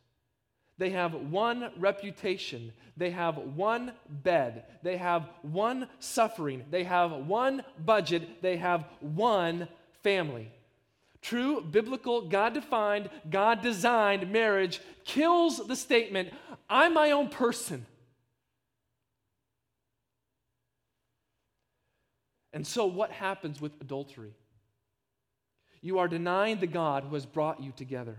They 0.78 0.90
have 0.90 1.14
one 1.14 1.72
reputation. 1.78 2.74
They 2.98 3.12
have 3.12 3.38
one 3.38 3.94
bed. 4.10 4.66
They 4.82 4.98
have 4.98 5.30
one 5.42 5.88
suffering. 6.00 6.66
They 6.72 6.84
have 6.84 7.12
one 7.12 7.64
budget. 7.84 8.42
They 8.42 8.58
have 8.58 8.86
one 9.00 9.68
family. 10.04 10.52
True 11.22 11.62
biblical, 11.62 12.24
God 12.24 12.54
defined, 12.54 13.10
God 13.30 13.62
designed 13.62 14.30
marriage 14.30 14.82
kills 15.06 15.66
the 15.66 15.76
statement, 15.76 16.34
I'm 16.70 16.94
my 16.94 17.12
own 17.12 17.30
person. 17.30 17.86
And 22.52 22.68
so, 22.68 22.86
what 22.86 23.12
happens 23.12 23.60
with 23.62 23.72
adultery? 23.82 24.34
You 25.82 26.00
are 26.00 26.08
denying 26.08 26.60
the 26.60 26.68
God 26.68 27.04
who 27.04 27.16
has 27.16 27.26
brought 27.26 27.64
you 27.64 27.72
together. 27.76 28.18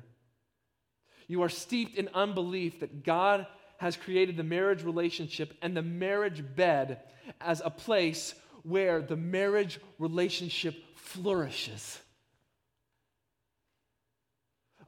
You 1.26 1.42
are 1.42 1.48
steeped 1.48 1.96
in 1.96 2.08
unbelief 2.14 2.80
that 2.80 3.04
God 3.04 3.46
has 3.78 3.96
created 3.96 4.36
the 4.36 4.44
marriage 4.44 4.82
relationship 4.82 5.54
and 5.62 5.76
the 5.76 5.82
marriage 5.82 6.42
bed 6.54 7.00
as 7.40 7.62
a 7.64 7.70
place 7.70 8.34
where 8.62 9.02
the 9.02 9.16
marriage 9.16 9.78
relationship 9.98 10.74
flourishes. 10.96 11.98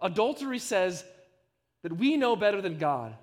Adultery 0.00 0.58
says 0.58 1.04
that 1.82 1.96
we 1.96 2.16
know 2.16 2.36
better 2.36 2.60
than 2.60 2.78
God, 2.78 3.14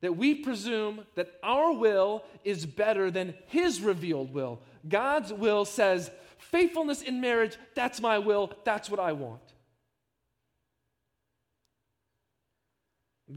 that 0.00 0.16
we 0.16 0.34
presume 0.34 1.04
that 1.14 1.32
our 1.42 1.72
will 1.72 2.24
is 2.44 2.66
better 2.66 3.10
than 3.10 3.34
His 3.46 3.80
revealed 3.80 4.32
will. 4.32 4.60
God's 4.88 5.32
will 5.32 5.64
says, 5.64 6.10
faithfulness 6.38 7.02
in 7.02 7.20
marriage, 7.20 7.56
that's 7.74 8.00
my 8.00 8.18
will, 8.18 8.52
that's 8.64 8.90
what 8.90 9.00
I 9.00 9.12
want. 9.12 9.40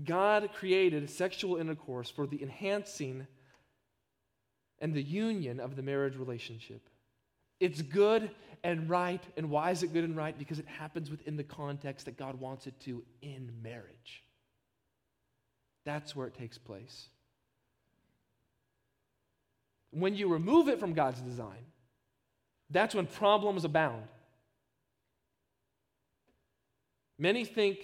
God 0.03 0.49
created 0.53 1.09
sexual 1.09 1.57
intercourse 1.57 2.09
for 2.09 2.27
the 2.27 2.41
enhancing 2.41 3.25
and 4.79 4.93
the 4.93 5.01
union 5.01 5.59
of 5.59 5.75
the 5.75 5.81
marriage 5.81 6.15
relationship. 6.15 6.87
It's 7.59 7.81
good 7.81 8.29
and 8.63 8.89
right. 8.89 9.21
And 9.35 9.49
why 9.49 9.71
is 9.71 9.83
it 9.83 9.93
good 9.93 10.03
and 10.03 10.15
right? 10.15 10.37
Because 10.37 10.59
it 10.59 10.67
happens 10.67 11.09
within 11.09 11.37
the 11.37 11.43
context 11.43 12.05
that 12.05 12.17
God 12.17 12.39
wants 12.39 12.67
it 12.67 12.79
to 12.81 13.03
in 13.21 13.51
marriage. 13.61 14.23
That's 15.85 16.15
where 16.15 16.27
it 16.27 16.37
takes 16.37 16.57
place. 16.57 17.07
When 19.91 20.15
you 20.15 20.27
remove 20.27 20.69
it 20.69 20.79
from 20.79 20.93
God's 20.93 21.19
design, 21.19 21.65
that's 22.69 22.93
when 22.93 23.07
problems 23.07 23.65
abound. 23.65 24.03
Many 27.17 27.43
think 27.43 27.79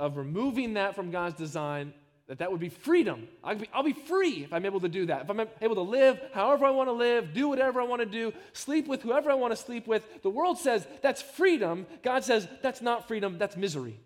of 0.00 0.16
removing 0.16 0.74
that 0.74 0.94
from 0.94 1.10
God's 1.10 1.36
design, 1.36 1.92
that 2.28 2.38
that 2.38 2.50
would 2.50 2.60
be 2.60 2.68
freedom. 2.68 3.26
I'll 3.42 3.56
be, 3.56 3.68
I'll 3.72 3.82
be 3.82 3.94
free 3.94 4.44
if 4.44 4.52
I'm 4.52 4.66
able 4.66 4.80
to 4.80 4.88
do 4.88 5.06
that. 5.06 5.22
If 5.22 5.30
I'm 5.30 5.40
able 5.60 5.74
to 5.76 5.80
live 5.80 6.20
however 6.34 6.66
I 6.66 6.70
want 6.70 6.88
to 6.88 6.92
live, 6.92 7.32
do 7.32 7.48
whatever 7.48 7.80
I 7.80 7.84
want 7.84 8.00
to 8.00 8.06
do, 8.06 8.32
sleep 8.52 8.86
with 8.86 9.02
whoever 9.02 9.30
I 9.30 9.34
want 9.34 9.52
to 9.52 9.56
sleep 9.56 9.86
with. 9.86 10.22
The 10.22 10.30
world 10.30 10.58
says 10.58 10.86
that's 11.00 11.22
freedom. 11.22 11.86
God 12.02 12.24
says 12.24 12.46
that's 12.62 12.82
not 12.82 13.08
freedom, 13.08 13.38
that's 13.38 13.56
misery. 13.56 13.98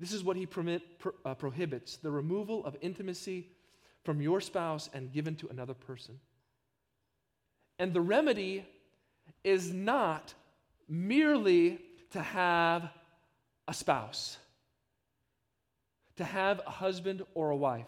This 0.00 0.12
is 0.12 0.24
what 0.24 0.36
he 0.36 0.46
permit, 0.46 0.98
pro, 0.98 1.12
uh, 1.24 1.34
prohibits 1.34 1.98
the 1.98 2.10
removal 2.10 2.64
of 2.64 2.74
intimacy 2.80 3.48
from 4.02 4.20
your 4.20 4.40
spouse 4.40 4.88
and 4.94 5.12
given 5.12 5.36
to 5.36 5.48
another 5.48 5.74
person. 5.74 6.18
And 7.78 7.92
the 7.92 8.00
remedy 8.00 8.66
is 9.44 9.72
not 9.72 10.34
merely 10.90 11.78
to 12.10 12.20
have 12.20 12.90
a 13.68 13.72
spouse, 13.72 14.36
to 16.16 16.24
have 16.24 16.60
a 16.66 16.70
husband 16.70 17.22
or 17.34 17.50
a 17.50 17.56
wife. 17.56 17.86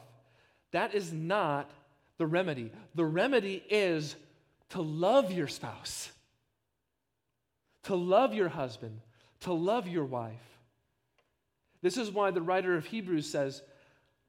That 0.70 0.94
is 0.94 1.12
not 1.12 1.70
the 2.18 2.26
remedy. 2.26 2.70
The 2.94 3.04
remedy 3.04 3.62
is 3.68 4.14
to 4.70 4.80
love 4.80 5.32
your 5.32 5.48
spouse, 5.48 6.10
to 7.84 7.96
love 7.96 8.32
your 8.32 8.48
husband, 8.48 9.00
to 9.40 9.52
love 9.52 9.88
your 9.88 10.04
wife. 10.04 10.40
This 11.82 11.96
is 11.96 12.12
why 12.12 12.30
the 12.30 12.40
writer 12.40 12.76
of 12.76 12.86
Hebrews 12.86 13.28
says, 13.28 13.60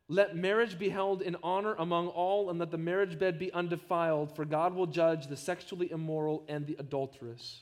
Let 0.09 0.35
marriage 0.35 0.79
be 0.79 0.89
held 0.89 1.21
in 1.21 1.37
honor 1.43 1.75
among 1.77 2.07
all, 2.07 2.49
and 2.49 2.57
let 2.57 2.71
the 2.71 2.77
marriage 2.79 3.19
bed 3.19 3.37
be 3.37 3.53
undefiled, 3.53 4.35
for 4.35 4.43
God 4.43 4.73
will 4.73 4.87
judge 4.87 5.27
the 5.27 5.37
sexually 5.37 5.91
immoral 5.91 6.43
and 6.47 6.65
the 6.65 6.75
adulterous. 6.79 7.61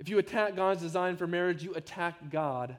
If 0.00 0.08
you 0.08 0.18
attack 0.18 0.56
God's 0.56 0.80
design 0.80 1.18
for 1.18 1.26
marriage, 1.26 1.62
you 1.62 1.74
attack 1.74 2.30
God. 2.30 2.74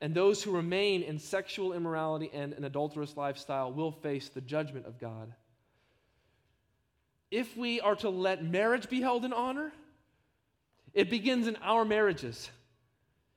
And 0.00 0.14
those 0.14 0.42
who 0.42 0.50
remain 0.50 1.02
in 1.02 1.18
sexual 1.18 1.74
immorality 1.74 2.30
and 2.32 2.54
an 2.54 2.64
adulterous 2.64 3.14
lifestyle 3.14 3.70
will 3.70 3.92
face 3.92 4.30
the 4.30 4.40
judgment 4.40 4.86
of 4.86 4.98
God. 4.98 5.34
If 7.30 7.54
we 7.58 7.78
are 7.82 7.96
to 7.96 8.08
let 8.08 8.42
marriage 8.42 8.88
be 8.88 9.02
held 9.02 9.26
in 9.26 9.34
honor, 9.34 9.70
it 10.94 11.10
begins 11.10 11.46
in 11.46 11.56
our 11.56 11.84
marriages. 11.84 12.50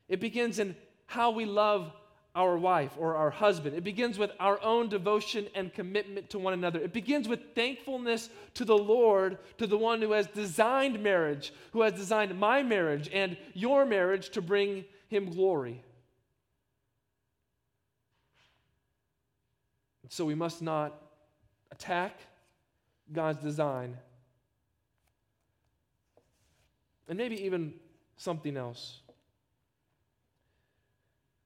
It 0.08 0.21
begins 0.21 0.60
in 0.60 0.78
how 1.08 1.32
we 1.32 1.43
love 1.43 1.91
our 2.39 2.58
wife 2.58 2.93
or 2.97 3.17
our 3.17 3.30
husband. 3.30 3.75
It 3.75 3.84
begins 3.84 4.17
with 4.17 4.32
our 4.39 4.63
own 4.63 4.88
devotion 4.88 5.47
and 5.56 5.73
commitment 5.73 6.30
to 6.30 6.39
one 6.39 6.54
another. 6.54 6.80
It 6.80 6.93
begins 6.93 7.28
with 7.28 7.54
thankfulness 7.54 8.30
to 8.54 8.63
the 8.63 8.78
Lord, 8.78 9.38
to 9.58 9.67
the 9.67 9.78
one 9.78 10.02
who 10.02 10.13
has 10.13 10.25
designed 10.28 11.04
marriage, 11.04 11.52
who 11.73 11.82
has 11.82 11.91
designed 11.91 12.39
my 12.39 12.63
marriage 12.63 13.10
and 13.12 13.36
your 13.54 13.86
marriage 13.86 14.30
to 14.30 14.41
bring 14.41 14.86
him 15.10 15.30
glory. 15.30 15.84
So 20.08 20.23
we 20.23 20.34
must 20.34 20.62
not 20.62 20.95
attack 21.73 22.21
God's 23.12 23.43
design. 23.43 23.97
And 27.10 27.17
maybe 27.17 27.43
even 27.43 27.73
something 28.15 28.56
else. 28.56 29.02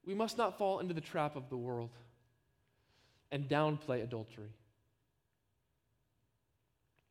We 0.06 0.14
must 0.14 0.36
not 0.36 0.58
fall 0.58 0.80
into 0.80 0.94
the 0.94 1.00
trap 1.00 1.36
of 1.36 1.48
the 1.48 1.56
world 1.56 1.90
and 3.30 3.48
downplay 3.48 4.02
adultery. 4.02 4.52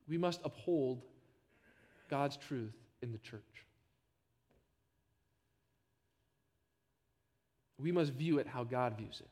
We 0.08 0.18
must 0.18 0.42
uphold 0.44 1.02
God's 2.10 2.38
truth 2.38 2.76
in 3.02 3.12
the 3.12 3.18
church. 3.18 3.42
We 7.80 7.92
must 7.92 8.14
view 8.14 8.38
it 8.38 8.48
how 8.48 8.64
God 8.64 8.98
views 8.98 9.20
it. 9.20 9.30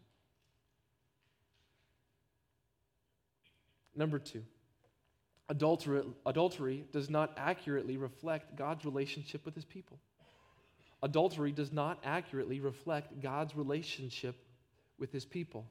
Number 3.95 4.19
two, 4.19 4.43
adultery, 5.49 6.03
adultery 6.25 6.85
does 6.91 7.09
not 7.09 7.33
accurately 7.37 7.97
reflect 7.97 8.55
God's 8.55 8.85
relationship 8.85 9.45
with 9.45 9.53
his 9.53 9.65
people. 9.65 9.99
Adultery 11.03 11.51
does 11.51 11.71
not 11.71 11.99
accurately 12.03 12.59
reflect 12.59 13.21
God's 13.21 13.55
relationship 13.55 14.35
with 14.99 15.11
his 15.11 15.25
people. 15.25 15.65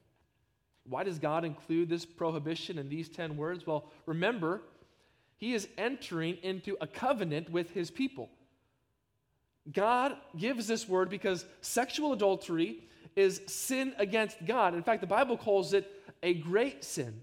Why 0.83 1.03
does 1.03 1.19
God 1.19 1.45
include 1.45 1.89
this 1.89 2.05
prohibition 2.05 2.77
in 2.77 2.89
these 2.89 3.07
10 3.07 3.37
words? 3.37 3.65
Well, 3.65 3.89
remember, 4.05 4.61
he 5.37 5.53
is 5.53 5.67
entering 5.77 6.37
into 6.43 6.77
a 6.81 6.87
covenant 6.87 7.49
with 7.49 7.71
his 7.71 7.89
people. 7.91 8.29
God 9.71 10.17
gives 10.37 10.67
this 10.67 10.87
word 10.87 11.09
because 11.09 11.45
sexual 11.61 12.13
adultery 12.13 12.83
is 13.15 13.41
sin 13.47 13.93
against 13.97 14.43
God. 14.45 14.73
In 14.73 14.83
fact, 14.83 15.01
the 15.01 15.07
Bible 15.07 15.37
calls 15.37 15.73
it 15.73 15.89
a 16.23 16.33
great 16.33 16.83
sin. 16.83 17.21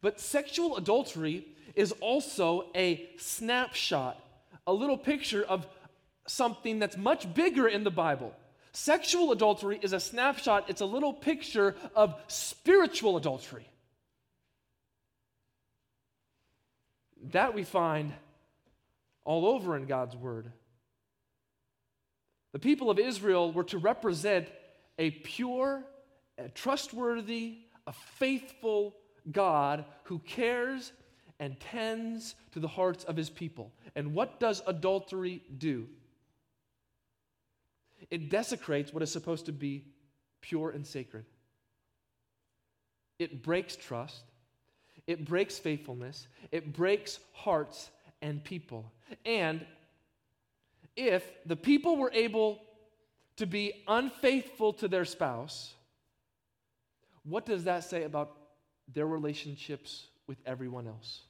But 0.00 0.20
sexual 0.20 0.76
adultery 0.76 1.46
is 1.74 1.92
also 2.00 2.66
a 2.74 3.08
snapshot, 3.18 4.20
a 4.66 4.72
little 4.72 4.98
picture 4.98 5.44
of 5.44 5.66
something 6.28 6.78
that's 6.78 6.96
much 6.96 7.32
bigger 7.34 7.66
in 7.66 7.84
the 7.84 7.90
Bible. 7.90 8.34
Sexual 8.72 9.32
adultery 9.32 9.78
is 9.82 9.92
a 9.92 10.00
snapshot, 10.00 10.68
it's 10.68 10.80
a 10.80 10.86
little 10.86 11.12
picture 11.12 11.74
of 11.96 12.14
spiritual 12.28 13.16
adultery. 13.16 13.68
That 17.32 17.54
we 17.54 17.64
find 17.64 18.12
all 19.24 19.46
over 19.46 19.76
in 19.76 19.86
God's 19.86 20.16
Word. 20.16 20.50
The 22.52 22.58
people 22.58 22.90
of 22.90 22.98
Israel 22.98 23.52
were 23.52 23.64
to 23.64 23.78
represent 23.78 24.48
a 24.98 25.10
pure, 25.10 25.82
a 26.38 26.48
trustworthy, 26.48 27.58
a 27.86 27.92
faithful 27.92 28.96
God 29.30 29.84
who 30.04 30.18
cares 30.20 30.92
and 31.40 31.58
tends 31.60 32.34
to 32.52 32.60
the 32.60 32.68
hearts 32.68 33.04
of 33.04 33.16
his 33.16 33.30
people. 33.30 33.72
And 33.94 34.14
what 34.14 34.40
does 34.40 34.62
adultery 34.66 35.42
do? 35.56 35.88
It 38.10 38.30
desecrates 38.30 38.92
what 38.92 39.02
is 39.02 39.12
supposed 39.12 39.46
to 39.46 39.52
be 39.52 39.84
pure 40.40 40.70
and 40.70 40.86
sacred. 40.86 41.24
It 43.18 43.42
breaks 43.42 43.76
trust. 43.76 44.22
It 45.06 45.24
breaks 45.24 45.58
faithfulness. 45.58 46.28
It 46.52 46.72
breaks 46.72 47.18
hearts 47.32 47.90
and 48.22 48.42
people. 48.42 48.92
And 49.24 49.64
if 50.96 51.24
the 51.46 51.56
people 51.56 51.96
were 51.96 52.10
able 52.12 52.60
to 53.36 53.46
be 53.46 53.84
unfaithful 53.86 54.72
to 54.74 54.88
their 54.88 55.04
spouse, 55.04 55.74
what 57.24 57.46
does 57.46 57.64
that 57.64 57.84
say 57.84 58.04
about 58.04 58.36
their 58.92 59.06
relationships 59.06 60.06
with 60.26 60.38
everyone 60.46 60.86
else? 60.86 61.22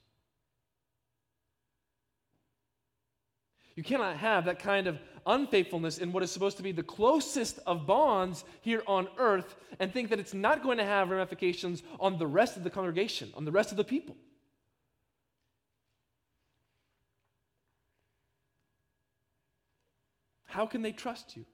You 3.79 3.83
cannot 3.83 4.17
have 4.17 4.43
that 4.43 4.59
kind 4.59 4.87
of 4.87 4.99
unfaithfulness 5.25 5.99
in 5.99 6.11
what 6.11 6.21
is 6.21 6.29
supposed 6.29 6.57
to 6.57 6.63
be 6.63 6.73
the 6.73 6.83
closest 6.83 7.59
of 7.65 7.87
bonds 7.87 8.43
here 8.59 8.83
on 8.85 9.07
earth 9.17 9.55
and 9.79 9.93
think 9.93 10.09
that 10.09 10.19
it's 10.19 10.33
not 10.33 10.61
going 10.61 10.79
to 10.79 10.83
have 10.83 11.09
ramifications 11.09 11.81
on 11.97 12.17
the 12.17 12.27
rest 12.27 12.57
of 12.57 12.65
the 12.65 12.69
congregation, 12.69 13.31
on 13.37 13.45
the 13.45 13.53
rest 13.53 13.71
of 13.71 13.77
the 13.77 13.85
people. 13.85 14.17
How 20.43 20.65
can 20.65 20.81
they 20.81 20.91
trust 20.91 21.37
you? 21.37 21.45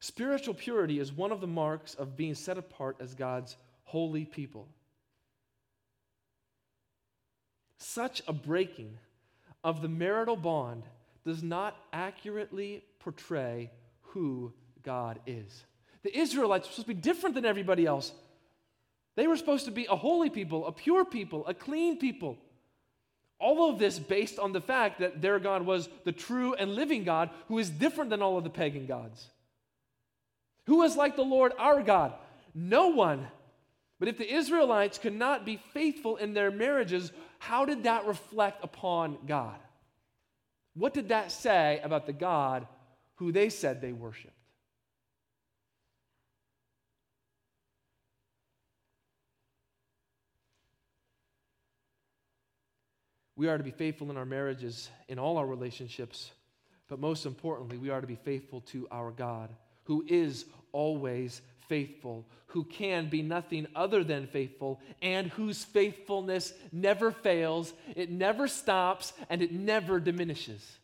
Spiritual 0.00 0.54
purity 0.54 1.00
is 1.00 1.12
one 1.12 1.32
of 1.32 1.42
the 1.42 1.46
marks 1.46 1.92
of 1.92 2.16
being 2.16 2.34
set 2.34 2.56
apart 2.56 2.96
as 2.98 3.14
God's 3.14 3.58
holy 3.82 4.24
people. 4.24 4.68
Such 7.76 8.22
a 8.26 8.32
breaking 8.32 8.96
of 9.64 9.82
the 9.82 9.88
marital 9.88 10.36
bond 10.36 10.84
does 11.24 11.42
not 11.42 11.76
accurately 11.92 12.84
portray 13.00 13.70
who 14.02 14.52
God 14.82 15.18
is. 15.26 15.64
The 16.02 16.16
Israelites 16.16 16.68
were 16.68 16.72
supposed 16.72 16.88
to 16.88 16.94
be 16.94 17.00
different 17.00 17.34
than 17.34 17.46
everybody 17.46 17.86
else. 17.86 18.12
They 19.16 19.26
were 19.26 19.36
supposed 19.36 19.64
to 19.64 19.70
be 19.70 19.86
a 19.88 19.96
holy 19.96 20.28
people, 20.28 20.66
a 20.66 20.72
pure 20.72 21.04
people, 21.04 21.46
a 21.46 21.54
clean 21.54 21.98
people. 21.98 22.36
All 23.38 23.70
of 23.70 23.78
this 23.78 23.98
based 23.98 24.38
on 24.38 24.52
the 24.52 24.60
fact 24.60 25.00
that 25.00 25.22
their 25.22 25.38
God 25.38 25.62
was 25.62 25.88
the 26.04 26.12
true 26.12 26.54
and 26.54 26.74
living 26.74 27.04
God 27.04 27.30
who 27.48 27.58
is 27.58 27.70
different 27.70 28.10
than 28.10 28.22
all 28.22 28.36
of 28.36 28.44
the 28.44 28.50
pagan 28.50 28.86
gods. 28.86 29.26
Who 30.66 30.82
is 30.82 30.96
like 30.96 31.16
the 31.16 31.22
Lord 31.22 31.52
our 31.58 31.82
God? 31.82 32.12
No 32.54 32.88
one. 32.88 33.26
But 34.04 34.10
if 34.10 34.18
the 34.18 34.34
Israelites 34.34 34.98
could 34.98 35.14
not 35.14 35.46
be 35.46 35.56
faithful 35.72 36.16
in 36.16 36.34
their 36.34 36.50
marriages, 36.50 37.10
how 37.38 37.64
did 37.64 37.84
that 37.84 38.04
reflect 38.04 38.62
upon 38.62 39.16
God? 39.26 39.56
What 40.74 40.92
did 40.92 41.08
that 41.08 41.32
say 41.32 41.80
about 41.82 42.04
the 42.04 42.12
God 42.12 42.66
who 43.14 43.32
they 43.32 43.48
said 43.48 43.80
they 43.80 43.94
worshiped? 43.94 44.34
We 53.36 53.48
are 53.48 53.56
to 53.56 53.64
be 53.64 53.70
faithful 53.70 54.10
in 54.10 54.18
our 54.18 54.26
marriages, 54.26 54.90
in 55.08 55.18
all 55.18 55.38
our 55.38 55.46
relationships, 55.46 56.30
but 56.88 56.98
most 56.98 57.24
importantly, 57.24 57.78
we 57.78 57.88
are 57.88 58.02
to 58.02 58.06
be 58.06 58.16
faithful 58.16 58.60
to 58.72 58.86
our 58.90 59.10
God, 59.10 59.48
who 59.84 60.04
is 60.06 60.44
always 60.74 61.40
faithful, 61.68 62.26
who 62.48 62.64
can 62.64 63.08
be 63.08 63.22
nothing 63.22 63.66
other 63.74 64.04
than 64.04 64.26
faithful, 64.26 64.80
and 65.00 65.28
whose 65.28 65.64
faithfulness 65.64 66.52
never 66.72 67.10
fails, 67.10 67.72
it 67.96 68.10
never 68.10 68.46
stops, 68.46 69.14
and 69.30 69.40
it 69.40 69.52
never 69.52 69.98
diminishes. 69.98 70.78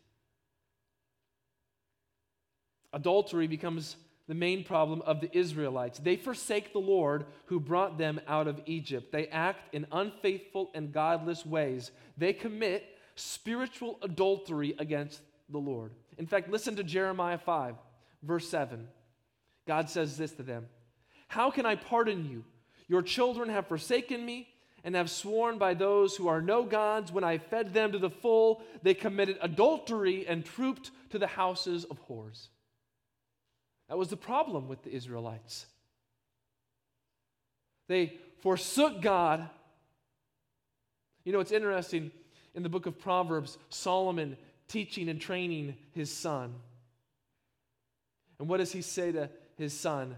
Adultery 2.93 3.47
becomes 3.47 3.95
the 4.27 4.33
main 4.35 4.63
problem 4.63 5.01
of 5.03 5.21
the 5.21 5.35
Israelites. 5.37 5.99
They 5.99 6.15
forsake 6.15 6.73
the 6.73 6.79
Lord 6.79 7.25
who 7.45 7.59
brought 7.59 7.97
them 7.97 8.19
out 8.27 8.47
of 8.47 8.61
Egypt. 8.65 9.11
They 9.11 9.27
act 9.27 9.73
in 9.73 9.85
unfaithful 9.91 10.71
and 10.73 10.91
godless 10.91 11.45
ways. 11.45 11.91
They 12.17 12.33
commit 12.33 12.85
spiritual 13.15 13.99
adultery 14.01 14.75
against 14.79 15.21
the 15.49 15.57
Lord. 15.57 15.91
In 16.17 16.27
fact, 16.27 16.49
listen 16.49 16.75
to 16.77 16.83
Jeremiah 16.83 17.37
5, 17.37 17.75
verse 18.23 18.47
7. 18.47 18.87
God 19.67 19.89
says 19.89 20.17
this 20.17 20.31
to 20.33 20.43
them 20.43 20.67
How 21.27 21.51
can 21.51 21.65
I 21.65 21.75
pardon 21.75 22.29
you? 22.29 22.43
Your 22.87 23.01
children 23.01 23.49
have 23.49 23.67
forsaken 23.67 24.25
me 24.25 24.49
and 24.83 24.95
have 24.95 25.09
sworn 25.09 25.57
by 25.57 25.73
those 25.73 26.15
who 26.15 26.27
are 26.27 26.41
no 26.41 26.63
gods. 26.63 27.11
When 27.11 27.23
I 27.23 27.37
fed 27.37 27.73
them 27.73 27.91
to 27.91 27.99
the 27.99 28.09
full, 28.09 28.61
they 28.81 28.93
committed 28.93 29.37
adultery 29.41 30.27
and 30.27 30.43
trooped 30.43 30.91
to 31.11 31.19
the 31.19 31.27
houses 31.27 31.85
of 31.85 32.05
whores. 32.07 32.47
That 33.87 33.97
was 33.97 34.09
the 34.09 34.17
problem 34.17 34.67
with 34.67 34.83
the 34.83 34.93
Israelites. 34.93 35.65
They 37.87 38.19
forsook 38.39 39.01
God. 39.01 39.49
You 41.23 41.33
know, 41.33 41.39
it's 41.39 41.51
interesting 41.51 42.11
in 42.55 42.63
the 42.63 42.69
book 42.69 42.85
of 42.85 42.99
Proverbs, 42.99 43.57
Solomon 43.69 44.37
teaching 44.67 45.09
and 45.09 45.19
training 45.19 45.75
his 45.91 46.11
son. 46.11 46.55
And 48.39 48.47
what 48.47 48.57
does 48.57 48.71
he 48.71 48.81
say 48.81 49.11
to 49.11 49.29
his 49.61 49.77
son? 49.77 50.17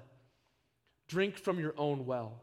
Drink 1.08 1.38
from 1.38 1.60
your 1.60 1.74
own 1.78 2.06
well. 2.06 2.42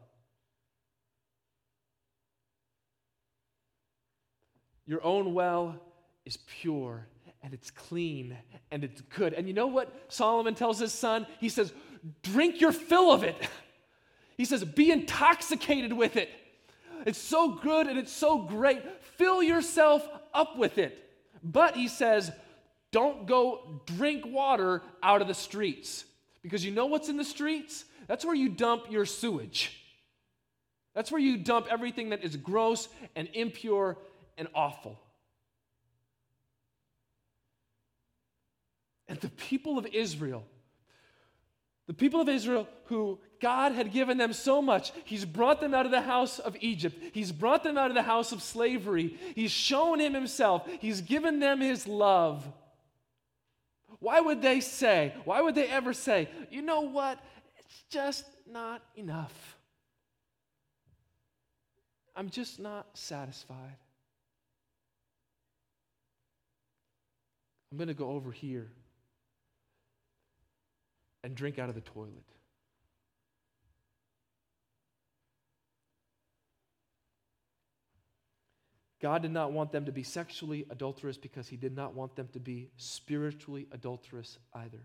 Your 4.85 5.03
own 5.03 5.33
well 5.33 5.75
is 6.25 6.37
pure 6.37 7.07
and 7.43 7.53
it's 7.53 7.71
clean 7.71 8.37
and 8.71 8.83
it's 8.83 9.01
good. 9.01 9.33
And 9.33 9.47
you 9.47 9.53
know 9.53 9.67
what 9.67 9.93
Solomon 10.07 10.55
tells 10.55 10.79
his 10.79 10.93
son? 10.93 11.27
He 11.39 11.49
says, 11.49 11.73
Drink 12.23 12.59
your 12.59 12.71
fill 12.71 13.11
of 13.11 13.23
it. 13.23 13.35
He 14.37 14.45
says, 14.45 14.63
Be 14.63 14.89
intoxicated 14.89 15.93
with 15.93 16.17
it. 16.17 16.27
It's 17.05 17.19
so 17.19 17.49
good 17.49 17.85
and 17.85 17.99
it's 17.99 18.11
so 18.11 18.39
great. 18.39 18.81
Fill 19.17 19.43
yourself 19.43 20.07
up 20.33 20.57
with 20.57 20.79
it. 20.79 20.97
But 21.43 21.75
he 21.75 21.87
says, 21.87 22.31
Don't 22.91 23.27
go 23.27 23.81
drink 23.85 24.25
water 24.25 24.81
out 25.03 25.21
of 25.21 25.27
the 25.27 25.35
streets. 25.35 26.05
Because 26.43 26.65
you 26.65 26.71
know 26.71 26.87
what's 26.87 27.09
in 27.09 27.17
the 27.17 27.23
streets? 27.23 27.85
That's 28.07 28.25
where 28.25 28.35
you 28.35 28.49
dump 28.49 28.85
your 28.89 29.05
sewage. 29.05 29.77
That's 30.93 31.11
where 31.11 31.21
you 31.21 31.37
dump 31.37 31.67
everything 31.69 32.09
that 32.09 32.23
is 32.23 32.35
gross 32.35 32.89
and 33.15 33.29
impure 33.33 33.97
and 34.37 34.47
awful. 34.53 34.99
And 39.07 39.19
the 39.19 39.29
people 39.29 39.77
of 39.77 39.85
Israel, 39.87 40.43
the 41.87 41.93
people 41.93 42.21
of 42.21 42.29
Israel 42.29 42.67
who 42.85 43.19
God 43.41 43.73
had 43.73 43.91
given 43.91 44.17
them 44.17 44.33
so 44.33 44.61
much, 44.61 44.93
He's 45.05 45.25
brought 45.25 45.59
them 45.59 45.73
out 45.73 45.85
of 45.85 45.91
the 45.91 46.01
house 46.01 46.39
of 46.39 46.55
Egypt, 46.61 46.97
He's 47.13 47.31
brought 47.31 47.63
them 47.63 47.77
out 47.77 47.89
of 47.89 47.95
the 47.95 48.03
house 48.03 48.31
of 48.31 48.41
slavery, 48.41 49.17
He's 49.35 49.51
shown 49.51 49.99
Him 49.99 50.13
Himself, 50.13 50.67
He's 50.79 51.01
given 51.01 51.39
them 51.39 51.59
His 51.59 51.87
love. 51.87 52.47
Why 54.01 54.19
would 54.19 54.41
they 54.41 54.59
say, 54.61 55.13
why 55.25 55.41
would 55.41 55.53
they 55.53 55.67
ever 55.67 55.93
say, 55.93 56.27
you 56.49 56.63
know 56.63 56.81
what? 56.81 57.19
It's 57.59 57.83
just 57.91 58.25
not 58.51 58.81
enough. 58.95 59.57
I'm 62.15 62.31
just 62.31 62.59
not 62.59 62.87
satisfied. 62.95 63.77
I'm 67.71 67.77
going 67.77 67.89
to 67.89 67.93
go 67.93 68.09
over 68.09 68.31
here 68.31 68.71
and 71.23 71.35
drink 71.35 71.59
out 71.59 71.69
of 71.69 71.75
the 71.75 71.81
toilet. 71.81 72.25
God 79.01 79.23
did 79.23 79.31
not 79.31 79.51
want 79.51 79.71
them 79.71 79.85
to 79.85 79.91
be 79.91 80.03
sexually 80.03 80.65
adulterous 80.69 81.17
because 81.17 81.47
he 81.47 81.57
did 81.57 81.75
not 81.75 81.95
want 81.95 82.15
them 82.15 82.29
to 82.33 82.39
be 82.39 82.69
spiritually 82.77 83.67
adulterous 83.71 84.37
either. 84.53 84.83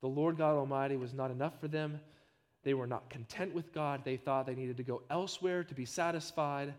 The 0.00 0.08
Lord 0.08 0.38
God 0.38 0.56
Almighty 0.56 0.96
was 0.96 1.12
not 1.12 1.30
enough 1.30 1.60
for 1.60 1.68
them. 1.68 2.00
They 2.62 2.74
were 2.74 2.86
not 2.86 3.10
content 3.10 3.54
with 3.54 3.72
God. 3.72 4.00
They 4.04 4.16
thought 4.16 4.46
they 4.46 4.54
needed 4.54 4.78
to 4.78 4.82
go 4.82 5.02
elsewhere 5.10 5.64
to 5.64 5.74
be 5.74 5.84
satisfied. 5.84 6.72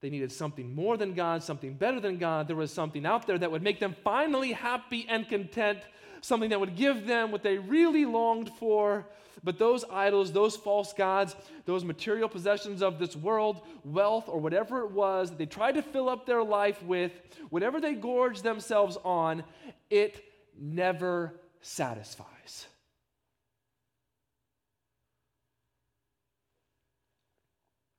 They 0.00 0.08
needed 0.08 0.32
something 0.32 0.74
more 0.74 0.96
than 0.96 1.12
God, 1.12 1.42
something 1.42 1.74
better 1.74 2.00
than 2.00 2.16
God. 2.16 2.48
There 2.48 2.56
was 2.56 2.72
something 2.72 3.04
out 3.04 3.26
there 3.26 3.38
that 3.38 3.50
would 3.50 3.62
make 3.62 3.80
them 3.80 3.94
finally 4.02 4.52
happy 4.52 5.06
and 5.08 5.28
content, 5.28 5.80
something 6.20 6.50
that 6.50 6.60
would 6.60 6.76
give 6.76 7.06
them 7.06 7.30
what 7.30 7.42
they 7.42 7.58
really 7.58 8.04
longed 8.04 8.50
for. 8.58 9.06
But 9.42 9.58
those 9.58 9.84
idols, 9.90 10.32
those 10.32 10.56
false 10.56 10.92
gods, 10.92 11.34
those 11.64 11.84
material 11.84 12.28
possessions 12.28 12.82
of 12.82 12.98
this 12.98 13.16
world, 13.16 13.62
wealth, 13.84 14.28
or 14.28 14.38
whatever 14.38 14.80
it 14.80 14.90
was 14.90 15.30
that 15.30 15.38
they 15.38 15.46
tried 15.46 15.76
to 15.76 15.82
fill 15.82 16.08
up 16.08 16.26
their 16.26 16.42
life 16.42 16.82
with, 16.82 17.12
whatever 17.48 17.80
they 17.80 17.94
gorged 17.94 18.42
themselves 18.42 18.98
on, 19.02 19.44
it 19.88 20.22
never 20.58 21.40
satisfies. 21.62 22.66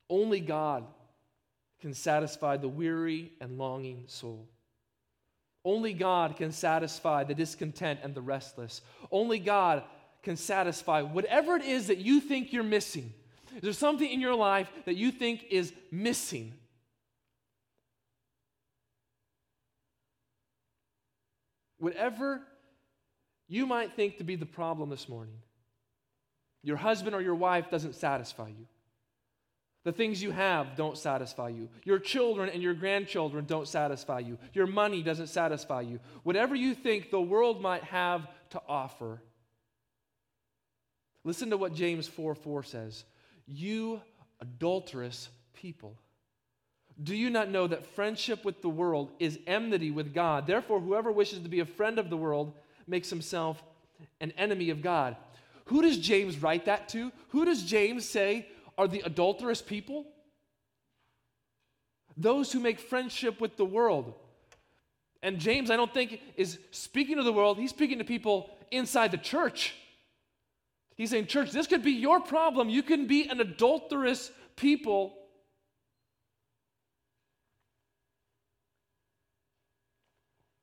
Only 0.09 0.41
God 0.41 0.85
can 1.79 1.93
satisfy 1.93 2.57
the 2.57 2.67
weary 2.67 3.31
and 3.39 3.57
longing 3.57 4.03
soul. 4.07 4.47
Only 5.63 5.93
God 5.93 6.37
can 6.37 6.51
satisfy 6.51 7.23
the 7.23 7.35
discontent 7.35 7.99
and 8.03 8.15
the 8.15 8.21
restless. 8.21 8.81
Only 9.11 9.39
God 9.39 9.83
can 10.23 10.35
satisfy 10.35 11.01
whatever 11.01 11.55
it 11.55 11.63
is 11.63 11.87
that 11.87 11.99
you 11.99 12.19
think 12.19 12.51
you're 12.51 12.63
missing. 12.63 13.13
Is 13.55 13.61
there 13.61 13.73
something 13.73 14.09
in 14.09 14.21
your 14.21 14.35
life 14.35 14.71
that 14.85 14.95
you 14.95 15.11
think 15.11 15.45
is 15.49 15.73
missing? 15.91 16.53
Whatever 21.77 22.41
you 23.47 23.65
might 23.65 23.95
think 23.95 24.17
to 24.19 24.23
be 24.23 24.35
the 24.35 24.45
problem 24.45 24.89
this 24.89 25.09
morning, 25.09 25.35
your 26.63 26.77
husband 26.77 27.15
or 27.15 27.21
your 27.21 27.35
wife 27.35 27.69
doesn't 27.69 27.95
satisfy 27.95 28.47
you. 28.47 28.67
The 29.83 29.91
things 29.91 30.21
you 30.21 30.31
have 30.31 30.75
don't 30.75 30.97
satisfy 30.97 31.49
you. 31.49 31.67
Your 31.83 31.97
children 31.97 32.49
and 32.49 32.61
your 32.61 32.75
grandchildren 32.75 33.45
don't 33.45 33.67
satisfy 33.67 34.19
you. 34.19 34.37
Your 34.53 34.67
money 34.67 35.01
doesn't 35.01 35.27
satisfy 35.27 35.81
you. 35.81 35.99
Whatever 36.23 36.53
you 36.53 36.75
think 36.75 37.09
the 37.09 37.21
world 37.21 37.61
might 37.61 37.83
have 37.85 38.27
to 38.51 38.61
offer. 38.67 39.21
Listen 41.23 41.49
to 41.49 41.57
what 41.57 41.73
James 41.73 42.07
4 42.07 42.35
4 42.35 42.63
says. 42.63 43.03
You 43.47 44.01
adulterous 44.39 45.29
people. 45.53 45.97
Do 47.01 47.15
you 47.15 47.31
not 47.31 47.49
know 47.49 47.67
that 47.67 47.85
friendship 47.95 48.45
with 48.45 48.61
the 48.61 48.69
world 48.69 49.11
is 49.19 49.39
enmity 49.47 49.89
with 49.89 50.13
God? 50.13 50.45
Therefore, 50.45 50.79
whoever 50.79 51.11
wishes 51.11 51.39
to 51.39 51.49
be 51.49 51.59
a 51.59 51.65
friend 51.65 51.97
of 51.97 52.09
the 52.09 52.17
world 52.17 52.53
makes 52.85 53.09
himself 53.09 53.63
an 54.19 54.31
enemy 54.37 54.69
of 54.69 54.81
God. 54.81 55.15
Who 55.65 55.81
does 55.81 55.97
James 55.97 56.41
write 56.41 56.65
that 56.65 56.89
to? 56.89 57.11
Who 57.29 57.45
does 57.45 57.63
James 57.63 58.07
say 58.07 58.47
are 58.81 58.87
the 58.87 59.03
adulterous 59.05 59.61
people? 59.61 60.07
Those 62.17 62.51
who 62.51 62.59
make 62.59 62.79
friendship 62.79 63.39
with 63.39 63.55
the 63.55 63.63
world. 63.63 64.15
And 65.21 65.37
James, 65.37 65.69
I 65.69 65.75
don't 65.75 65.93
think, 65.93 66.19
is 66.35 66.57
speaking 66.71 67.17
to 67.17 67.23
the 67.23 67.31
world, 67.31 67.59
he's 67.59 67.69
speaking 67.69 67.99
to 67.99 68.03
people 68.03 68.49
inside 68.71 69.11
the 69.11 69.19
church. 69.19 69.75
He's 70.95 71.11
saying, 71.11 71.27
Church, 71.27 71.51
this 71.51 71.67
could 71.67 71.83
be 71.83 71.91
your 71.91 72.21
problem. 72.21 72.69
You 72.69 72.81
can 72.81 73.05
be 73.05 73.27
an 73.29 73.39
adulterous 73.39 74.31
people. 74.55 75.13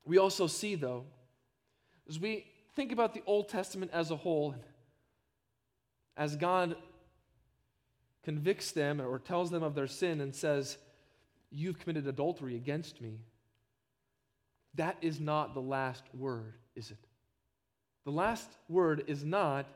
We 0.05 0.19
also 0.19 0.49
see, 0.49 0.75
though, 0.75 1.05
as 2.09 2.19
we 2.19 2.47
think 2.75 2.91
about 2.91 3.15
the 3.15 3.23
Old 3.27 3.49
Testament 3.49 3.93
as 3.95 4.11
a 4.11 4.17
whole, 4.17 4.57
as 6.17 6.35
God 6.35 6.75
convicts 8.25 8.73
them 8.73 9.01
or 9.01 9.19
tells 9.19 9.51
them 9.51 9.63
of 9.63 9.75
their 9.75 9.87
sin 9.87 10.21
and 10.21 10.35
says, 10.35 10.79
You've 11.51 11.79
committed 11.79 12.07
adultery 12.07 12.57
against 12.57 13.01
me, 13.01 13.21
that 14.75 14.97
is 15.01 15.19
not 15.19 15.55
the 15.55 15.61
last 15.61 16.05
word, 16.15 16.55
is 16.77 16.91
it? 16.91 16.99
The 18.05 18.13
last 18.13 18.49
word 18.69 19.05
is 19.07 19.25
not 19.25 19.67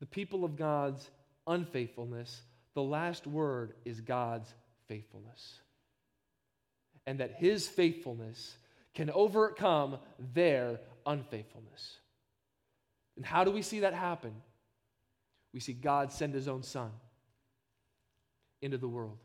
the 0.00 0.06
people 0.06 0.44
of 0.44 0.56
God's 0.56 1.08
unfaithfulness. 1.46 2.42
The 2.74 2.82
last 2.82 3.26
word 3.26 3.72
is 3.84 4.00
God's 4.00 4.52
faithfulness. 4.88 5.60
And 7.06 7.20
that 7.20 7.36
his 7.38 7.68
faithfulness 7.68 8.56
can 8.94 9.10
overcome 9.10 9.98
their 10.34 10.80
unfaithfulness. 11.06 11.98
And 13.16 13.24
how 13.24 13.44
do 13.44 13.50
we 13.50 13.62
see 13.62 13.80
that 13.80 13.94
happen? 13.94 14.34
We 15.54 15.60
see 15.60 15.72
God 15.72 16.12
send 16.12 16.34
his 16.34 16.48
own 16.48 16.62
son 16.62 16.90
into 18.62 18.78
the 18.78 18.88
world. 18.88 19.18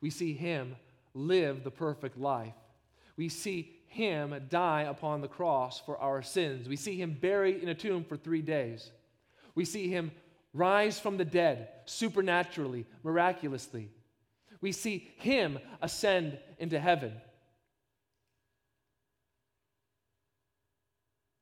We 0.00 0.10
see 0.10 0.32
him 0.32 0.76
live 1.14 1.64
the 1.64 1.70
perfect 1.70 2.18
life. 2.18 2.54
We 3.16 3.28
see 3.28 3.76
him 3.86 4.34
die 4.48 4.82
upon 4.82 5.20
the 5.20 5.28
cross 5.28 5.80
for 5.80 5.98
our 5.98 6.22
sins. 6.22 6.68
We 6.68 6.76
see 6.76 7.00
him 7.00 7.16
buried 7.20 7.62
in 7.62 7.68
a 7.68 7.74
tomb 7.74 8.04
for 8.04 8.16
three 8.16 8.42
days. 8.42 8.90
We 9.54 9.64
see 9.64 9.88
him 9.88 10.10
rise 10.54 10.98
from 10.98 11.18
the 11.18 11.24
dead 11.24 11.68
supernaturally, 11.84 12.86
miraculously. 13.02 13.90
We 14.60 14.72
see 14.72 15.10
him 15.16 15.58
ascend 15.82 16.38
into 16.58 16.78
heaven. 16.80 17.12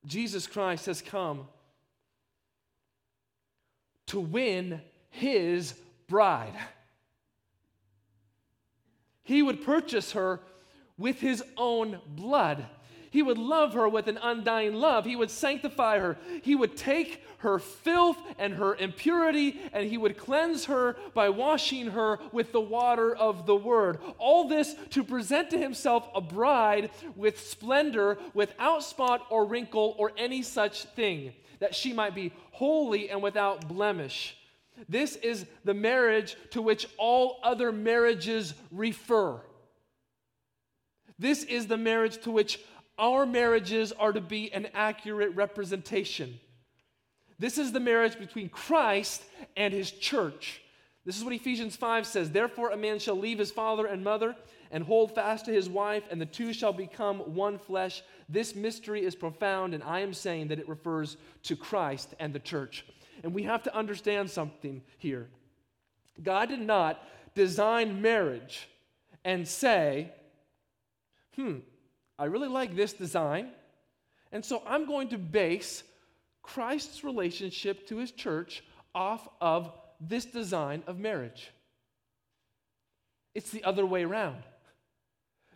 Jesus 0.06 0.46
Christ 0.46 0.86
has 0.86 1.02
come 1.02 1.46
to 4.06 4.18
win 4.18 4.80
his 5.10 5.74
bride. 6.10 6.52
He 9.22 9.42
would 9.42 9.64
purchase 9.64 10.12
her 10.12 10.40
with 10.98 11.20
his 11.20 11.42
own 11.56 12.00
blood. 12.06 12.66
He 13.10 13.22
would 13.22 13.38
love 13.38 13.74
her 13.74 13.88
with 13.88 14.06
an 14.06 14.18
undying 14.22 14.74
love. 14.74 15.04
He 15.04 15.16
would 15.16 15.30
sanctify 15.30 15.98
her. 15.98 16.16
He 16.42 16.54
would 16.54 16.76
take 16.76 17.24
her 17.38 17.58
filth 17.58 18.18
and 18.38 18.54
her 18.54 18.74
impurity 18.74 19.60
and 19.72 19.88
he 19.88 19.98
would 19.98 20.18
cleanse 20.18 20.66
her 20.66 20.96
by 21.14 21.28
washing 21.28 21.88
her 21.88 22.18
with 22.32 22.52
the 22.52 22.60
water 22.60 23.14
of 23.14 23.46
the 23.46 23.56
word. 23.56 23.98
All 24.18 24.46
this 24.46 24.74
to 24.90 25.02
present 25.02 25.50
to 25.50 25.58
himself 25.58 26.08
a 26.14 26.20
bride 26.20 26.90
with 27.16 27.40
splendor, 27.40 28.18
without 28.34 28.84
spot 28.84 29.26
or 29.30 29.44
wrinkle 29.44 29.96
or 29.98 30.12
any 30.16 30.42
such 30.42 30.84
thing, 30.84 31.32
that 31.58 31.74
she 31.74 31.92
might 31.92 32.14
be 32.14 32.32
holy 32.52 33.10
and 33.10 33.22
without 33.22 33.66
blemish. 33.66 34.36
This 34.88 35.16
is 35.16 35.46
the 35.64 35.74
marriage 35.74 36.36
to 36.50 36.62
which 36.62 36.86
all 36.98 37.38
other 37.42 37.72
marriages 37.72 38.54
refer. 38.70 39.40
This 41.18 41.44
is 41.44 41.66
the 41.66 41.76
marriage 41.76 42.22
to 42.22 42.30
which 42.30 42.60
our 42.98 43.26
marriages 43.26 43.92
are 43.92 44.12
to 44.12 44.20
be 44.20 44.52
an 44.52 44.68
accurate 44.74 45.34
representation. 45.34 46.38
This 47.38 47.56
is 47.56 47.72
the 47.72 47.80
marriage 47.80 48.18
between 48.18 48.50
Christ 48.50 49.22
and 49.56 49.72
his 49.72 49.90
church. 49.90 50.60
This 51.06 51.16
is 51.16 51.24
what 51.24 51.32
Ephesians 51.32 51.76
5 51.76 52.06
says. 52.06 52.30
Therefore, 52.30 52.70
a 52.70 52.76
man 52.76 52.98
shall 52.98 53.16
leave 53.16 53.38
his 53.38 53.50
father 53.50 53.86
and 53.86 54.04
mother 54.04 54.36
and 54.70 54.84
hold 54.84 55.14
fast 55.14 55.46
to 55.46 55.52
his 55.52 55.68
wife, 55.68 56.04
and 56.10 56.20
the 56.20 56.26
two 56.26 56.52
shall 56.52 56.72
become 56.72 57.18
one 57.34 57.58
flesh. 57.58 58.02
This 58.28 58.54
mystery 58.54 59.04
is 59.04 59.14
profound, 59.14 59.74
and 59.74 59.82
I 59.82 60.00
am 60.00 60.12
saying 60.12 60.48
that 60.48 60.58
it 60.58 60.68
refers 60.68 61.16
to 61.44 61.56
Christ 61.56 62.14
and 62.20 62.34
the 62.34 62.38
church. 62.38 62.84
And 63.22 63.34
we 63.34 63.42
have 63.44 63.62
to 63.64 63.76
understand 63.76 64.30
something 64.30 64.82
here. 64.98 65.28
God 66.22 66.48
did 66.48 66.60
not 66.60 67.02
design 67.34 68.02
marriage 68.02 68.68
and 69.24 69.46
say, 69.46 70.12
hmm, 71.36 71.58
I 72.18 72.24
really 72.24 72.48
like 72.48 72.74
this 72.74 72.92
design, 72.92 73.50
and 74.32 74.44
so 74.44 74.62
I'm 74.66 74.86
going 74.86 75.08
to 75.08 75.18
base 75.18 75.82
Christ's 76.42 77.04
relationship 77.04 77.86
to 77.88 77.98
his 77.98 78.12
church 78.12 78.62
off 78.94 79.28
of 79.40 79.72
this 80.00 80.24
design 80.24 80.82
of 80.86 80.98
marriage. 80.98 81.50
It's 83.34 83.50
the 83.50 83.64
other 83.64 83.86
way 83.86 84.04
around. 84.04 84.42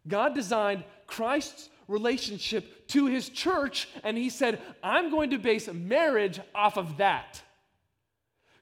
God 0.06 0.34
designed 0.34 0.84
Christ's 1.06 1.70
relationship 1.88 2.88
to 2.88 3.06
his 3.06 3.28
church, 3.28 3.88
and 4.02 4.16
he 4.16 4.30
said, 4.30 4.60
I'm 4.82 5.10
going 5.10 5.30
to 5.30 5.38
base 5.38 5.68
marriage 5.72 6.40
off 6.54 6.76
of 6.76 6.98
that. 6.98 7.42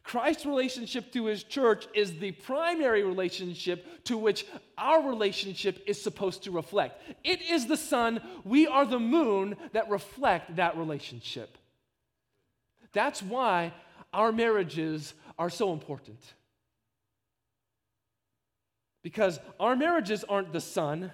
Christ's 0.02 0.46
relationship 0.46 1.12
to 1.12 1.26
his 1.26 1.44
church 1.44 1.86
is 1.94 2.18
the 2.18 2.32
primary 2.32 3.04
relationship 3.04 4.04
to 4.04 4.18
which 4.18 4.46
our 4.76 5.08
relationship 5.08 5.82
is 5.86 6.02
supposed 6.02 6.42
to 6.44 6.50
reflect. 6.50 7.00
It 7.22 7.40
is 7.42 7.66
the 7.66 7.76
sun, 7.76 8.20
we 8.44 8.66
are 8.66 8.84
the 8.84 8.98
moon 8.98 9.56
that 9.72 9.88
reflect 9.88 10.56
that 10.56 10.76
relationship. 10.76 11.56
That's 12.92 13.22
why 13.22 13.72
our 14.12 14.32
marriages 14.32 15.14
are 15.38 15.50
so 15.50 15.72
important. 15.72 16.20
Because 19.02 19.40
our 19.58 19.76
marriages 19.76 20.24
aren't 20.24 20.52
the 20.52 20.60
sun, 20.60 21.10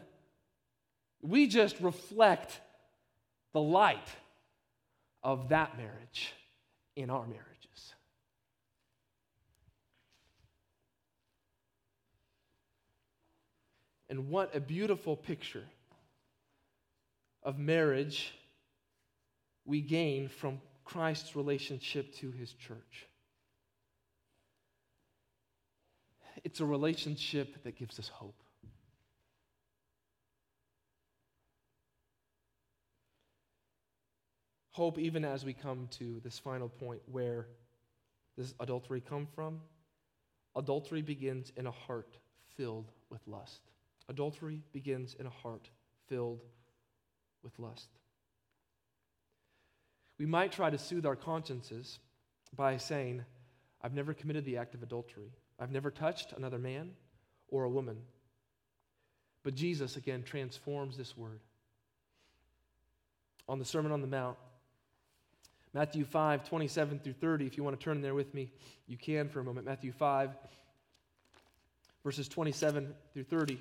we 1.22 1.46
just 1.46 1.80
reflect 1.80 2.60
the 3.52 3.60
light 3.60 4.08
of 5.22 5.50
that 5.50 5.76
marriage 5.76 6.32
in 6.96 7.10
our 7.10 7.26
marriages. 7.26 7.47
And 14.10 14.28
what 14.28 14.54
a 14.54 14.60
beautiful 14.60 15.16
picture 15.16 15.64
of 17.42 17.58
marriage 17.58 18.32
we 19.64 19.80
gain 19.80 20.28
from 20.28 20.60
Christ's 20.84 21.36
relationship 21.36 22.14
to 22.16 22.30
his 22.30 22.52
church. 22.52 23.06
It's 26.44 26.60
a 26.60 26.64
relationship 26.64 27.62
that 27.64 27.76
gives 27.76 27.98
us 27.98 28.08
hope. 28.08 28.40
Hope, 34.70 34.98
even 34.98 35.24
as 35.24 35.44
we 35.44 35.52
come 35.52 35.88
to 35.98 36.20
this 36.22 36.38
final 36.38 36.68
point 36.68 37.00
where 37.10 37.48
does 38.36 38.54
adultery 38.60 39.00
come 39.00 39.26
from? 39.34 39.60
Adultery 40.54 41.02
begins 41.02 41.52
in 41.56 41.66
a 41.66 41.72
heart 41.72 42.16
filled 42.56 42.92
with 43.10 43.20
lust. 43.26 43.60
Adultery 44.08 44.62
begins 44.72 45.14
in 45.18 45.26
a 45.26 45.30
heart 45.30 45.68
filled 46.06 46.40
with 47.42 47.58
lust. 47.58 47.88
We 50.18 50.26
might 50.26 50.50
try 50.50 50.70
to 50.70 50.78
soothe 50.78 51.06
our 51.06 51.16
consciences 51.16 51.98
by 52.56 52.76
saying, 52.78 53.24
I've 53.82 53.94
never 53.94 54.14
committed 54.14 54.44
the 54.44 54.56
act 54.56 54.74
of 54.74 54.82
adultery. 54.82 55.30
I've 55.60 55.70
never 55.70 55.90
touched 55.90 56.32
another 56.32 56.58
man 56.58 56.90
or 57.48 57.64
a 57.64 57.70
woman. 57.70 57.98
But 59.42 59.54
Jesus, 59.54 59.96
again, 59.96 60.22
transforms 60.24 60.96
this 60.96 61.16
word. 61.16 61.40
On 63.48 63.58
the 63.58 63.64
Sermon 63.64 63.92
on 63.92 64.00
the 64.00 64.06
Mount, 64.06 64.36
Matthew 65.72 66.04
5, 66.04 66.48
27 66.48 66.98
through 66.98 67.12
30, 67.14 67.46
if 67.46 67.56
you 67.56 67.62
want 67.62 67.78
to 67.78 67.82
turn 67.82 68.00
there 68.00 68.14
with 68.14 68.34
me, 68.34 68.50
you 68.86 68.96
can 68.96 69.28
for 69.28 69.40
a 69.40 69.44
moment. 69.44 69.66
Matthew 69.66 69.92
5, 69.92 70.30
verses 72.02 72.26
27 72.28 72.94
through 73.12 73.24
30. 73.24 73.60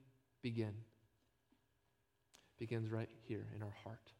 begin? 0.41 0.73
Begins 2.59 2.91
right 2.91 3.09
here 3.27 3.45
in 3.55 3.63
our 3.63 3.73
heart. 3.83 4.11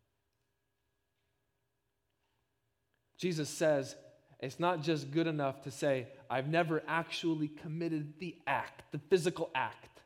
Jesus 3.18 3.50
says 3.50 3.96
it's 4.40 4.60
not 4.60 4.82
just 4.82 5.12
good 5.12 5.28
enough 5.28 5.62
to 5.64 5.72
say, 5.72 6.08
I've 6.30 6.48
never 6.48 6.82
actually 6.88 7.48
committed 7.48 8.14
the 8.20 8.36
act, 8.48 8.82
the 8.92 9.00
physical 9.10 9.52
act. 9.54 10.00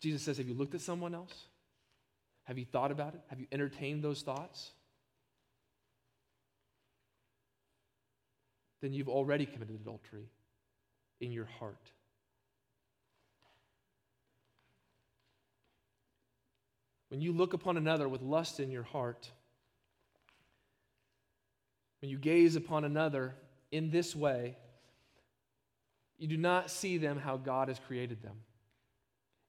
Jesus 0.00 0.22
says, 0.22 0.38
Have 0.38 0.48
you 0.48 0.54
looked 0.54 0.74
at 0.74 0.80
someone 0.80 1.14
else? 1.14 1.34
Have 2.44 2.58
you 2.58 2.64
thought 2.64 2.90
about 2.90 3.14
it? 3.14 3.20
Have 3.28 3.38
you 3.38 3.46
entertained 3.52 4.02
those 4.02 4.22
thoughts? 4.22 4.70
Then 8.80 8.92
you've 8.92 9.08
already 9.08 9.46
committed 9.46 9.76
adultery 9.76 10.30
in 11.20 11.30
your 11.30 11.44
heart. 11.44 11.90
When 17.08 17.20
you 17.20 17.32
look 17.32 17.54
upon 17.54 17.76
another 17.76 18.08
with 18.08 18.22
lust 18.22 18.60
in 18.60 18.70
your 18.70 18.82
heart, 18.82 19.30
when 22.00 22.10
you 22.10 22.18
gaze 22.18 22.54
upon 22.54 22.84
another 22.84 23.34
in 23.72 23.90
this 23.90 24.14
way, 24.14 24.56
you 26.18 26.28
do 26.28 26.36
not 26.36 26.70
see 26.70 26.98
them 26.98 27.18
how 27.18 27.36
God 27.36 27.68
has 27.68 27.78
created 27.78 28.22
them 28.22 28.36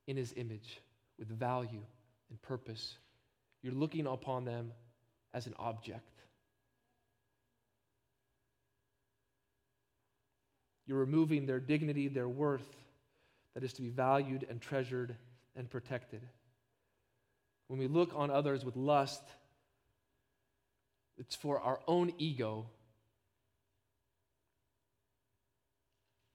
in 0.08 0.18
His 0.18 0.34
image 0.38 0.80
with 1.18 1.28
value 1.28 1.82
and 2.30 2.42
purpose. 2.42 2.98
You're 3.62 3.74
looking 3.74 4.08
upon 4.08 4.46
them 4.46 4.72
as 5.34 5.48
an 5.48 5.54
object. 5.60 6.04
You're 10.88 10.98
removing 10.98 11.46
their 11.46 11.60
dignity, 11.60 12.08
their 12.08 12.30
worth 12.30 12.78
that 13.54 13.64
is 13.64 13.74
to 13.74 13.82
be 13.82 13.90
valued 13.90 14.48
and 14.50 14.62
treasured 14.62 15.16
and 15.56 15.70
protected 15.70 16.22
when 17.70 17.80
we 17.80 17.88
look 17.88 18.12
on 18.16 18.32
others 18.32 18.66
with 18.66 18.76
lust, 18.76 19.22
it's 21.20 21.36
for 21.36 21.60
our 21.60 21.80
own 21.88 22.12
ego. 22.18 22.66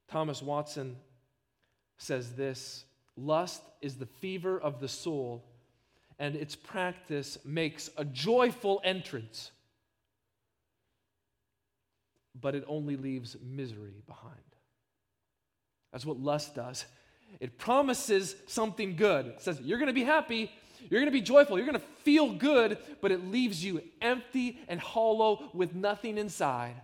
Thomas 0.09 0.41
Watson 0.41 0.97
says 1.99 2.32
this 2.35 2.85
lust 3.16 3.62
is 3.82 3.97
the 3.97 4.07
fever 4.07 4.61
of 4.61 4.78
the 4.80 4.87
soul, 4.87 5.45
and 6.20 6.37
its 6.37 6.55
practice 6.55 7.37
makes 7.45 7.91
a 7.97 8.05
joyful 8.05 8.80
entrance, 8.85 9.51
but 12.41 12.55
it 12.55 12.64
only 12.68 12.97
leaves 12.97 13.37
misery 13.43 14.03
behind. 14.07 14.37
That's 15.91 16.07
what 16.07 16.20
lust 16.20 16.55
does. 16.55 16.85
It 17.41 17.59
promises 17.59 18.37
something 18.47 18.95
good. 18.95 19.26
It 19.26 19.43
says, 19.43 19.61
You're 19.61 19.78
going 19.78 19.89
to 19.89 19.93
be 19.93 20.05
happy, 20.05 20.53
you're 20.91 21.01
going 21.01 21.07
to 21.07 21.11
be 21.11 21.20
joyful. 21.20 21.57
You're 21.57 21.66
going 21.66 21.80
to 21.80 21.87
feel 22.03 22.32
good, 22.32 22.78
but 23.01 23.11
it 23.12 23.30
leaves 23.30 23.64
you 23.64 23.82
empty 24.01 24.61
and 24.68 24.80
hollow 24.80 25.51
with 25.53 25.74
nothing 25.74 26.18
inside. 26.18 26.74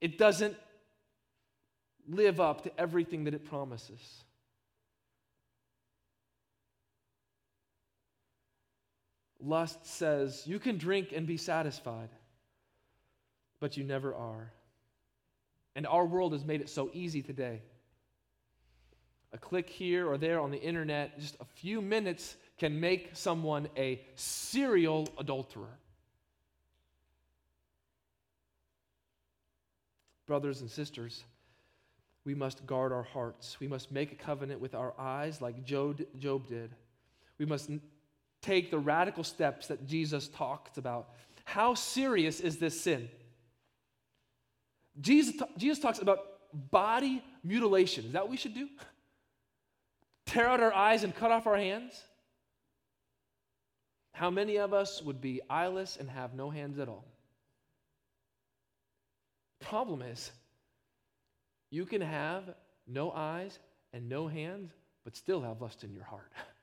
It 0.00 0.18
doesn't 0.18 0.56
live 2.08 2.40
up 2.40 2.62
to 2.64 2.80
everything 2.80 3.24
that 3.24 3.34
it 3.34 3.44
promises. 3.44 4.00
Lust 9.40 9.86
says 9.86 10.42
you 10.46 10.58
can 10.58 10.76
drink 10.76 11.12
and 11.14 11.26
be 11.26 11.36
satisfied, 11.36 12.08
but 13.60 13.76
you 13.76 13.84
never 13.84 14.14
are. 14.14 14.52
And 15.74 15.86
our 15.86 16.04
world 16.04 16.32
has 16.32 16.44
made 16.44 16.60
it 16.60 16.68
so 16.68 16.90
easy 16.92 17.22
today. 17.22 17.62
A 19.32 19.38
click 19.38 19.68
here 19.68 20.08
or 20.08 20.16
there 20.18 20.40
on 20.40 20.50
the 20.50 20.60
internet, 20.60 21.18
just 21.18 21.36
a 21.40 21.44
few 21.44 21.82
minutes 21.82 22.36
can 22.58 22.78
make 22.80 23.10
someone 23.12 23.68
a 23.76 24.00
serial 24.14 25.08
adulterer. 25.18 25.78
Brothers 30.26 30.60
and 30.60 30.70
sisters, 30.70 31.24
we 32.24 32.34
must 32.34 32.66
guard 32.66 32.92
our 32.92 33.04
hearts. 33.04 33.60
We 33.60 33.68
must 33.68 33.92
make 33.92 34.10
a 34.10 34.16
covenant 34.16 34.60
with 34.60 34.74
our 34.74 34.92
eyes 34.98 35.40
like 35.40 35.64
Job, 35.64 35.98
did. 36.48 36.74
We 37.38 37.46
must 37.46 37.70
take 38.42 38.70
the 38.70 38.78
radical 38.78 39.22
steps 39.22 39.68
that 39.68 39.86
Jesus 39.86 40.28
talked 40.28 40.78
about. 40.78 41.10
How 41.44 41.74
serious 41.74 42.40
is 42.40 42.56
this 42.56 42.80
sin? 42.80 43.08
Jesus, 45.00 45.40
Jesus 45.56 45.78
talks 45.78 46.00
about 46.00 46.18
body 46.52 47.22
mutilation. 47.44 48.06
Is 48.06 48.12
that 48.12 48.22
what 48.22 48.30
we 48.30 48.36
should 48.36 48.54
do? 48.54 48.68
Tear 50.26 50.48
out 50.48 50.60
our 50.60 50.72
eyes 50.72 51.04
and 51.04 51.14
cut 51.14 51.30
off 51.30 51.46
our 51.46 51.56
hands? 51.56 52.02
How 54.12 54.30
many 54.30 54.56
of 54.56 54.72
us 54.72 55.02
would 55.02 55.20
be 55.20 55.40
eyeless 55.48 55.96
and 55.98 56.10
have 56.10 56.34
no 56.34 56.50
hands 56.50 56.78
at 56.78 56.88
all? 56.88 57.04
Problem 59.60 60.02
is, 60.02 60.30
you 61.70 61.84
can 61.86 62.00
have 62.00 62.44
no 62.86 63.10
eyes 63.10 63.58
and 63.92 64.08
no 64.08 64.26
hands, 64.28 64.72
but 65.04 65.16
still 65.16 65.40
have 65.42 65.60
lust 65.60 65.84
in 65.84 65.92
your 65.92 66.04
heart. 66.04 66.32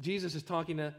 Jesus 0.00 0.34
is 0.34 0.42
talking 0.42 0.78
to 0.78 0.94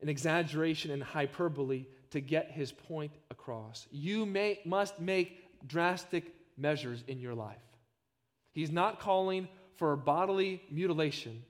an 0.00 0.08
exaggeration 0.08 0.90
and 0.90 1.02
hyperbole 1.02 1.86
to 2.10 2.20
get 2.20 2.50
his 2.50 2.72
point 2.72 3.12
across. 3.30 3.86
You 3.90 4.26
may, 4.26 4.60
must 4.64 4.98
make 5.00 5.66
drastic 5.66 6.34
measures 6.56 7.04
in 7.06 7.20
your 7.20 7.34
life. 7.34 7.69
He's 8.52 8.70
not 8.70 9.00
calling 9.00 9.48
for 9.76 9.96
bodily 9.96 10.62
mutilation. 10.70 11.42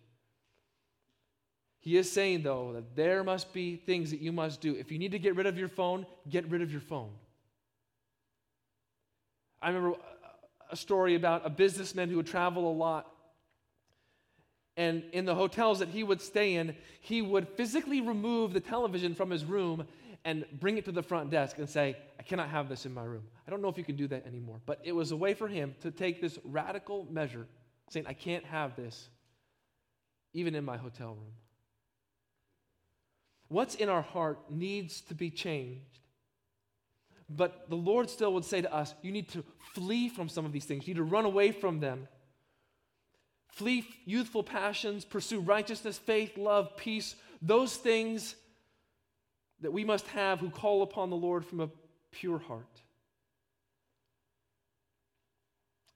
He 1.81 1.97
is 1.97 2.13
saying, 2.13 2.43
though, 2.43 2.75
that 2.75 2.95
there 2.95 3.25
must 3.25 3.53
be 3.55 3.77
things 3.77 4.11
that 4.11 4.21
you 4.21 4.33
must 4.33 4.61
do. 4.61 4.75
If 4.75 4.93
you 4.93 4.99
need 4.99 5.13
to 5.13 5.19
get 5.19 5.35
rid 5.35 5.47
of 5.47 5.57
your 5.57 5.69
phone, 5.69 6.07
get 6.29 6.49
rid 6.51 6.61
of 6.61 6.71
your 6.71 6.83
phone. 6.83 7.11
I 9.63 9.69
remember 9.69 9.97
a 10.71 10.77
story 10.77 11.15
about 11.15 11.47
a 11.47 11.51
businessman 11.51 12.09
who 12.11 12.17
would 12.17 12.27
travel 12.27 12.71
a 12.71 12.73
lot. 12.73 13.11
And 14.77 15.05
in 15.13 15.25
the 15.25 15.35
hotels 15.35 15.81
that 15.81 15.89
he 15.89 16.05
would 16.05 16.21
stay 16.21 16.55
in, 16.55 16.77
he 17.01 17.23
would 17.23 17.49
physically 17.49 18.01
remove 18.01 18.53
the 18.53 18.61
television 18.61 19.15
from 19.15 19.31
his 19.31 19.45
room 19.45 19.87
and 20.25 20.45
bring 20.53 20.79
it 20.79 20.85
to 20.85 20.93
the 20.93 21.03
front 21.03 21.31
desk 21.31 21.59
and 21.59 21.69
say, 21.69 21.97
I 22.19 22.23
cannot 22.23 22.51
have 22.51 22.69
this 22.69 22.85
in 22.87 22.93
my 22.93 23.05
room. 23.05 23.25
I 23.47 23.51
don't 23.51 23.63
know 23.63 23.69
if 23.69 23.79
you 23.79 23.85
can 23.85 23.97
do 23.97 24.07
that 24.09 24.27
anymore. 24.27 24.61
But 24.67 24.81
it 24.85 24.93
was 24.93 25.13
a 25.13 25.17
way 25.17 25.35
for 25.35 25.49
him 25.49 25.75
to 25.81 25.91
take 25.91 26.21
this 26.21 26.39
radical 26.45 27.07
measure, 27.11 27.47
saying, 27.89 28.07
I 28.07 28.13
can't 28.13 28.45
have 28.45 28.77
this 28.77 29.09
even 30.33 30.55
in 30.55 30.65
my 30.65 30.77
hotel 30.77 31.09
room. 31.09 31.33
What's 33.49 33.75
in 33.75 33.89
our 33.89 34.03
heart 34.03 34.39
needs 34.51 35.01
to 35.03 35.15
be 35.15 35.31
changed. 35.31 35.99
But 37.29 37.69
the 37.69 37.77
Lord 37.77 38.11
still 38.11 38.33
would 38.35 38.45
say 38.45 38.61
to 38.61 38.73
us, 38.73 38.95
you 39.03 39.13
need 39.13 39.29
to 39.31 39.45
flee 39.75 40.09
from 40.09 40.29
some 40.29 40.45
of 40.45 40.53
these 40.53 40.65
things. 40.65 40.87
You 40.87 40.95
need 40.95 40.99
to 40.99 41.05
run 41.05 41.25
away 41.25 41.53
from 41.53 41.81
them. 41.81 42.09
Flee 43.49 43.87
youthful 44.05 44.43
passions, 44.43 45.05
pursue 45.05 45.41
righteousness, 45.41 45.99
faith, 45.99 46.37
love, 46.37 46.77
peace, 46.77 47.17
those 47.43 47.77
things 47.77 48.37
that 49.61 49.73
we 49.73 49.85
must 49.85 50.07
have 50.09 50.41
who 50.41 50.51
call 50.51 50.83
upon 50.83 51.11
the 51.11 51.17
Lord 51.17 51.45
from 51.45 51.61
a 51.61 51.71
pure 52.11 52.39
heart. 52.39 52.83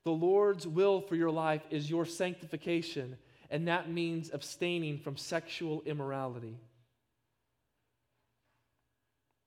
The 0.05 0.11
Lord's 0.11 0.67
will 0.67 1.01
for 1.01 1.17
your 1.17 1.31
life 1.31 1.63
is 1.71 1.89
your 1.89 2.05
sanctification, 2.05 3.17
and 3.51 3.69
that 3.69 3.91
means 3.91 4.31
abstaining 4.33 4.99
from 4.99 5.17
sexual 5.17 5.83
immorality. 5.87 6.59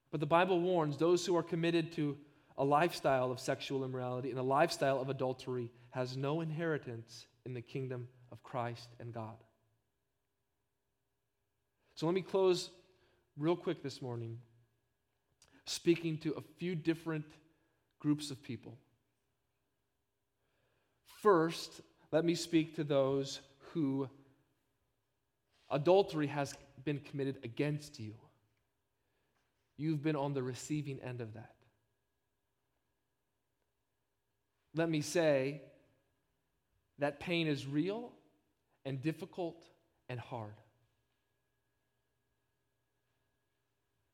But 0.10 0.20
the 0.20 0.26
Bible 0.26 0.60
warns 0.60 0.98
those 0.98 1.26
who 1.26 1.36
are 1.36 1.44
committed 1.44 1.92
to 1.94 2.18
a 2.58 2.64
lifestyle 2.64 3.32
of 3.32 3.40
sexual 3.40 3.84
immorality 3.84 4.32
and 4.32 4.40
a 4.40 4.44
lifestyle 4.44 5.00
of 5.00 5.10
adultery 5.10 5.70
has 5.92 6.18
no 6.18 6.42
inheritance 6.42 7.28
in 7.46 7.54
the 7.54 7.62
kingdom 7.62 8.08
of 8.32 8.42
Christ 8.42 8.90
and 9.00 9.14
God. 9.14 9.36
So 11.94 12.06
let 12.08 12.16
me 12.16 12.22
close 12.22 12.70
real 13.38 13.56
quick 13.56 13.84
this 13.84 14.02
morning 14.02 14.40
speaking 15.66 16.18
to 16.18 16.32
a 16.34 16.42
few 16.58 16.76
different 16.76 17.26
groups 18.00 18.32
of 18.32 18.42
people. 18.42 18.78
First, 21.22 21.82
let 22.12 22.24
me 22.24 22.36
speak 22.36 22.76
to 22.76 22.84
those 22.84 23.42
who 23.74 24.10
adultery 25.70 26.28
has 26.28 26.54
been 26.84 27.00
committed 27.00 27.40
against 27.44 28.00
you. 28.00 28.14
You've 29.78 30.02
been 30.02 30.16
on 30.16 30.34
the 30.34 30.42
receiving 30.42 31.00
end 31.02 31.22
of 31.22 31.34
that. 31.34 31.54
Let 34.74 34.90
me 34.90 35.02
say 35.02 35.62
that 37.00 37.20
pain 37.20 37.48
is 37.48 37.68
real 37.68 38.12
and 38.86 39.02
difficult 39.02 39.66
and 40.08 40.20
hard. 40.20 40.56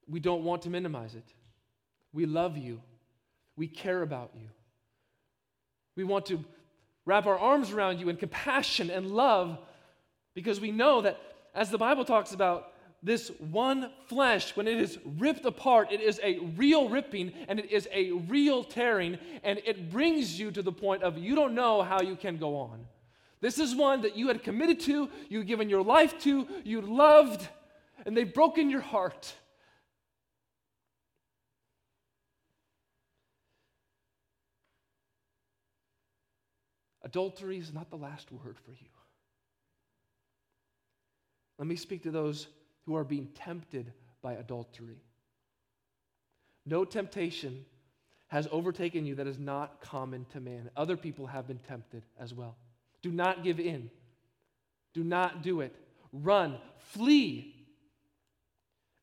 We 0.10 0.20
don't 0.20 0.43
want 0.43 0.64
to 0.64 0.70
minimize 0.70 1.16
it. 1.16 1.26
We 2.12 2.26
love 2.26 2.58
you. 2.58 2.82
We 3.56 3.68
care 3.68 4.01
about 4.01 4.32
you. 4.36 4.47
We 5.95 6.04
want 6.04 6.26
to 6.28 6.43
wrap 7.06 7.26
our 7.26 7.38
arms 7.38 7.72
around 7.72 7.99
you 7.99 8.10
in 8.10 8.18
compassion 8.18 8.89
and 8.89 9.12
love 9.12 9.60
because 10.34 10.60
we 10.60 10.72
know 10.72 11.01
that, 11.01 11.20
as 11.54 11.70
the 11.70 11.78
Bible 11.78 12.06
talks 12.06 12.34
about, 12.34 12.70
this 13.04 13.30
one 13.51 13.91
flesh, 14.08 14.56
when 14.56 14.68
it 14.68 14.80
is 14.80 14.97
ripped 15.18 15.45
apart, 15.45 15.91
it 15.91 15.99
is 15.99 16.20
a 16.24 16.39
real 16.56 16.88
ripping 16.88 17.34
and 17.49 17.60
it 17.60 17.70
is 17.70 17.88
a 17.91 18.12
real 18.12 18.64
tearing, 18.64 19.18
and 19.43 19.60
it 19.66 19.91
brings 19.91 20.39
you 20.39 20.51
to 20.51 20.62
the 20.62 20.72
point 20.72 21.04
of 21.04 21.18
you 21.18 21.36
don't 21.36 21.54
know 21.54 21.82
how 21.84 22.01
you 22.01 22.16
can 22.16 22.38
go 22.38 22.56
on. 22.56 22.86
This 23.41 23.60
is 23.60 23.76
one 23.76 24.01
that 24.04 24.16
you 24.16 24.30
had 24.30 24.41
committed 24.41 24.80
to, 24.82 25.10
you 25.28 25.39
had 25.39 25.47
given 25.47 25.70
your 25.70 25.84
life 25.84 26.18
to, 26.22 26.47
you 26.64 26.80
loved, 26.80 27.45
and 28.06 28.16
they've 28.16 28.34
broken 28.34 28.70
your 28.70 28.80
heart. 28.80 29.34
Adultery 37.04 37.58
is 37.58 37.74
not 37.74 37.89
the 37.89 37.97
last 37.97 38.32
word 38.32 38.58
for 38.66 38.72
you. 38.72 38.88
Let 41.60 41.68
me 41.68 41.76
speak 41.76 42.04
to 42.04 42.12
those 42.12 42.47
who 42.86 42.95
are 42.95 43.04
being 43.04 43.28
tempted 43.36 43.91
by 44.22 44.34
adultery. 44.34 45.01
No 46.66 46.86
temptation 46.86 47.66
has 48.28 48.47
overtaken 48.51 49.06
you 49.06 49.16
that 49.16 49.28
is 49.28 49.38
not 49.38 49.82
common 49.82 50.26
to 50.32 50.39
man. 50.39 50.70
Other 50.76 50.97
people 50.97 51.28
have 51.28 51.47
been 51.47 51.60
tempted 51.60 52.04
as 52.20 52.34
well. 52.34 52.56
Do 53.01 53.12
not 53.12 53.43
give 53.43 53.60
in. 53.60 53.89
Do 54.93 55.04
not 55.04 55.43
do 55.43 55.62
it. 55.62 55.76
Run, 56.12 56.58
flee. 56.78 57.54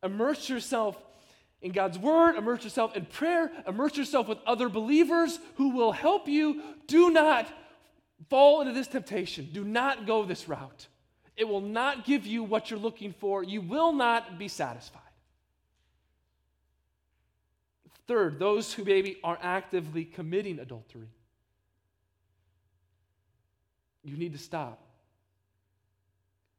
Immerse 0.03 0.48
yourself 0.48 0.96
in 1.62 1.72
God's 1.72 1.98
word, 1.98 2.36
immerse 2.36 2.64
yourself 2.64 2.96
in 2.96 3.05
prayer, 3.05 3.51
immerse 3.66 3.96
yourself 3.96 4.26
with 4.26 4.38
other 4.46 4.70
believers 4.70 5.38
who 5.57 5.70
will 5.70 5.92
help 5.92 6.26
you. 6.26 6.62
Do 6.86 7.11
not 7.11 7.46
fall 8.29 8.61
into 8.61 8.73
this 8.73 8.89
temptation. 8.89 9.49
Do 9.53 9.64
not 9.64 10.07
go 10.07 10.25
this 10.25 10.49
route. 10.49 10.87
It 11.37 11.49
will 11.49 11.61
not 11.61 12.05
give 12.05 12.27
you 12.27 12.43
what 12.43 12.71
you're 12.71 12.79
looking 12.79 13.14
for. 13.14 13.43
You 13.43 13.62
will 13.62 13.93
not 13.93 14.39
be 14.39 14.49
satisfied. 14.49 15.01
Third, 18.07 18.39
those 18.39 18.73
who 18.73 18.85
maybe 18.85 19.18
are 19.23 19.39
actively 19.41 20.05
committing 20.05 20.59
adultery. 20.59 21.09
You 24.03 24.16
need 24.16 24.33
to 24.33 24.39
stop. 24.39 24.83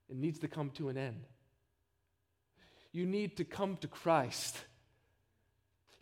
It 0.10 0.16
needs 0.16 0.40
to 0.40 0.48
come 0.48 0.70
to 0.72 0.90
an 0.90 0.98
end. 0.98 1.24
You 2.92 3.06
need 3.06 3.38
to 3.38 3.44
come 3.44 3.78
to 3.78 3.88
Christ. 3.88 4.58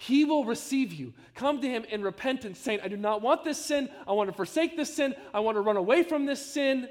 He 0.01 0.23
will 0.23 0.45
receive 0.45 0.93
you. 0.93 1.13
Come 1.35 1.59
to 1.59 1.67
Him 1.67 1.83
in 1.83 2.01
repentance, 2.01 2.57
saying, 2.57 2.79
I 2.81 2.87
do 2.87 2.95
not 2.95 3.21
want 3.21 3.43
this 3.43 3.57
sin. 3.57 3.89
I 4.07 4.13
want 4.13 4.29
to 4.29 4.33
forsake 4.35 4.77
this 4.77 4.93
sin. 4.93 5.13
I 5.33 5.41
want 5.41 5.57
to 5.57 5.61
run 5.61 5.75
away 5.75 6.03
from 6.03 6.25
this 6.25 6.43
sin. 6.43 6.87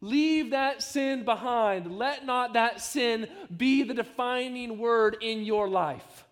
Leave 0.00 0.50
that 0.50 0.82
sin 0.82 1.24
behind. 1.24 1.96
Let 1.96 2.26
not 2.26 2.54
that 2.54 2.80
sin 2.80 3.28
be 3.56 3.84
the 3.84 3.94
defining 3.94 4.76
word 4.78 5.18
in 5.20 5.44
your 5.44 5.68
life. 5.68 6.24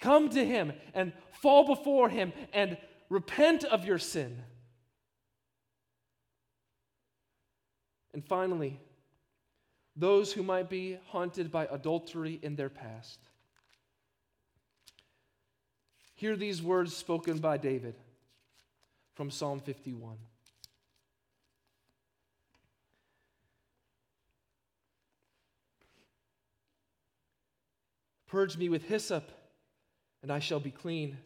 Come 0.00 0.28
to 0.30 0.44
Him 0.44 0.72
and 0.92 1.12
fall 1.40 1.64
before 1.66 2.08
Him 2.08 2.32
and 2.52 2.76
repent 3.08 3.62
of 3.62 3.84
your 3.84 3.98
sin. 3.98 4.42
And 8.12 8.26
finally, 8.26 8.80
those 9.96 10.32
who 10.32 10.42
might 10.42 10.68
be 10.68 10.98
haunted 11.06 11.50
by 11.50 11.66
adultery 11.70 12.38
in 12.42 12.54
their 12.54 12.68
past. 12.68 13.18
Hear 16.14 16.36
these 16.36 16.62
words 16.62 16.96
spoken 16.96 17.38
by 17.38 17.56
David 17.56 17.94
from 19.14 19.30
Psalm 19.30 19.60
51. 19.60 20.16
Purge 28.26 28.56
me 28.56 28.68
with 28.68 28.84
hyssop, 28.84 29.30
and 30.22 30.32
I 30.32 30.40
shall 30.40 30.60
be 30.60 30.70
clean. 30.70 31.16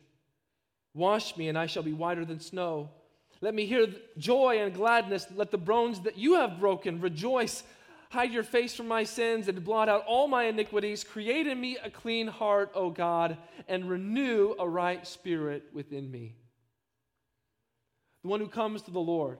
Wash 0.94 1.36
me, 1.36 1.48
and 1.48 1.56
I 1.56 1.66
shall 1.66 1.82
be 1.82 1.92
whiter 1.92 2.24
than 2.24 2.40
snow. 2.40 2.90
Let 3.40 3.54
me 3.54 3.64
hear 3.64 3.86
joy 4.18 4.58
and 4.60 4.74
gladness. 4.74 5.26
Let 5.34 5.50
the 5.50 5.58
bones 5.58 6.00
that 6.00 6.18
you 6.18 6.34
have 6.34 6.60
broken 6.60 7.00
rejoice. 7.00 7.62
Hide 8.10 8.32
your 8.32 8.42
face 8.42 8.74
from 8.74 8.88
my 8.88 9.04
sins 9.04 9.46
and 9.46 9.64
blot 9.64 9.88
out 9.88 10.04
all 10.04 10.26
my 10.26 10.44
iniquities. 10.44 11.04
Create 11.04 11.46
in 11.46 11.60
me 11.60 11.78
a 11.82 11.88
clean 11.88 12.26
heart, 12.26 12.72
O 12.74 12.90
God, 12.90 13.38
and 13.68 13.88
renew 13.88 14.54
a 14.58 14.68
right 14.68 15.06
spirit 15.06 15.66
within 15.72 16.10
me. 16.10 16.34
The 18.22 18.28
one 18.28 18.40
who 18.40 18.48
comes 18.48 18.82
to 18.82 18.90
the 18.90 18.98
Lord 18.98 19.38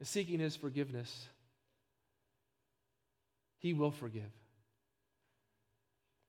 is 0.00 0.08
seeking 0.08 0.40
his 0.40 0.56
forgiveness. 0.56 1.28
He 3.60 3.72
will 3.72 3.92
forgive. 3.92 4.32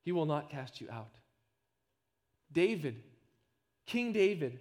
He 0.04 0.12
will 0.12 0.28
not 0.28 0.52
cast 0.52 0.80
you 0.80 0.88
out. 0.92 1.16
David, 2.52 3.02
King 3.88 4.14
David, 4.14 4.60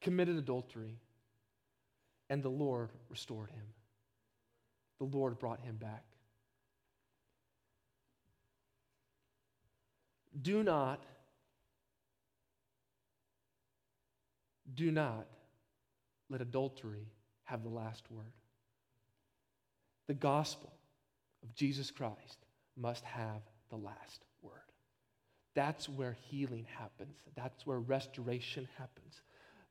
committed 0.00 0.36
adultery, 0.36 1.00
and 2.30 2.40
the 2.40 2.48
Lord 2.48 2.90
restored 3.10 3.50
him. 3.50 3.64
The 5.02 5.18
Lord 5.18 5.40
brought 5.40 5.58
him 5.58 5.74
back. 5.74 6.04
Do 10.40 10.62
not, 10.62 11.02
do 14.72 14.92
not 14.92 15.26
let 16.30 16.40
adultery 16.40 17.08
have 17.42 17.64
the 17.64 17.68
last 17.68 18.04
word. 18.12 18.32
The 20.06 20.14
gospel 20.14 20.72
of 21.42 21.52
Jesus 21.56 21.90
Christ 21.90 22.38
must 22.76 23.02
have 23.02 23.42
the 23.70 23.78
last 23.78 24.22
word. 24.40 24.52
That's 25.56 25.88
where 25.88 26.16
healing 26.30 26.66
happens. 26.78 27.16
That's 27.34 27.66
where 27.66 27.80
restoration 27.80 28.68
happens. 28.78 29.20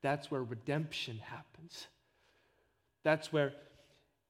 That's 0.02 0.30
where 0.30 0.44
redemption 0.44 1.20
happens. 1.20 1.88
That's 3.06 3.32
where 3.32 3.54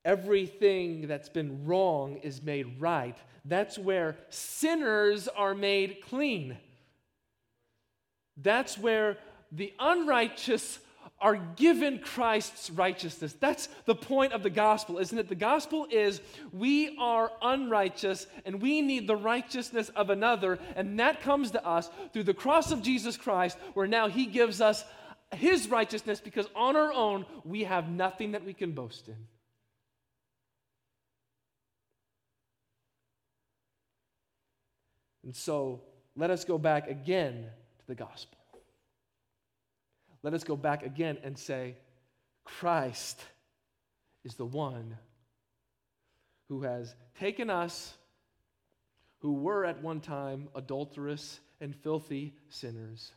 everything 0.05 1.07
that's 1.07 1.29
been 1.29 1.65
wrong 1.65 2.17
is 2.17 2.41
made 2.41 2.79
right. 2.79 3.17
That's 3.45 3.77
where 3.77 4.17
sinners 4.29 5.27
are 5.27 5.55
made 5.55 5.97
clean. 6.07 6.57
That's 8.37 8.77
where 8.77 9.17
the 9.51 9.73
unrighteous 9.79 10.79
are 11.19 11.35
given 11.55 11.99
Christ's 11.99 12.71
righteousness. 12.71 13.35
That's 13.39 13.69
the 13.85 13.95
point 13.95 14.33
of 14.33 14.41
the 14.41 14.49
gospel, 14.49 14.97
isn't 14.97 15.17
it? 15.17 15.29
The 15.29 15.35
gospel 15.35 15.87
is 15.91 16.19
we 16.51 16.97
are 16.97 17.31
unrighteous 17.41 18.25
and 18.43 18.61
we 18.61 18.81
need 18.81 19.07
the 19.07 19.15
righteousness 19.15 19.89
of 19.89 20.09
another, 20.09 20.57
and 20.75 20.99
that 20.99 21.21
comes 21.21 21.51
to 21.51 21.65
us 21.65 21.89
through 22.11 22.23
the 22.23 22.33
cross 22.33 22.71
of 22.71 22.81
Jesus 22.81 23.17
Christ, 23.17 23.57
where 23.75 23.87
now 23.87 24.09
he 24.09 24.25
gives 24.25 24.61
us 24.61 24.83
his 25.31 25.69
righteousness 25.69 26.19
because 26.19 26.47
on 26.55 26.75
our 26.75 26.91
own 26.91 27.25
we 27.45 27.63
have 27.63 27.89
nothing 27.89 28.31
that 28.31 28.43
we 28.43 28.53
can 28.53 28.71
boast 28.71 29.07
in. 29.07 29.15
And 35.23 35.35
so 35.35 35.81
let 36.15 36.29
us 36.29 36.45
go 36.45 36.57
back 36.57 36.89
again 36.89 37.45
to 37.79 37.87
the 37.87 37.95
gospel 37.95 38.37
let 40.23 40.33
us 40.33 40.43
go 40.43 40.55
back 40.55 40.83
again 40.83 41.17
and 41.23 41.37
say, 41.37 41.75
Christ 42.43 43.19
is 44.23 44.35
the 44.35 44.45
one 44.45 44.97
who 46.47 46.61
has 46.63 46.95
taken 47.19 47.49
us, 47.49 47.93
who 49.19 49.33
were 49.33 49.65
at 49.65 49.81
one 49.81 49.99
time 49.99 50.49
adulterous 50.55 51.39
and 51.59 51.75
filthy 51.75 52.33
sinners, 52.49 53.11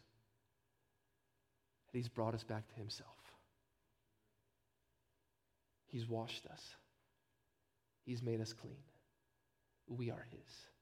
and 1.93 1.99
he's 2.01 2.09
brought 2.09 2.35
us 2.35 2.45
back 2.45 2.67
to 2.69 2.75
himself. 2.75 3.11
He's 5.87 6.09
washed 6.09 6.47
us, 6.47 6.75
he's 8.05 8.23
made 8.23 8.41
us 8.41 8.53
clean. 8.53 8.77
We 9.87 10.11
are 10.11 10.27
his. 10.31 10.74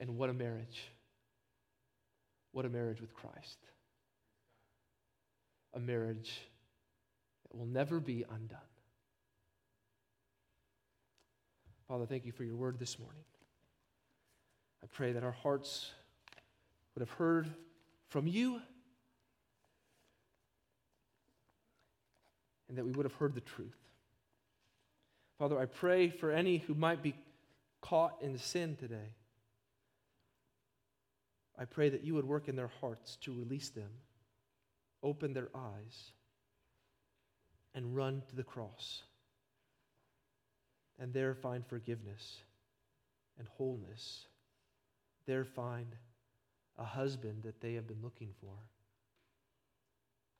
And 0.00 0.16
what 0.16 0.30
a 0.30 0.32
marriage! 0.32 0.90
What 2.52 2.64
a 2.64 2.68
marriage 2.68 3.00
with 3.00 3.14
Christ 3.14 3.58
a 5.74 5.80
marriage 5.80 6.40
that 7.42 7.56
will 7.56 7.66
never 7.66 8.00
be 8.00 8.24
undone. 8.28 8.58
Father, 11.88 12.06
thank 12.06 12.24
you 12.24 12.32
for 12.32 12.44
your 12.44 12.56
word 12.56 12.78
this 12.78 12.98
morning. 12.98 13.22
I 14.82 14.86
pray 14.86 15.12
that 15.12 15.24
our 15.24 15.32
hearts 15.32 15.90
would 16.94 17.00
have 17.00 17.16
heard 17.16 17.48
from 18.08 18.26
you 18.26 18.60
and 22.68 22.78
that 22.78 22.84
we 22.84 22.92
would 22.92 23.04
have 23.04 23.14
heard 23.14 23.34
the 23.34 23.40
truth. 23.40 23.76
Father, 25.38 25.58
I 25.58 25.66
pray 25.66 26.10
for 26.10 26.30
any 26.30 26.58
who 26.58 26.74
might 26.74 27.02
be 27.02 27.14
caught 27.80 28.16
in 28.20 28.38
sin 28.38 28.76
today. 28.76 29.14
I 31.60 31.66
pray 31.66 31.90
that 31.90 32.02
you 32.02 32.14
would 32.14 32.24
work 32.24 32.48
in 32.48 32.56
their 32.56 32.70
hearts 32.80 33.16
to 33.22 33.32
release 33.32 33.68
them 33.68 33.90
open 35.02 35.32
their 35.32 35.48
eyes 35.54 36.12
and 37.74 37.94
run 37.94 38.22
to 38.28 38.36
the 38.36 38.42
cross 38.42 39.02
and 40.98 41.12
there 41.14 41.34
find 41.34 41.66
forgiveness 41.66 42.38
and 43.38 43.48
wholeness. 43.56 44.26
There 45.26 45.44
find 45.44 45.96
a 46.78 46.84
husband 46.84 47.42
that 47.44 47.60
they 47.60 47.74
have 47.74 47.86
been 47.86 48.02
looking 48.02 48.30
for, 48.40 48.52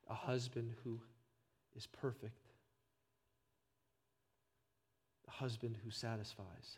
a 0.09 0.14
husband 0.14 0.75
who 0.85 1.01
is 1.75 1.87
perfect, 1.87 2.49
a 5.29 5.31
husband 5.31 5.77
who 5.83 5.91
satisfies 5.91 6.77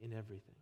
in 0.00 0.12
everything. 0.12 0.56